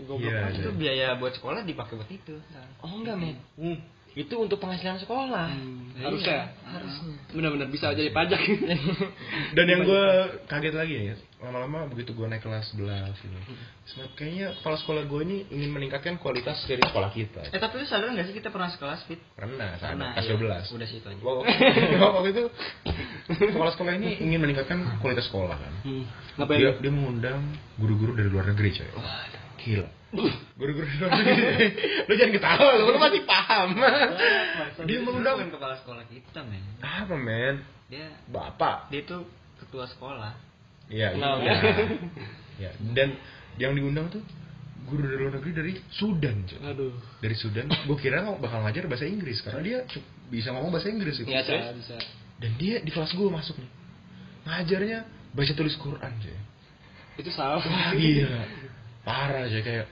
Goblok. 0.03 0.27
Iya, 0.27 0.51
Itu 0.51 0.69
iya. 0.69 0.75
biaya 0.75 1.07
buat 1.15 1.33
sekolah 1.33 1.63
dipakai 1.63 1.93
buat 1.95 2.11
itu. 2.11 2.35
Oh 2.83 2.91
enggak 2.91 3.15
men. 3.15 3.39
Hmm. 3.55 3.79
Itu 4.13 4.37
untuk 4.37 4.61
penghasilan 4.61 5.01
sekolah. 5.01 5.49
Harusnya. 5.97 6.53
Harusnya. 6.69 7.17
Benar-benar 7.33 7.69
bisa 7.73 7.89
jadi 7.97 8.13
pajak. 8.13 8.37
Dan 9.57 9.65
yang 9.65 9.81
gue 9.85 10.05
kaget 10.45 10.73
lagi 10.77 10.93
ya, 10.93 11.15
lama-lama 11.41 11.89
begitu 11.89 12.13
gue 12.13 12.25
naik 12.29 12.45
kelas 12.45 12.77
11 12.77 13.09
ini, 13.25 13.41
sebenarnya 13.89 14.11
kayaknya 14.13 14.47
kepala 14.61 14.77
sekolah 14.77 15.03
gue 15.09 15.21
ini 15.25 15.37
ingin 15.49 15.69
meningkatkan 15.73 16.21
kualitas 16.21 16.61
dari 16.69 16.81
sekolah 16.81 17.09
kita. 17.09 17.41
Eh 17.49 17.57
tapi 17.57 17.81
lu 17.81 17.85
sadar 17.89 18.13
nggak 18.13 18.25
sih 18.29 18.35
kita 18.37 18.53
pernah 18.53 18.69
sekelas 18.69 19.01
fit? 19.09 19.21
Pernah, 19.33 19.81
Pernah, 19.81 20.13
kelas 20.17 20.29
iya. 20.29 20.65
12. 20.69 20.77
Udah 20.77 20.87
situ 20.87 21.05
aja. 21.09 21.21
Waktu, 21.21 21.41
waktu 22.17 22.29
itu 22.29 22.43
kepala 23.53 23.71
sekolah 23.73 23.93
ini 23.97 24.09
ingin 24.21 24.39
meningkatkan 24.41 25.01
kualitas 25.01 25.25
sekolah 25.29 25.57
kan. 25.57 25.73
Hmm. 25.81 26.05
Ngapain? 26.37 26.57
Dia, 26.61 26.71
dia 26.77 26.91
mengundang 26.93 27.41
guru-guru 27.81 28.13
dari 28.13 28.29
luar 28.29 28.45
negeri 28.49 28.77
coy. 28.77 28.89
Gila. 29.61 30.02
Guru-guru 30.53 30.85
lu 32.07 32.13
jangan 32.13 32.33
ketawa 32.37 32.69
lu, 32.77 32.93
lu 32.93 32.99
masih 33.01 33.23
paham. 33.25 33.69
dia 34.85 34.97
mengundang 35.05 35.49
kepala 35.49 35.75
sekolah 35.81 36.05
kita 36.05 36.45
men. 36.45 36.61
apa 36.79 37.15
men? 37.17 37.65
Dia 37.89 38.13
Bapak. 38.29 38.93
dia 38.93 39.01
itu 39.01 39.25
ketua 39.57 39.89
sekolah. 39.89 40.37
Iya, 40.93 41.17
iya. 41.17 41.53
Ya, 42.61 42.71
dan 42.93 43.17
yang 43.57 43.73
diundang 43.73 44.13
tuh 44.13 44.21
guru 44.85 45.07
dari 45.07 45.17
luar 45.17 45.33
negeri 45.39 45.51
dari 45.55 45.73
Sudan, 45.89 46.43
coy. 46.45 46.59
Aduh. 46.61 46.93
Dari 47.23 47.35
Sudan, 47.37 47.65
gue 47.71 47.97
kira 47.97 48.21
bakal 48.37 48.61
ngajar 48.67 48.85
bahasa 48.85 49.07
Inggris 49.07 49.39
karena 49.41 49.61
dia 49.63 49.77
bisa 50.27 50.51
ngomong 50.51 50.75
bahasa 50.75 50.91
Inggris 50.91 51.17
gitu. 51.17 51.29
Iya, 51.31 51.73
Bisa. 51.73 51.97
Dan 52.37 52.51
dia 52.59 52.83
di 52.83 52.91
kelas 52.91 53.15
gue 53.15 53.29
masuk 53.31 53.55
nih. 53.57 53.71
Ngajarnya 54.43 54.99
baca 55.33 55.53
tulis 55.55 55.75
Quran, 55.79 56.11
coy. 56.19 56.37
Itu 57.17 57.31
salah. 57.31 57.63
Wah, 57.63 57.91
gila. 57.95 58.43
Parah 59.07 59.47
coy 59.47 59.61
kayak 59.63 59.87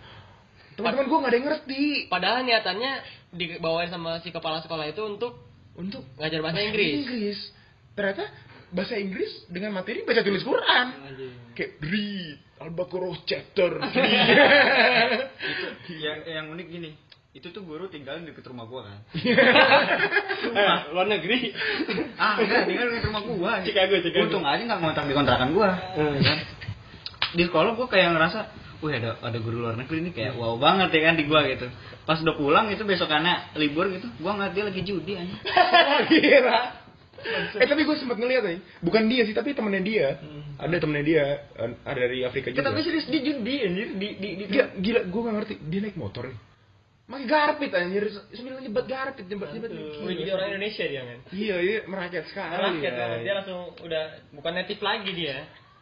teman-teman 0.79 1.05
gue 1.07 1.17
nggak 1.17 1.31
ada 1.31 1.37
yang 1.37 1.47
ngerti 1.51 1.83
Padahal 2.07 2.39
niatannya 2.47 2.91
dibawain 3.35 3.91
sama 3.91 4.19
si 4.23 4.29
kepala 4.31 4.59
sekolah 4.63 4.87
itu 4.91 5.01
untuk 5.03 5.39
untuk 5.75 6.03
ngajar 6.19 6.39
bahasa 6.43 6.59
Inggris. 6.59 7.07
Inggris. 7.07 7.39
Ternyata 7.95 8.27
bahasa 8.71 8.95
Inggris 8.99 9.31
dengan 9.47 9.75
materi 9.75 10.03
baca 10.03 10.21
tulis 10.23 10.43
Quran. 10.43 10.85
Anjing. 11.07 11.33
Kayak 11.55 11.71
read 11.83 12.39
Al-Baqarah 12.61 13.15
chapter. 13.25 13.71
itu 15.51 15.91
yang 15.97 16.21
yang 16.27 16.45
unik 16.53 16.67
gini. 16.69 16.91
Itu 17.31 17.47
tuh 17.55 17.63
guru 17.63 17.87
tinggal 17.87 18.19
di 18.19 18.27
dekat 18.27 18.43
rumah 18.51 18.67
gua 18.67 18.91
kan. 18.91 18.99
Eh, 20.51 20.79
luar 20.91 21.07
negeri. 21.07 21.55
ah, 22.21 22.35
enggak, 22.35 22.67
tinggal 22.67 22.85
di 22.91 22.93
dekat 22.99 23.07
rumah 23.07 23.23
gua. 23.23 23.51
Chicago, 23.63 23.95
Chicago. 24.03 24.27
Untung 24.27 24.43
aja 24.43 24.61
nggak 24.67 24.79
ngontrak 24.83 25.05
di 25.07 25.15
kontrakan 25.15 25.49
gua. 25.55 25.69
Hmm. 25.95 26.19
Kan? 26.19 26.39
Di 27.31 27.43
sekolah 27.47 27.71
gua 27.79 27.87
kayak 27.87 28.19
ngerasa, 28.19 28.39
wih 28.81 28.93
ada 28.97 29.17
ada 29.21 29.37
guru 29.37 29.61
luar 29.61 29.77
negeri 29.77 29.97
ini 30.01 30.11
kayak 30.11 30.33
wow 30.35 30.57
banget 30.57 30.89
ya 30.91 31.01
kan 31.07 31.15
di 31.15 31.25
gua 31.25 31.45
gitu. 31.45 31.69
Pas 32.03 32.17
udah 32.17 32.35
pulang 32.35 32.65
itu 32.69 32.81
besokannya 32.81 33.55
libur 33.55 33.87
gitu, 33.89 34.09
gua 34.19 34.35
ngeliat 34.35 34.53
dia 34.53 34.63
lagi 34.65 34.81
judi 34.81 35.13
aja. 35.15 35.35
Gila. 36.11 36.59
Eh 37.61 37.67
tapi 37.69 37.85
gue 37.85 37.93
sempat 38.01 38.17
ngeliat 38.17 38.41
nih, 38.41 38.59
bukan 38.81 39.05
dia 39.05 39.21
sih 39.29 39.37
tapi 39.37 39.53
temennya 39.53 39.85
dia, 39.85 40.07
ada 40.57 40.73
temennya 40.81 41.05
dia, 41.05 41.25
eh, 41.53 41.69
ada 41.85 41.99
dari 42.01 42.25
Afrika 42.25 42.49
Ya, 42.49 42.57
juga. 42.57 42.73
tapi 42.73 42.81
serius 42.81 43.05
dia 43.05 43.21
judi 43.21 43.61
anjir 43.61 43.87
di 43.93 44.07
di 44.17 44.29
di 44.41 44.43
Gila, 44.49 44.65
gila 44.81 45.01
gue 45.05 45.21
gak 45.21 45.35
ngerti, 45.37 45.55
dia 45.69 45.79
naik 45.85 45.97
motor 46.01 46.25
nih. 46.25 46.39
Pakai 47.05 47.27
garpit 47.29 47.71
anjir, 47.77 48.03
sambil 48.33 48.57
nyebat 48.57 48.85
garpit, 48.89 49.25
nyebat 49.29 49.53
nyebat. 49.53 49.69
Wih, 50.01 50.15
jadi 50.17 50.31
orang 50.33 50.47
Indonesia 50.55 50.85
dia 50.87 51.01
kan. 51.05 51.19
Iya, 51.29 51.55
iya 51.61 51.77
merakyat 51.85 52.25
sekali. 52.31 52.53
Rakyat 52.57 52.89
ya. 52.89 53.05
kan. 53.05 53.17
Dia 53.21 53.33
langsung 53.37 53.59
udah 53.85 54.03
bukan 54.33 54.51
native 54.57 54.81
lagi 54.81 55.11
dia. 55.13 55.37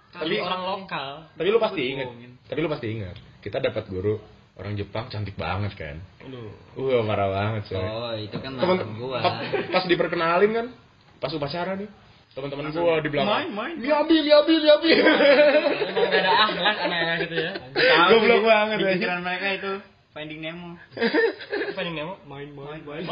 Tapi 0.09 0.25
Tapi- 0.25 0.41
orang 0.41 0.61
lokal. 0.65 1.09
Tapi 1.37 1.47
lu 1.47 1.59
pasti 1.61 1.79
Gua 1.79 1.91
ingat, 1.93 2.07
dibohongin. 2.09 2.31
Tapi 2.49 2.65
lu 2.65 2.69
pasti 2.73 2.89
ingat, 2.89 3.13
kita 3.45 3.61
dapat 3.61 3.85
guru 3.85 4.17
orang 4.57 4.73
Jepang 4.73 5.05
cantik 5.07 5.37
banget 5.37 5.77
kan. 5.77 6.01
Aduh. 6.25 6.49
Wah, 6.81 7.05
parah 7.05 7.29
banget 7.29 7.69
coy. 7.69 7.79
Oh, 7.79 8.11
itu 8.17 8.37
kan 8.41 8.57
Temen, 8.57 8.77
gua. 8.97 9.21
pas, 9.21 9.35
pas 9.69 9.83
diperkenalin 9.85 10.51
kan, 10.51 10.67
pas 11.21 11.29
upacara 11.29 11.77
nih, 11.77 11.87
teman-teman 12.33 12.73
gua 12.73 12.99
di 13.05 13.09
belakang. 13.13 13.29
Main, 13.29 13.49
main. 13.53 13.75
Miabi, 13.77 14.17
miabi, 14.25 14.53
miabi. 14.65 14.89
Emang 14.97 16.07
gak 16.11 16.21
ada 16.25 16.31
akhlak 16.49 16.77
anak-anak 16.89 17.17
gitu 17.29 17.35
ya. 17.37 17.51
Goblok 18.09 18.41
sih, 18.41 18.47
banget, 18.49 18.77
Di 18.81 18.85
pikiran 18.97 19.19
mereka 19.21 19.47
itu 19.53 19.73
Finding 20.09 20.41
Nemo. 20.41 20.73
Nih 21.79 21.93
Nemo? 21.95 22.17
Main, 22.27 22.49
main, 22.51 22.81
main. 22.83 23.03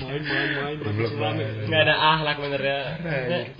Main, 0.00 0.22
main, 0.26 0.48
main. 0.58 0.76
Goblok 0.80 1.14
banget. 1.14 1.70
ada 1.70 1.94
akhlak 1.94 2.36
bener 2.40 2.62
ya. 2.64 2.80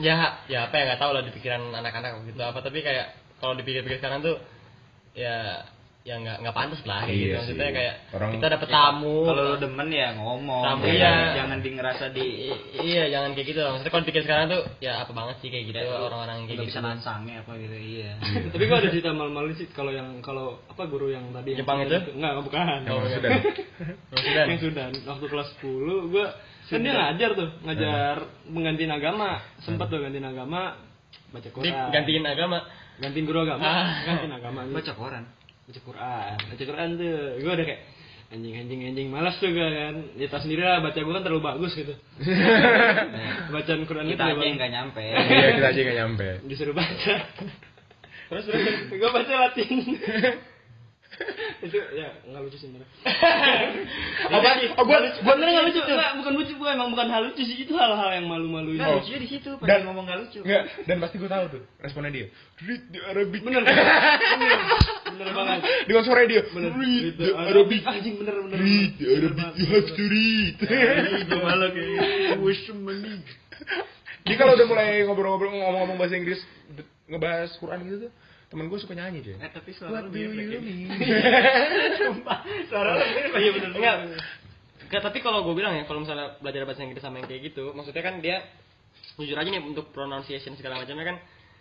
Ya, 0.01 0.15
ya 0.49 0.59
apa 0.67 0.75
ya 0.75 0.83
nggak 0.89 1.01
tahu 1.05 1.13
lah 1.15 1.23
di 1.23 1.31
pikiran 1.37 1.63
anak-anak 1.77 2.27
gitu 2.27 2.43
apa 2.43 2.59
tapi 2.65 2.83
kayak 2.83 3.15
kalau 3.41 3.57
dipikir-pikir 3.57 3.99
sekarang 3.99 4.21
tuh 4.21 4.37
ya 5.13 5.65
ya 6.01 6.17
nggak 6.17 6.41
nggak 6.41 6.57
pantas 6.57 6.81
lah 6.83 7.05
kayak 7.05 7.13
Iya 7.13 7.21
gitu 7.21 7.37
maksudnya 7.37 7.67
sih. 7.67 7.77
kayak 7.77 7.95
Orang- 8.11 8.33
kita 8.33 8.47
dapet 8.49 8.69
tamu 8.69 9.17
Kalau 9.23 9.43
lu 9.45 9.57
demen 9.59 9.89
ya 9.93 10.09
ngomong. 10.17 10.63
Tamu, 10.65 10.83
Jangan- 10.83 10.97
iya. 10.97 11.37
Jangan 11.37 11.59
di 11.61 11.71
ngerasa 11.71 12.05
di 12.09 12.27
iya 12.81 13.03
jangan 13.11 13.31
kayak 13.31 13.47
gitu 13.47 13.61
maksudnya 13.61 13.91
kalau 13.91 14.03
dipikir 14.03 14.23
sekarang 14.25 14.47
tuh 14.49 14.63
ya 14.79 14.93
apa 14.99 15.13
banget 15.13 15.37
sih 15.39 15.49
kayak 15.49 15.65
gitu 15.69 15.77
Ya, 15.77 15.93
orang-orang 15.93 16.37
kayak 16.39 16.45
nggak 16.47 16.57
gitu 16.57 16.71
bisa 16.73 16.81
nansangnya 16.81 17.35
apa 17.45 17.53
gitu. 17.55 17.77
Iya. 17.77 18.13
Tapi 18.49 18.63
gua 18.65 18.77
ada 18.79 18.89
cerita 18.89 19.11
malu-malu 19.13 19.51
sih 19.55 19.67
kalau 19.69 19.93
yang 19.93 20.09
kalau 20.21 20.47
apa 20.65 20.83
guru 20.85 21.13
yang 21.13 21.25
tadi 21.31 21.53
yang 21.53 21.61
Jepang 21.61 21.79
itu? 21.83 21.97
Enggak, 22.17 22.33
bukan. 22.41 22.79
Yang 22.81 22.97
Sudan? 23.11 23.31
Yang 24.09 24.23
Sudan. 24.25 24.47
Yang 24.49 24.61
Sudan. 24.63 24.91
Waktu 25.05 25.27
kelas 25.29 25.49
10 25.61 26.09
gua 26.09 26.27
kan 26.65 26.81
dia 26.81 26.93
ngajar 26.95 27.31
tuh, 27.35 27.49
ngajar 27.61 28.15
penggantiin 28.47 28.89
agama. 28.89 29.31
Sempat 29.61 29.91
tuh 29.91 30.01
gantiin 30.01 30.25
agama 30.25 30.81
baca 31.29 31.47
Quran. 31.47 31.91
gantiin 31.93 32.25
agama 32.25 32.65
gantiin 33.01 33.25
guru 33.25 33.43
agama, 33.43 33.65
Ah. 33.65 33.89
gantiin 34.05 34.33
agama. 34.33 34.61
Baca 34.67 34.93
koran. 34.93 35.25
baca 35.67 35.81
Quran 35.81 36.35
baca 36.51 36.65
Quran 36.67 36.89
tuh 36.95 37.15
gue 37.39 37.47
udah 37.49 37.63
kayak 37.63 37.81
anjing 38.31 38.55
anjing 38.57 38.81
anjing 38.85 39.07
malas 39.07 39.39
tuh 39.39 39.49
gue 39.49 39.63
kan 39.63 39.95
ya 40.15 40.27
tau 40.27 40.39
sendiri 40.39 40.61
lah 40.61 40.79
baca 40.79 40.99
gue 40.99 41.07
kan 41.09 41.23
terlalu 41.23 41.43
bagus 41.45 41.73
gitu 41.73 41.95
bacaan 43.55 43.83
Quran 43.85 44.05
itu 44.05 44.13
Kita 44.13 44.25
aja 44.25 44.31
terlalu 44.35 44.47
yang 44.47 44.59
nggak 44.59 44.73
nyampe. 44.73 45.05
Iya, 45.31 45.49
kita 45.55 45.67
aja 45.69 45.81
nggak 45.81 45.99
nyampe. 46.03 46.27
disuruh 46.45 46.75
baca 46.75 47.15
terus 48.31 48.45
terus 48.45 48.67
gue 48.91 49.11
baca 49.11 49.33
Latin 49.39 49.71
itu 51.61 51.77
ya 51.93 52.09
nggak 52.25 52.41
lucu 52.41 52.57
sih 52.57 52.69
bener 52.69 52.89
Apa? 54.31 54.49
Oh, 54.77 54.85
gua, 54.85 54.99
gua 55.21 55.35
bener 55.35 55.49
nggak 55.51 55.67
lucu 55.69 55.81
nggak 55.83 56.13
bukan 56.17 56.33
lucu 56.35 56.53
bukan 56.57 56.73
emang 56.75 56.89
bukan 56.91 57.07
hal 57.07 57.23
lucu 57.27 57.43
sih 57.43 57.57
itu 57.59 57.73
hal-hal 57.75 58.11
yang 58.13 58.27
malu-maluin 58.27 58.77
Nah, 58.77 58.89
Oh. 58.89 58.97
lucunya 58.99 59.19
di 59.19 59.29
situ 59.29 59.51
Dan- 59.61 59.85
ngomong 59.85 60.05
nggak 60.05 60.19
lucu. 60.21 60.41
Enggak, 60.41 60.63
dan 60.85 60.97
pasti 60.99 61.17
gue 61.17 61.29
tahu 61.29 61.45
tuh 61.51 61.63
responnya 61.79 62.11
dia. 62.11 62.27
Read 62.61 62.83
the 62.89 63.01
Arabic. 63.05 63.41
bener 63.41 63.61
bener 63.69 64.59
bener 65.11 65.29
banget 65.33 65.59
Dengan 65.85 66.03
suara 66.03 66.21
dia. 66.25 66.43
bener 66.47 66.71
Read 66.73 67.15
the 67.15 67.29
Arabic. 67.35 67.83
anjing 67.85 68.15
bener 68.17 68.35
bener 68.41 68.57
Read 68.57 68.93
the 68.97 69.07
Arabic. 69.11 69.51
You 69.55 69.67
have 69.69 69.89
to 69.91 70.05
read. 70.07 70.55
Gue 71.27 71.39
malah 71.39 71.69
kayak 71.71 72.39
wish 72.45 72.65
money. 72.73 73.21
Dia 74.21 74.37
kalau 74.37 74.53
udah 74.53 74.67
mulai 74.67 75.01
ngobrol-ngobrol 75.03 75.49
ngomong-ngomong 75.51 75.97
bahasa 75.97 76.15
Inggris, 76.15 76.41
ngebahas 77.07 77.51
Quran 77.57 77.81
gitu 77.85 77.97
tuh, 78.07 78.13
temen 78.51 78.67
gue 78.67 78.77
suka 78.77 78.93
nyanyi 78.93 79.23
cuy. 79.23 79.35
Eh 79.37 79.49
tapi 79.49 79.71
suara 79.71 79.91
What 79.95 80.11
do 80.11 80.19
you 80.19 80.29
kayak 80.29 80.59
mean? 80.59 80.91
sumpah 82.01 82.39
suara 82.67 82.91
lu 82.93 83.05
mirip 83.07 83.33
iya 83.33 83.51
bener 83.53 83.71
Enggak. 83.73 83.97
Enggak, 84.83 85.03
tapi 85.05 85.19
kalau 85.21 85.47
gue 85.47 85.55
bilang 85.55 85.71
ya, 85.73 85.87
kalau 85.87 86.03
misalnya 86.03 86.35
belajar 86.39 86.67
bahasa 86.67 86.83
Inggris 86.83 86.99
sama 86.99 87.17
yang 87.17 87.31
kayak 87.31 87.43
gitu, 87.47 87.71
maksudnya 87.71 88.03
kan 88.03 88.19
dia 88.19 88.43
jujur 89.15 89.35
aja 89.35 89.47
nih 89.47 89.63
untuk 89.63 89.91
pronunciation 89.91 90.55
segala 90.55 90.77
macamnya 90.77 91.07
kan 91.07 91.17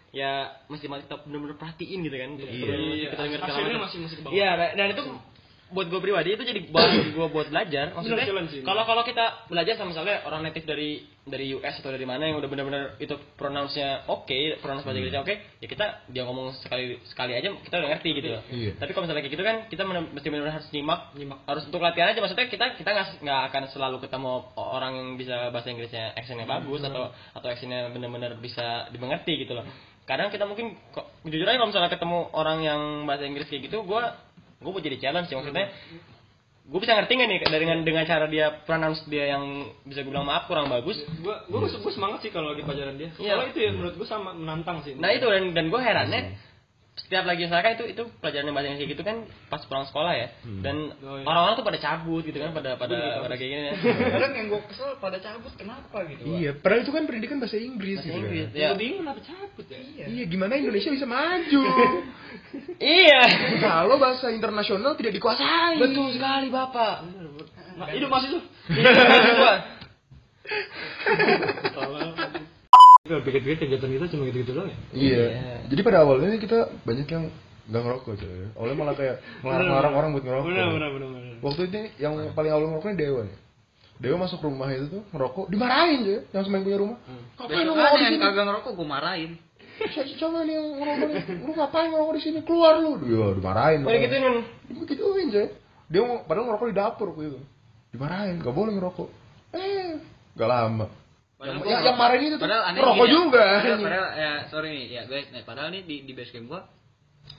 ya 0.09 0.31
mesti 0.65 0.89
masih 0.89 1.05
tetap 1.05 1.21
bener-bener 1.23 1.53
perhatiin 1.53 2.01
gitu 2.01 2.15
kan 2.15 2.29
untuk 2.33 2.49
Iya. 2.49 2.57
pronunciasi 2.65 3.05
kita 3.05 3.21
dengar 3.21 3.39
segala 3.39 3.53
Hasilnya 3.53 3.69
macam. 3.69 3.83
masih- 3.85 4.01
masih 4.01 4.15
ke 4.17 4.23
bawah. 4.25 4.33
Iya, 4.33 4.49
dan- 4.51 4.73
dan 4.73 4.87
itu 4.89 5.03
buat 5.69 5.85
gue 5.85 6.01
pribadi 6.01 6.33
itu 6.33 6.43
jadi 6.43 6.61
bahan 6.69 6.91
gue 7.17 7.27
buat 7.29 7.47
belajar. 7.49 7.93
Maksudnya 7.93 8.25
kalau 8.65 8.83
kalau 8.89 9.03
kita 9.05 9.45
belajar 9.45 9.77
sama 9.77 9.93
misalnya 9.93 10.25
orang 10.25 10.41
native 10.41 10.65
dari 10.65 11.05
dari 11.29 11.53
US 11.53 11.77
atau 11.77 11.93
dari 11.93 12.09
mana 12.09 12.25
yang 12.25 12.41
udah 12.41 12.49
bener-bener 12.49 12.97
itu 12.97 13.13
pronounce-nya 13.37 14.09
oke, 14.09 14.57
pronounce 14.65 14.81
bahasa 14.81 14.97
Inggrisnya 14.97 15.21
oke, 15.21 15.35
ya 15.61 15.67
kita 15.69 15.85
dia 16.09 16.25
ngomong 16.25 16.57
sekali 16.57 16.97
sekali 17.05 17.37
aja 17.37 17.53
kita 17.53 17.75
udah 17.85 17.89
ngerti 17.93 18.09
gitu 18.17 18.27
loh. 18.33 18.41
Iya. 18.49 18.71
Tapi 18.81 18.91
kalau 18.97 19.03
misalnya 19.05 19.21
kayak 19.21 19.35
gitu 19.37 19.45
kan 19.45 19.55
kita 19.69 19.81
bener- 19.85 20.09
mesti 20.09 20.27
benar-benar 20.33 20.55
harus 20.57 20.69
nyimak, 20.73 20.99
Nyimak. 21.13 21.39
harus 21.45 21.63
untuk 21.69 21.81
latihan 21.85 22.09
aja 22.09 22.19
maksudnya 22.19 22.49
kita 22.49 22.65
kita 22.81 22.89
nggak 22.89 23.07
nggak 23.21 23.41
akan 23.53 23.63
selalu 23.69 23.97
ketemu 24.01 24.31
orang 24.57 24.91
yang 24.97 25.07
bisa 25.21 25.35
bahasa 25.53 25.69
Inggrisnya 25.69 26.17
accentnya 26.17 26.49
bagus 26.49 26.81
atau 26.81 27.13
atau 27.13 27.47
accentnya 27.47 27.93
benar-benar 27.93 28.33
bisa 28.41 28.89
dimengerti 28.89 29.45
gitu 29.45 29.53
loh. 29.53 29.69
Kadang 30.09 30.33
kita 30.33 30.49
mungkin 30.49 30.73
kok 30.89 31.05
jujur 31.21 31.45
aja 31.45 31.61
kalau 31.61 31.69
misalnya 31.69 31.93
ketemu 31.93 32.19
orang 32.33 32.65
yang 32.65 32.81
bahasa 33.05 33.29
Inggris 33.29 33.45
kayak 33.45 33.69
gitu, 33.69 33.85
gue 33.85 34.01
gue 34.59 34.71
mau 34.71 34.83
jadi 34.83 34.97
challenge 34.99 35.27
sih 35.31 35.35
maksudnya 35.39 35.71
gue 36.69 36.79
bisa 36.79 36.93
ngerti 36.93 37.11
nggak 37.17 37.29
nih 37.33 37.39
dengan 37.49 37.77
dengan 37.81 38.03
cara 38.05 38.29
dia 38.29 38.61
pronounce 38.67 39.01
dia 39.09 39.33
yang 39.33 39.73
bisa 39.89 40.05
gue 40.05 40.11
bilang 40.13 40.29
maaf 40.29 40.45
kurang 40.45 40.69
bagus 40.69 41.01
Gua 41.23 41.41
gua 41.49 41.65
gua 41.65 41.93
semangat 41.93 42.21
sih 42.21 42.29
kalau 42.29 42.53
di 42.53 42.61
pelajaran 42.61 42.93
dia. 42.93 43.09
Iya. 43.17 43.33
Kalau 43.33 43.45
itu 43.49 43.59
ya 43.59 43.71
menurut 43.73 43.95
gua 43.97 44.07
sama 44.07 44.37
menantang 44.37 44.85
sih. 44.85 44.93
Nah 44.93 45.09
itu 45.09 45.25
dan 45.25 45.57
dan 45.57 45.65
gue 45.73 45.81
herannya 45.81 46.37
setiap 46.99 47.23
lagi 47.23 47.45
misalkan 47.45 47.73
itu 47.73 47.85
itu 47.89 48.03
pelajaran 48.19 48.45
yang 48.45 48.53
bahasa 48.53 48.67
Inggris 48.67 48.81
kayak 48.81 48.93
gitu 48.93 49.03
kan 49.03 49.17
pas 49.47 49.61
pulang 49.63 49.85
sekolah 49.85 50.13
ya 50.13 50.27
dan 50.59 50.75
Oh, 50.99 51.15
iya. 51.15 51.23
orang-orang 51.23 51.55
tuh 51.55 51.65
pada 51.65 51.79
cabut 51.79 52.21
gitu 52.21 52.35
kan 52.35 52.51
pada 52.51 52.75
pada 52.75 52.91
juga 52.91 53.23
pada 53.23 53.35
kayak 53.35 53.49
gini 53.49 53.63
ya. 53.63 53.73
Kadang 54.19 54.33
yang 54.33 54.47
gue 54.47 54.61
kesel 54.67 54.89
pada 54.97 55.17
cabut 55.17 55.53
kenapa 55.53 55.97
gitu. 56.05 56.23
Iya, 56.27 56.51
padahal 56.53 56.81
itu 56.81 56.91
kan 56.91 57.03
pendidikan 57.03 57.37
bahasa 57.37 57.57
Inggris 57.57 57.97
Bahasa 57.97 58.07
gitu 58.07 58.19
Inggris 58.19 58.45
kan. 58.45 58.57
ya. 58.57 58.67
Gua 58.67 58.77
bingung 58.77 58.99
kenapa 59.01 59.21
cabut 59.21 59.65
ya. 59.65 59.79
Iya, 60.05 60.23
gimana 60.27 60.53
Indonesia 60.55 60.89
bisa 60.91 61.05
maju? 61.05 61.61
Iya. 62.79 63.21
Kalau 63.59 63.97
bahasa 63.97 64.29
internasional 64.29 64.93
tidak 64.93 65.13
dikuasai. 65.13 65.77
Betul 65.77 66.13
sekali 66.13 66.47
bapak. 66.47 66.95
Nah, 67.75 67.89
hidup 67.89 68.07
masih 68.07 68.37
tuh. 68.37 68.43
Kalau 73.09 73.25
pikir-pikir 73.25 73.57
kegiatan 73.65 73.89
kita 73.89 74.05
cuma 74.13 74.23
gitu-gitu 74.29 74.51
doang 74.53 74.69
ya. 74.69 74.77
Iya. 74.93 75.25
Jadi 75.65 75.81
pada 75.81 76.05
awalnya 76.05 76.37
kita 76.37 76.69
banyak 76.85 77.09
yang 77.09 77.33
nggak 77.65 77.81
ngerokok 77.81 78.13
coy. 78.21 78.45
Awalnya 78.53 78.77
malah 78.77 78.93
kayak 78.93 79.15
ngelarang-larang 79.41 79.93
orang 79.97 80.09
buat 80.13 80.23
ngerokok. 80.29 80.45
Benar 80.45 80.67
benar. 80.69 80.89
Waktu 81.41 81.61
itu 81.65 81.77
yang 81.97 82.13
paling 82.37 82.51
awal 82.53 82.69
ngerokoknya 82.69 82.97
Dewa 83.01 83.21
nih. 83.25 83.37
Dewa 83.99 84.15
masuk 84.15 84.39
rumah 84.45 84.71
itu 84.71 84.87
tuh 84.87 85.03
ngerokok, 85.11 85.51
dimarahin 85.51 85.99
coy, 86.07 86.19
yang 86.31 86.43
semen 86.47 86.63
punya 86.63 86.79
rumah. 86.79 86.97
Ngapain 87.35 87.65
lu 87.67 87.73
ngerokok 87.75 87.97
di 87.99 88.05
yang 88.07 88.21
kagak 88.23 88.45
ngerokok 88.47 88.71
gue 88.77 88.87
marahin. 88.87 89.31
Coba 90.21 90.37
nih 90.47 90.53
yang 90.55 90.67
ngerokok 90.79 91.07
nih, 91.11 91.23
lu 91.43 91.51
ngapain 91.51 91.87
ngerokok 91.91 92.13
di 92.15 92.21
sini? 92.23 92.39
Keluar 92.47 92.73
lu. 92.79 92.91
Dia 93.03 93.27
dimarahin. 93.35 93.79
Udah 93.83 93.99
gitu 93.99 94.15
nih. 94.15 94.43
Digituin 94.71 95.27
coy. 95.33 95.47
Dia 95.89 96.01
mau 96.05 96.23
padahal 96.23 96.45
ngerokok 96.47 96.67
di 96.71 96.75
dapur 96.77 97.05
waktu 97.11 97.23
itu. 97.27 97.39
Dimarahin, 97.91 98.35
gak 98.39 98.55
boleh 98.55 98.71
ngerokok. 98.77 99.09
Eh, 99.57 99.97
gak 100.37 100.47
lama. 100.47 100.87
Padahal 101.39 101.55
Yang- 101.55 101.63
gua 101.63 101.71
yang- 101.71 101.85
yang 101.87 101.97
marahin 101.97 102.21
itu 102.27 102.35
tuh 102.35 102.43
padahal 102.43 102.63
aneh 102.67 102.79
ngerokok 102.83 102.99
gini 102.99 103.07
ya. 103.07 103.15
juga. 103.15 103.45
Padahal, 103.47 103.79
padahal 103.79 104.07
ya 104.19 104.31
sorry 104.51 104.67
nih 104.75 104.85
ya 104.91 105.01
guys, 105.07 105.27
nih 105.31 105.43
padahal 105.47 105.69
nih 105.71 105.81
di 105.87 105.95
di 106.03 106.11
base 106.11 106.31
camp 106.35 106.45
gua 106.51 106.61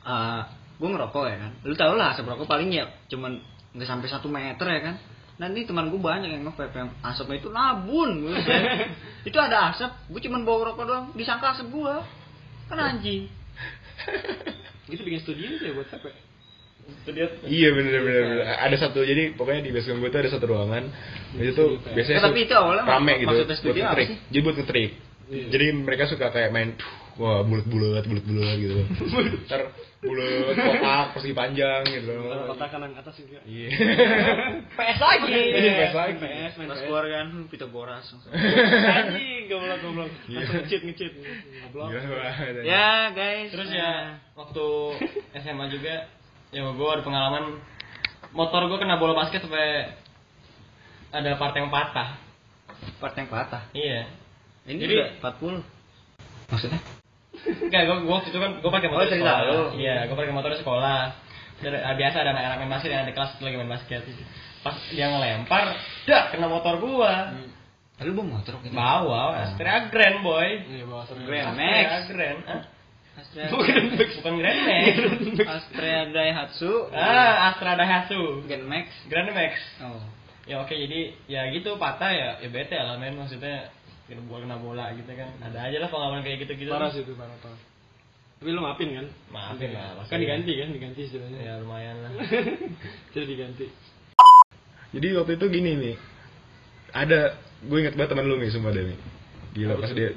eh 0.01 0.43
gua 0.81 0.89
ngerokok 0.97 1.25
ya 1.29 1.37
kan. 1.37 1.53
Lu 1.69 1.75
tau 1.77 1.93
lah 2.01 2.17
asap 2.17 2.25
rokok 2.25 2.49
paling 2.49 2.73
ya 2.73 2.89
cuman 3.13 3.45
nggak 3.77 3.85
sampai 3.85 4.09
satu 4.09 4.33
meter 4.33 4.65
ya 4.65 4.81
kan. 4.81 4.97
Nah 5.37 5.49
ini 5.49 5.65
teman 5.65 5.89
gue 5.89 5.97
banyak 5.97 6.29
yang 6.29 6.45
nge-vape 6.45 6.77
yang 6.77 6.93
asapnya 7.01 7.41
itu 7.41 7.49
nabun 7.49 8.29
itu 9.29 9.39
ada 9.41 9.73
asap, 9.73 9.89
gue 10.13 10.21
cuman 10.29 10.45
bawa 10.45 10.73
rokok 10.73 10.85
doang, 10.85 11.07
disangka 11.17 11.57
asap 11.57 11.73
gua. 11.73 12.05
Kan 12.69 12.77
anjing. 12.77 13.25
Itu 14.93 15.01
bikin 15.01 15.21
studio 15.25 15.49
ya 15.57 15.73
buat 15.73 15.89
apa? 15.93 16.09
Iya 17.45 17.69
bener 17.73 18.01
bener 18.01 18.23
bener. 18.27 18.47
Ada 18.57 18.77
satu 18.79 19.03
jadi 19.03 19.35
pokoknya 19.35 19.61
di 19.63 19.71
basecamp 19.71 19.99
gue 19.99 20.11
tuh 20.11 20.21
ada 20.21 20.31
satu 20.31 20.45
ruangan. 20.47 20.85
Itu 21.35 21.53
tuh 21.53 21.69
biasanya 21.91 22.19
Nah, 22.19 22.27
tapi 22.29 22.41
itu 22.45 22.55
awalnya 22.55 22.85
rame 22.85 23.13
gitu. 23.19 23.27
maksudnya 23.29 23.49
buat 23.49 23.59
studio 23.59 23.83
apa 23.83 23.89
ngetrik. 23.93 24.07
sih? 24.09 24.17
Jadi 24.29 24.41
buat 24.43 24.57
ngetrik. 24.59 24.91
Iya. 25.31 25.47
Jadi 25.47 25.67
mereka 25.79 26.05
suka 26.07 26.27
kayak 26.29 26.51
main 26.51 26.75
wah 27.15 27.45
bulat 27.45 27.67
bulat 27.67 28.03
bulat 28.03 28.25
bulat 28.25 28.55
gitu. 28.59 28.83
Ntar 29.47 29.63
bulat 30.03 30.57
kotak 30.57 31.07
persegi 31.15 31.35
panjang 31.37 31.83
gitu. 31.87 32.15
Kotak 32.51 32.69
kanan 32.73 32.99
atas 32.99 33.15
juga. 33.15 33.39
Iya. 33.47 33.69
PS 34.81 34.99
lagi. 34.99 35.31
Iya, 35.31 35.73
PS 35.77 35.95
lagi. 35.95 36.15
PS 36.19 36.53
main 36.59 36.67
Pas 36.67 36.75
PS. 36.75 36.83
keluar 36.83 37.05
kan 37.07 37.27
Pitagoras. 37.47 38.07
Anjing, 38.99 39.43
goblok 39.47 39.79
goblok. 39.79 40.11
Iya. 40.27 40.41
Ngecit 40.51 40.81
ngecit. 40.83 41.13
Goblok. 41.71 41.89
Gila 41.95 42.03
banget. 42.11 42.55
ya 42.67 42.91
guys. 43.15 43.49
Terus 43.55 43.69
eh, 43.71 43.79
ya 43.79 43.91
waktu 44.35 44.67
SMA 45.47 45.65
juga 45.71 45.95
ya 46.51 46.67
gue 46.67 46.89
ada 46.91 47.03
pengalaman 47.07 47.63
motor 48.35 48.67
gue 48.71 48.79
kena 48.79 48.99
bola 48.99 49.15
basket 49.15 49.43
sampai 49.47 49.95
ada 51.11 51.31
part 51.39 51.55
yang 51.59 51.71
patah. 51.71 52.19
part 53.03 53.15
yang 53.19 53.27
patah. 53.27 53.63
Iya. 53.75 54.07
Ini 54.71 54.79
Jadi- 54.79 54.95
udah 54.95 55.09
40. 55.19 55.59
Maksudnya? 56.51 56.81
Enggak, 57.41 57.83
gue 57.87 57.97
gue 58.05 58.13
waktu 58.15 58.29
itu 58.31 58.39
kan 58.39 58.53
gue 58.63 58.71
pakai 58.71 58.89
motor 58.91 59.03
Oh, 59.03 59.07
di 59.07 59.13
cerita 59.15 59.33
sekolah. 59.43 59.71
Iya, 59.75 59.97
gue 60.07 60.17
pakai 60.19 60.35
motor 60.35 60.51
sekolah. 60.55 61.01
Dan, 61.61 61.77
ah, 61.77 61.93
biasa 61.93 62.17
ada 62.25 62.31
anak-anak 62.33 62.57
main 62.65 62.73
basket 62.73 62.91
yang 62.91 63.03
ada 63.05 63.11
di 63.13 63.17
kelas 63.17 63.31
itu 63.37 63.43
lagi 63.45 63.57
main 63.61 63.71
basket. 63.71 64.01
Pas 64.65 64.77
dia 64.93 65.07
ngelempar, 65.13 65.77
dah 66.09 66.23
kena 66.33 66.47
motor 66.49 66.81
gua. 66.81 67.33
Lalu 68.01 68.11
bawa 68.17 68.27
motor 68.41 68.53
gitu. 68.65 68.73
Bawa, 68.73 69.21
Astrea 69.45 69.93
Grand 69.93 70.25
boy. 70.25 70.49
Iya, 70.73 70.85
bawa 70.89 71.05
serem. 71.05 71.25
Grand 71.29 71.57
Astrea 71.57 72.33
Max. 72.41 72.65
Grand. 73.31 73.51
Hah? 73.51 73.59
Astrea, 73.61 74.17
Bukan 74.17 74.35
Grand 74.41 74.61
Max. 74.69 74.95
Astrea 75.45 76.01
Daihatsu. 76.09 76.73
ah, 76.91 77.53
Astra 77.53 77.77
Daihatsu. 77.77 78.21
Grand 78.49 78.67
Max. 78.67 78.87
Grand 79.13 79.29
Max. 79.31 79.53
Oh. 79.85 80.01
Ya 80.49 80.59
oke, 80.65 80.73
jadi 80.75 81.15
ya 81.31 81.47
gitu 81.55 81.77
patah 81.79 82.11
ya, 82.11 82.29
ya 82.43 82.49
bete 82.51 82.75
lah 82.75 82.99
men 82.99 83.15
maksudnya 83.15 83.71
kena 84.11 84.25
bola 84.27 84.43
kena 84.43 84.57
bola 84.59 84.85
gitu 84.99 85.13
kan. 85.15 85.31
Ada 85.39 85.71
aja 85.71 85.77
lah 85.79 85.89
pengalaman 85.93 86.27
kayak 86.27 86.43
gitu-gitu. 86.49 86.73
Parah 86.73 86.91
sih 86.91 87.07
itu 87.07 87.15
parah 87.15 87.37
parah. 87.39 87.61
Tapi 88.41 88.51
lu 88.57 88.65
maafin 88.65 88.89
kan? 88.97 89.07
Maafin 89.31 89.71
lah. 89.77 90.01
Kan 90.09 90.19
diganti 90.19 90.57
kan, 90.59 90.69
diganti 90.73 91.01
istilahnya. 91.07 91.39
Ya 91.39 91.53
lumayan 91.61 92.03
lah. 92.03 92.11
Jadi 93.15 93.25
diganti. 93.29 93.67
Jadi 94.91 95.07
waktu 95.15 95.33
itu 95.39 95.47
gini 95.53 95.71
nih. 95.79 95.97
Ada 96.91 97.39
gue 97.63 97.79
inget 97.79 97.95
banget 97.95 98.11
teman 98.17 98.27
lu 98.27 98.41
nih 98.43 98.51
sumpah 98.51 98.73
deh 98.75 98.83
nih. 98.91 98.99
Gila 99.55 99.79
pas 99.79 99.93
dia 99.95 100.17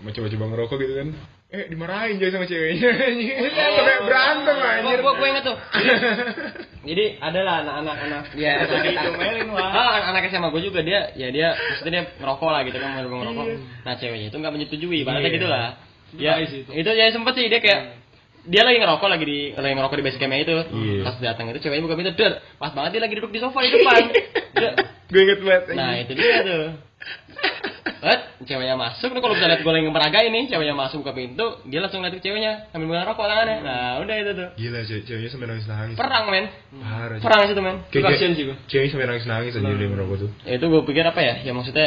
coba-coba 0.00 0.44
ngerokok 0.56 0.78
gitu 0.80 0.94
kan. 0.96 1.08
Eh 1.46 1.70
dimarahin 1.70 2.18
jadi 2.18 2.34
sama 2.34 2.46
ceweknya. 2.50 2.90
Sampai 3.54 3.96
berantem 4.02 4.56
anjir. 4.58 4.98
Gua 4.98 5.12
gua 5.14 5.26
inget 5.30 5.44
tuh. 5.46 5.56
Jadi 6.86 7.18
ada 7.18 7.40
lah 7.42 7.54
anak-anak 7.66 7.96
anak 7.98 8.22
Ya, 8.38 8.62
tadi 8.62 8.94
diomelin, 8.94 9.50
Wak. 9.50 9.58
Ah, 9.58 9.98
anak, 9.98 10.22
anak 10.22 10.22
SMA 10.30 10.54
gue 10.54 10.62
juga 10.62 10.86
dia 10.86 11.10
ya 11.18 11.34
dia 11.34 11.50
maksudnya 11.58 11.90
dia 11.90 12.02
ngerokok 12.22 12.46
lah 12.50 12.60
gitu 12.62 12.78
kan 12.78 12.88
mau 12.94 12.98
ngerokok 13.02 13.18
ngerokok. 13.26 13.46
Nah 13.82 13.94
ceweknya 13.98 14.26
itu 14.30 14.36
nggak 14.38 14.52
menyetujui, 14.54 14.96
ibaratnya 15.02 15.26
Iya. 15.26 15.36
gitu 15.38 15.48
lah. 15.50 15.66
Ya 16.14 16.30
Bahaya 16.38 16.46
sih 16.46 16.60
itu. 16.62 16.70
itu 16.70 16.90
ya 16.94 17.04
sempet 17.10 17.32
sih 17.34 17.46
dia 17.50 17.58
kayak 17.58 17.80
dia 18.46 18.62
lagi 18.62 18.78
ngerokok 18.78 19.08
lagi 19.10 19.24
di 19.26 19.38
lagi 19.50 19.74
ngerokok 19.74 19.96
di 19.98 20.04
base 20.06 20.18
campnya 20.22 20.40
itu. 20.46 20.54
Iya. 20.62 21.00
Pas 21.02 21.16
datang 21.18 21.46
itu 21.50 21.58
ceweknya 21.58 21.82
buka 21.82 21.94
pintu, 21.98 22.12
der. 22.14 22.32
Pas 22.54 22.70
banget 22.70 22.90
dia 22.94 23.02
lagi 23.02 23.14
duduk 23.18 23.32
di 23.34 23.40
sofa 23.42 23.58
di 23.66 23.70
depan. 23.74 24.02
Gue 25.10 25.20
inget 25.26 25.38
banget. 25.42 25.62
Nah 25.74 25.90
itu 25.98 26.12
dia 26.14 26.38
tuh. 26.42 26.66
Eh, 27.96 28.18
ceweknya 28.46 28.76
masuk, 28.78 29.10
nih 29.10 29.20
kalau 29.24 29.34
bisa 29.34 29.48
lihat 29.50 29.60
gue 29.64 29.72
lagi 29.72 29.84
ngemeragain 29.88 30.30
nih, 30.30 30.44
ceweknya 30.52 30.76
masuk 30.76 31.02
buka 31.02 31.16
pintu, 31.16 31.46
dia 31.66 31.80
langsung 31.82 32.04
ke 32.04 32.20
ceweknya 32.22 32.68
sambil 32.70 32.86
megang 32.92 33.08
rokok 33.08 33.24
tangannya. 33.26 33.56
Nah, 33.64 33.92
udah 34.04 34.16
itu 34.20 34.30
tuh. 34.36 34.48
Gila 34.54 34.80
ce- 34.86 35.02
ceweknya 35.02 35.30
sampai 35.32 35.46
nangis 35.50 35.66
nangis. 35.66 35.96
Perang, 35.96 36.24
men. 36.30 36.46
Parah. 36.76 37.18
Perang 37.18 37.40
itu, 37.48 37.62
men. 37.64 37.76
Kayak 37.90 38.14
Kasian 38.14 38.32
gua. 38.36 38.56
Ceweknya 38.68 38.90
sampai 38.94 39.06
nangis 39.10 39.24
nangis 39.26 39.52
aja 39.56 39.66
dia 39.74 39.88
ngerokok 39.90 40.16
tuh. 40.22 40.30
Ya, 40.44 40.52
itu 40.60 40.66
gue 40.70 40.82
pikir 40.86 41.04
apa 41.08 41.20
ya? 41.24 41.34
Ya 41.42 41.52
maksudnya 41.56 41.86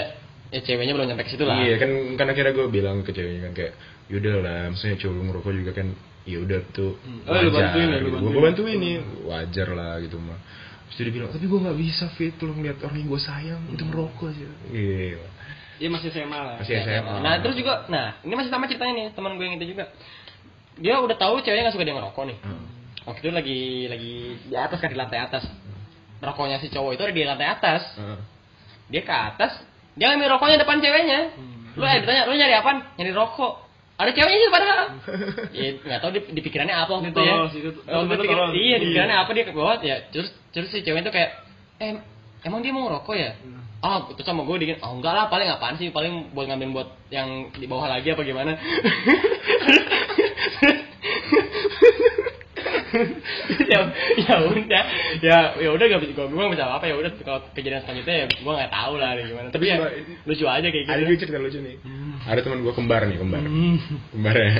ya 0.49 0.59
ceweknya 0.65 0.93
belum 0.97 1.07
nyampe 1.13 1.23
ke 1.23 1.31
situ 1.31 1.43
lah. 1.45 1.55
Iya 1.61 1.75
kan 1.77 1.89
kan 2.17 2.27
akhirnya 2.33 2.53
gue 2.57 2.67
bilang 2.67 2.97
ke 3.05 3.11
ceweknya 3.13 3.41
kan 3.47 3.53
kayak 3.53 3.73
yaudah 4.09 4.35
lah, 4.41 4.59
maksudnya 4.73 4.97
cowok 4.97 5.13
lu 5.13 5.21
ngerokok 5.29 5.51
juga 5.61 5.71
kan 5.77 5.87
ya 6.25 6.37
udah 6.41 6.59
tuh 6.73 6.93
Oh, 7.29 7.37
lu 7.37 7.49
bantuin 7.53 7.87
ya, 7.87 7.97
lu 8.01 8.09
gitu. 8.09 8.17
bantuin. 8.17 8.33
Gue 8.33 8.41
bantuin 8.43 8.77
nih, 8.81 8.95
wajar 9.29 9.67
lah 9.77 9.93
gitu 10.01 10.17
mah. 10.17 10.39
Terus 10.89 10.97
dia 11.05 11.13
bilang, 11.13 11.29
tapi 11.29 11.45
gue 11.45 11.59
nggak 11.61 11.77
bisa 11.77 12.05
fit, 12.17 12.33
lu 12.41 12.53
ngeliat 12.57 12.81
orang 12.81 12.97
yang 12.97 13.09
gue 13.13 13.21
sayang 13.21 13.61
itu 13.69 13.83
ngerokok 13.85 14.25
aja. 14.33 14.49
Iya. 14.73 15.21
Iya 15.79 15.89
masih 15.93 16.09
SMA 16.11 16.39
lah. 16.41 16.57
Masih 16.57 16.75
SMA. 16.81 17.15
Nah, 17.21 17.33
terus 17.39 17.55
juga 17.55 17.85
nah, 17.87 18.17
ini 18.25 18.33
masih 18.33 18.49
sama 18.49 18.65
ceritanya 18.65 18.93
nih, 18.97 19.05
teman 19.13 19.37
gue 19.37 19.45
yang 19.45 19.55
itu 19.61 19.77
juga. 19.77 19.93
Dia 20.81 20.97
udah 20.97 21.15
tahu 21.15 21.45
ceweknya 21.45 21.69
gak 21.69 21.75
suka 21.77 21.85
dia 21.85 21.95
ngerokok 21.95 22.23
nih. 22.25 22.37
Hmm. 22.41 22.65
Waktu 23.05 23.19
itu 23.21 23.31
lagi 23.31 23.61
lagi 23.87 24.13
di 24.49 24.55
atas 24.57 24.77
kan 24.81 24.89
di 24.89 24.97
lantai 24.97 25.19
atas. 25.21 25.43
Rokoknya 26.19 26.59
si 26.59 26.67
cowok 26.67 26.97
itu 26.97 27.03
ada 27.05 27.13
di 27.15 27.23
lantai 27.23 27.47
atas. 27.47 27.81
Heeh. 27.95 28.19
Dia 28.89 29.01
ke 29.05 29.13
atas, 29.13 29.53
dia 29.93 30.09
ngambil 30.09 30.35
rokoknya 30.35 30.57
depan 30.57 30.81
ceweknya. 30.81 31.19
Lu 31.77 31.85
eh 31.85 32.01
ditanya, 32.01 32.25
lu 32.25 32.33
nyari 32.33 32.55
apa? 32.57 32.97
Nyari 32.97 33.11
rokok. 33.13 33.68
Ada 33.99 34.09
ceweknya 34.15 34.39
sih 34.39 34.49
padahal. 34.49 34.79
ya 35.59 35.67
nggak 35.75 35.99
tahu 35.99 36.11
di, 36.15 36.19
di 36.31 36.41
pikirannya 36.41 36.71
apa 36.73 36.87
waktu 36.89 37.11
itu 37.11 37.19
ya. 37.19 37.33
Itu- 37.51 37.83
pikir- 37.83 38.31
tolol. 38.31 38.51
iya, 38.55 38.75
di 38.79 38.87
Iya. 38.87 38.89
pikirannya 38.95 39.17
apa 39.19 39.29
dia 39.35 39.43
ke 39.43 39.51
bawah 39.51 39.75
ya. 39.83 39.95
Terus 40.09 40.27
terus 40.49 40.71
si 40.71 40.79
cewek 40.79 41.03
itu 41.03 41.11
kayak 41.11 41.31
eh 41.77 41.99
emang 42.41 42.63
dia 42.63 42.71
mau 42.71 42.87
ngerokok 42.87 43.15
ya 43.15 43.35
ah 43.79 44.03
terus 44.11 44.27
sama 44.27 44.43
gue 44.43 44.59
dingin 44.59 44.75
oh 44.83 44.91
enggak 44.91 45.15
lah 45.15 45.31
paling 45.31 45.47
apaan 45.47 45.79
sih 45.79 45.87
paling 45.87 46.35
buat 46.35 46.51
ngambil 46.51 46.67
buat 46.75 46.89
yang 47.07 47.47
di 47.55 47.63
bawah 47.63 47.87
lagi 47.87 48.11
apa 48.11 48.27
gimana 48.27 48.59
ya 53.71 53.79
ya 54.19 54.35
udah. 54.45 54.83
Ya 55.21 55.37
ya 55.57 55.69
udah 55.71 55.85
gak 55.89 56.01
bisa 56.03 56.13
gue 56.15 56.25
gue 56.25 56.45
bisa 56.51 56.65
apa 56.65 56.85
ya 56.89 56.95
udah 56.97 57.11
kalau 57.21 57.39
kejadian 57.53 57.81
selanjutnya 57.85 58.15
ya 58.15 58.25
gue 58.27 58.53
nggak 58.53 58.71
tahu 58.71 58.93
lah 58.97 59.09
ada 59.15 59.21
gimana. 59.25 59.47
Tapi 59.53 59.65
ya 59.67 59.75
Coba, 59.77 59.89
lucu 60.25 60.45
aja 60.45 60.67
kayak 60.67 60.85
ada 60.87 61.01
gitu. 61.01 61.09
lucu 61.09 61.19
cerita 61.21 61.37
lucu 61.39 61.59
nih. 61.61 61.75
Ada 62.25 62.39
teman 62.43 62.59
gue 62.61 62.73
kembar 62.73 63.01
nih 63.05 63.17
kembar. 63.17 63.41
Kembar 64.13 64.35
ya. 64.37 64.51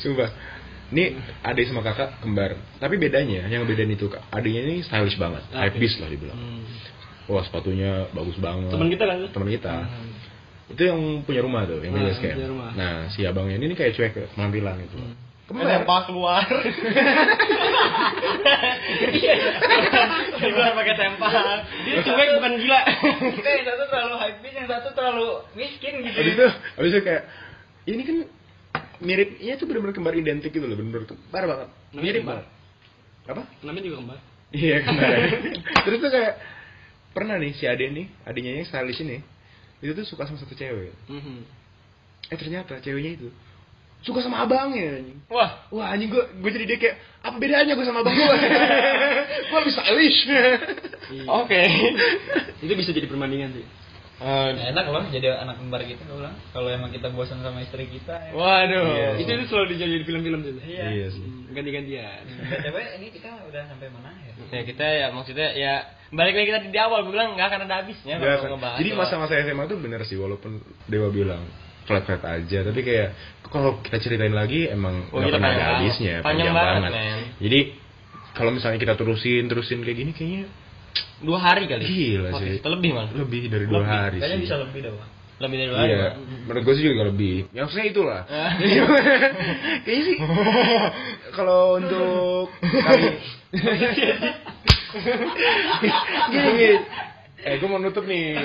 Sumpah 0.00 0.30
ini 0.92 1.04
adik 1.42 1.64
sama 1.66 1.80
kakak 1.82 2.20
kembar. 2.20 2.54
Tapi 2.78 2.94
bedanya 3.00 3.48
yang 3.48 3.64
bedain 3.64 3.90
itu 3.90 4.06
kak 4.06 4.22
adiknya 4.30 4.62
ini 4.68 4.74
stylish 4.84 5.16
banget. 5.16 5.42
Hype 5.50 5.76
beast 5.80 5.98
lah 5.98 6.08
dibilang. 6.12 6.38
Wah 7.24 7.40
sepatunya 7.40 8.12
bagus 8.12 8.36
banget. 8.36 8.68
Teman 8.68 8.88
kita 8.92 9.04
kan? 9.08 9.18
teman 9.32 9.48
kita. 9.48 9.74
Itu 10.64 10.80
yang 10.80 11.00
punya 11.28 11.44
rumah 11.44 11.68
tuh 11.68 11.80
yang 11.84 11.92
Ah, 11.92 12.00
punya 12.00 12.48
nah 12.72 12.94
si 13.12 13.20
abangnya 13.24 13.60
ini, 13.60 13.68
ini 13.68 13.74
kayak 13.76 13.92
cuek 13.96 14.32
penampilan 14.32 14.80
gitu 14.80 14.96
kembar 15.44 15.64
Kenapa 15.68 15.96
keluar? 16.08 16.44
keluar 20.40 20.70
pakai 20.74 20.94
tempat. 20.96 21.58
Dia 21.84 22.00
cuek 22.00 22.28
bukan 22.38 22.52
gila. 22.60 22.80
Kita 23.34 23.48
yang 23.48 23.64
satu 23.66 23.84
terlalu 23.90 24.14
hype 24.20 24.38
yang 24.44 24.68
satu 24.68 24.88
terlalu 24.94 25.26
miskin 25.54 25.92
gitu. 26.00 26.16
Habis 26.16 26.34
itu, 26.34 26.46
habis 26.48 26.90
itu 26.92 27.00
kayak 27.04 27.22
ini 27.84 28.02
kan 28.02 28.16
mirip, 29.04 29.28
ya 29.42 29.52
itu 29.56 29.64
benar-benar 29.68 29.94
kembar 29.94 30.14
identik 30.16 30.50
gitu 30.50 30.64
loh, 30.64 30.76
benar-benar 30.78 31.06
kembar 31.12 31.44
banget. 31.44 31.68
Namanya 31.92 32.00
Mirip 32.00 32.20
kembar. 32.22 32.34
banget. 32.34 32.46
Apa? 33.24 33.42
Namanya 33.62 33.84
juga 33.84 33.96
kembar. 34.00 34.18
Iya 34.54 34.76
kembar. 34.80 35.10
Terus 35.84 35.98
tuh 36.00 36.10
kayak 36.10 36.32
pernah 37.12 37.36
nih 37.36 37.52
si 37.54 37.64
Ade 37.68 37.86
nih, 37.90 38.06
adiknya 38.24 38.50
yang 38.58 38.66
stylish 38.66 39.02
ini, 39.02 39.20
itu 39.84 39.92
tuh 39.92 40.04
suka 40.08 40.24
sama 40.24 40.40
satu 40.40 40.54
cewek. 40.56 40.94
Mhm. 41.10 41.44
Eh 42.32 42.36
ternyata 42.40 42.80
ceweknya 42.80 43.20
itu 43.20 43.28
suka 44.04 44.20
sama 44.20 44.44
abangnya 44.44 45.00
anjing. 45.00 45.18
Wah, 45.32 45.64
Wah 45.72 45.96
anjing 45.96 46.12
gue, 46.12 46.22
gue 46.44 46.50
jadi 46.52 46.64
dia 46.68 46.78
kayak 46.78 46.96
apa 47.24 47.36
bedanya 47.40 47.72
gue 47.72 47.86
sama 47.88 48.04
abang 48.04 48.12
gue? 48.12 48.36
gue 49.48 49.58
lebih 49.64 49.72
stylish. 49.72 50.20
Iya. 50.28 51.24
oke. 51.28 51.62
Itu 52.60 52.72
bisa 52.76 52.92
jadi 52.92 53.08
perbandingan 53.08 53.56
sih. 53.56 53.64
Eh, 54.14 54.50
enak 54.70 54.94
loh 54.94 55.02
jadi 55.10 55.42
anak 55.42 55.58
kembar 55.58 55.82
gitu 55.82 55.98
bilang. 56.06 56.38
Kalau 56.54 56.70
emang 56.70 56.94
kita 56.94 57.10
bosan 57.10 57.42
sama 57.42 57.66
istri 57.66 57.90
kita. 57.90 58.14
Ya. 58.14 58.30
Waduh. 58.30 58.86
Iya. 58.94 59.08
Itu 59.18 59.30
itu 59.34 59.44
selalu 59.50 59.74
dijadi 59.74 59.94
di 60.00 60.06
film-film 60.06 60.40
tuh. 60.46 60.52
Iya. 60.62 60.86
iya 60.94 61.06
sih. 61.10 61.24
Hmm, 61.24 61.50
Ganti-gantian. 61.50 62.22
BTW 62.46 62.76
ini 63.02 63.06
kita 63.10 63.28
udah 63.50 63.62
sampai 63.74 63.88
mana 63.90 64.14
ya? 64.22 64.32
Ya 64.54 64.62
kita 64.62 64.86
ya 64.86 65.06
maksudnya 65.10 65.48
ya 65.58 65.74
balik 66.14 66.38
lagi 66.38 66.46
kita 66.46 66.60
di 66.70 66.78
awal 66.78 67.02
gue 67.08 67.12
bilang 67.12 67.34
nggak 67.34 67.48
akan 67.50 67.60
ada 67.66 67.74
habisnya 67.82 68.14
kalau 68.22 68.54
ngebahas. 68.54 68.78
Jadi 68.78 68.90
masa-masa 68.94 69.32
SMA 69.42 69.64
tuh 69.66 69.78
bener 69.82 70.00
sih 70.06 70.14
walaupun 70.14 70.62
Dewa 70.86 71.10
bilang 71.10 71.42
flat-flat 71.84 72.22
aja 72.22 72.58
tapi 72.62 72.80
kayak 72.80 73.08
kalau 73.46 73.78
kita 73.80 73.96
ceritain 73.98 74.32
lagi 74.32 74.66
emang 74.66 75.06
Oh, 75.08 75.18
nggak 75.18 75.28
kita 75.28 75.36
pernah 75.36 75.46
panjang 75.46 75.54
ada 75.54 75.62
banget. 75.62 75.78
habisnya 75.78 76.14
Panjang 76.20 76.50
banget, 76.50 76.90
men. 76.90 77.18
jadi 77.38 77.58
kalau 78.34 78.50
misalnya 78.50 78.76
kita 78.76 78.92
terusin 78.94 79.42
terusin 79.46 79.78
kayak 79.80 79.96
gini 79.96 80.10
kayaknya 80.10 80.42
dua 81.20 81.38
hari 81.38 81.64
kali. 81.64 81.82
Gila 81.82 82.28
sih. 82.36 82.60
lebih 82.60 82.90
malah. 82.92 83.10
lebih 83.12 83.40
dari 83.46 83.64
dua 83.64 83.80
Lebih. 83.80 83.90
hari 83.90 84.16
Kayaknya 84.18 84.36
sih 84.36 84.44
bisa 84.44 84.54
lebih 84.58 84.80
dah, 84.80 84.92
Bang. 84.92 85.10
Lebih 85.34 85.56
dari 85.56 85.66
dua 85.66 85.78
hari. 85.78 85.90
Iya, 85.90 86.06
menurut 86.44 86.62
gue 86.62 86.74
sih 86.74 86.82
juga 86.84 87.02
lebih. 87.04 87.34
Yang 87.50 87.66
saya 87.70 87.84
itulah. 87.86 88.20
Ah. 88.24 88.50
Kayaknya 89.84 90.02
sih 90.04 90.16
kalau 91.32 91.60
untuk 91.76 92.44
kali 92.60 93.08
gini 96.30 96.50
gini. 96.54 96.70
Eh, 97.44 97.54
gue 97.54 97.66
mau 97.66 97.76
nutup 97.76 98.04
nih. 98.04 98.34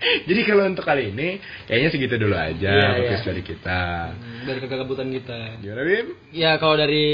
Jadi 0.28 0.40
kalau 0.44 0.68
untuk 0.68 0.84
kali 0.84 1.12
ini 1.14 1.40
kayaknya 1.66 1.88
segitu 1.92 2.14
dulu 2.20 2.36
aja 2.36 2.96
podcast 2.96 3.22
iya. 3.24 3.28
dari 3.32 3.42
kita. 3.42 3.80
Dari 4.46 4.58
kegabutan 4.62 5.08
kita. 5.10 5.38
Gimana 5.60 5.82
Bim? 5.82 6.06
Ya 6.32 6.52
kalau 6.60 6.76
dari 6.76 7.06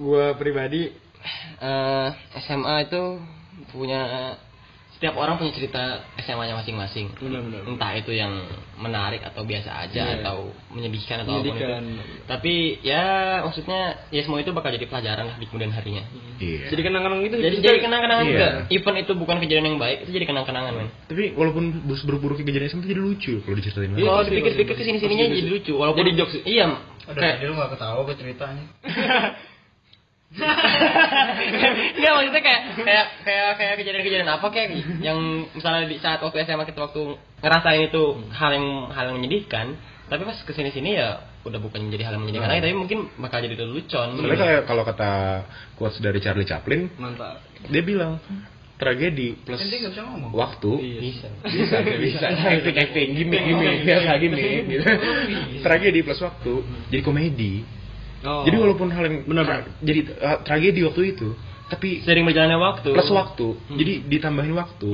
gua 0.00 0.34
pribadi 0.36 0.92
eh, 1.60 2.08
SMA 2.42 2.88
itu 2.88 3.20
punya 3.70 4.34
setiap 5.02 5.18
orang 5.18 5.34
punya 5.34 5.50
cerita 5.50 6.06
SMA-nya 6.14 6.54
masing-masing. 6.54 7.10
Benar-benar. 7.18 7.66
Entah 7.66 7.90
itu 7.98 8.14
yang 8.14 8.38
menarik 8.78 9.18
atau 9.26 9.42
biasa 9.42 9.82
aja 9.82 10.14
Iya. 10.14 10.22
atau 10.22 10.54
menyedihkan 10.70 11.26
atau 11.26 11.34
apa 11.34 11.42
pun 11.42 11.58
Menyedihkan. 11.58 11.82
itu. 11.82 12.02
Tapi 12.30 12.54
ya 12.86 13.02
maksudnya 13.42 13.80
ya 14.14 14.22
semua 14.22 14.38
itu 14.38 14.54
bakal 14.54 14.70
jadi 14.70 14.86
pelajaran 14.86 15.26
lah 15.26 15.36
di 15.42 15.50
kemudian 15.50 15.74
harinya. 15.74 16.06
Iya. 16.38 16.70
Jadi 16.70 16.80
kenangan 16.86 17.18
itu 17.18 17.34
Jadi 17.34 17.56
jadi 17.58 17.78
kenang-kenangan 17.82 18.22
Iya. 18.22 18.30
juga. 18.30 18.46
Even 18.70 18.94
itu 18.94 19.12
bukan 19.18 19.36
kejadian 19.42 19.66
yang 19.74 19.78
baik, 19.82 20.06
itu 20.06 20.10
jadi 20.14 20.26
kenang-kenangan, 20.30 20.70
men. 20.70 20.88
Tapi 21.10 21.34
walaupun 21.34 21.64
bus 21.82 22.06
buruk-buruk 22.06 22.38
kejadian 22.38 22.70
SMA 22.70 22.86
jadi 22.86 23.02
lucu 23.02 23.42
kalau 23.42 23.58
diceritain 23.58 23.98
Iya. 23.98 24.06
Kalau 24.06 24.22
dipikir-pikir 24.22 24.70
ke 24.70 24.84
sini 24.86 25.02
sininya 25.02 25.26
pasti 25.26 25.38
jadi 25.42 25.50
lucu. 25.50 25.72
Walaupun 25.74 25.98
Jadi 25.98 26.10
jokes. 26.14 26.34
Iya. 26.46 26.66
Udah 27.02 27.18
kayak 27.18 27.42
tadi 27.42 27.50
lu 27.50 27.58
gak 27.58 27.70
ketawa 27.74 27.98
gue 28.06 28.14
ceritanya. 28.14 28.64
Enggak 31.96 32.12
maksudnya 32.16 32.42
kayak 32.42 32.60
kayak 32.78 33.06
kayak 33.22 33.48
kayak 33.58 33.74
kejadian-kejadian 33.78 34.30
apa 34.30 34.46
kayak 34.48 34.68
yang 35.00 35.18
misalnya 35.52 35.84
di 35.84 36.00
saat 36.00 36.20
waktu 36.20 36.44
SMA 36.44 36.64
kita 36.64 36.80
waktu 36.82 37.02
ngerasain 37.42 37.82
itu 37.84 38.02
hal 38.32 38.50
yang 38.52 38.66
hal 38.90 39.04
yang 39.12 39.16
menyedihkan, 39.20 39.76
tapi 40.08 40.22
pas 40.24 40.38
ke 40.40 40.52
sini 40.52 40.70
sini 40.70 40.96
ya 40.96 41.20
udah 41.42 41.58
bukan 41.58 41.84
menjadi 41.84 42.08
hal 42.08 42.12
yang 42.16 42.22
menyedihkan 42.24 42.48
Nah. 42.48 42.54
lagi, 42.54 42.64
tapi 42.64 42.76
mungkin 42.78 42.98
bakal 43.18 43.38
jadi 43.42 43.56
lelucon. 43.58 44.08
Sebenarnya 44.14 44.40
kayak 44.40 44.62
kalau 44.64 44.82
kata 44.86 45.10
quotes 45.74 45.98
dari 45.98 46.18
Charlie 46.22 46.46
Chaplin, 46.46 46.86
Mantap. 46.96 47.42
dia 47.66 47.82
bilang 47.82 48.16
tragedi 48.78 49.38
plus 49.46 49.62
waktu 50.34 50.72
Iya. 50.74 50.98
bisa. 50.98 51.28
bisa 51.46 51.76
bisa 52.02 52.26
acting 52.50 52.74
acting 52.74 53.08
gimmick 53.14 53.42
gimmick 53.46 53.86
biasa 53.86 54.10
gimmick 54.18 54.42
gitu 54.66 54.82
tragedi 55.62 56.00
plus 56.02 56.18
waktu 56.18 56.52
jadi 56.90 57.02
komedi 57.06 57.62
Oh. 58.22 58.42
jadi 58.42 58.56
walaupun 58.56 58.88
hal 58.88 59.02
yang 59.02 59.16
Benar, 59.24 59.44
tra- 59.44 59.60
benar. 59.66 59.82
jadi 59.82 60.00
uh, 60.16 60.38
tragedi 60.42 60.80
waktu 60.82 61.02
itu 61.12 61.28
tapi 61.66 62.04
Sering 62.04 62.22
berjalannya 62.22 62.56
waktu. 62.56 62.90
plus 62.92 63.10
waktu 63.10 63.46
Hmm. 63.66 63.76
jadi 63.76 63.92
ditambahin 64.06 64.52
waktu 64.52 64.90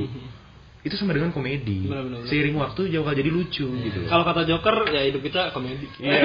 itu 0.79 0.95
sama 0.95 1.11
dengan 1.11 1.29
komedi 1.29 1.85
Benar, 1.85 2.03
benar, 2.03 2.19
benar. 2.23 2.29
seiring 2.31 2.55
waktu 2.55 2.81
jauh 2.87 3.05
jadi 3.05 3.27
lucu 3.27 3.67
gitu 3.67 3.99
Kalau 4.07 4.23
kata 4.23 4.43
Joker 4.43 4.87
ya 4.89 5.03
hidup 5.03 5.21
kita 5.21 5.51
komedi. 5.51 5.85
Iya. 5.99 6.23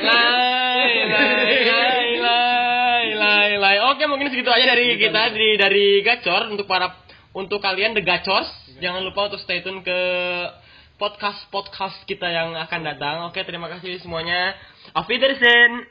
Lai, 0.00 0.94
lai, 1.12 1.36
lai, 1.62 2.06
lai, 2.18 3.06
lai, 3.14 3.50
lai. 3.56 3.76
Oke, 3.86 4.04
mungkin 4.06 4.28
segitu 4.28 4.48
aja 4.48 4.66
dari 4.66 4.96
kita 4.96 5.30
dari 5.30 5.50
dari 5.54 5.86
Gacor 6.00 6.48
untuk 6.48 6.64
para 6.64 6.96
untuk 7.30 7.60
kalian 7.60 7.92
the 7.92 8.00
Gacors. 8.00 8.48
Jangan 8.76 9.00
lupa 9.00 9.28
untuk 9.28 9.38
stay 9.38 9.60
tune 9.60 9.80
ke 9.80 9.98
podcast 10.96 11.44
podcast 11.48 11.96
kita 12.04 12.24
yang 12.24 12.56
akan 12.56 12.80
datang. 12.82 13.16
Oke, 13.28 13.40
terima 13.42 13.68
kasih 13.68 14.00
semuanya. 14.00 14.56
Auf 14.96 15.10
Wiedersehen. 15.10 15.86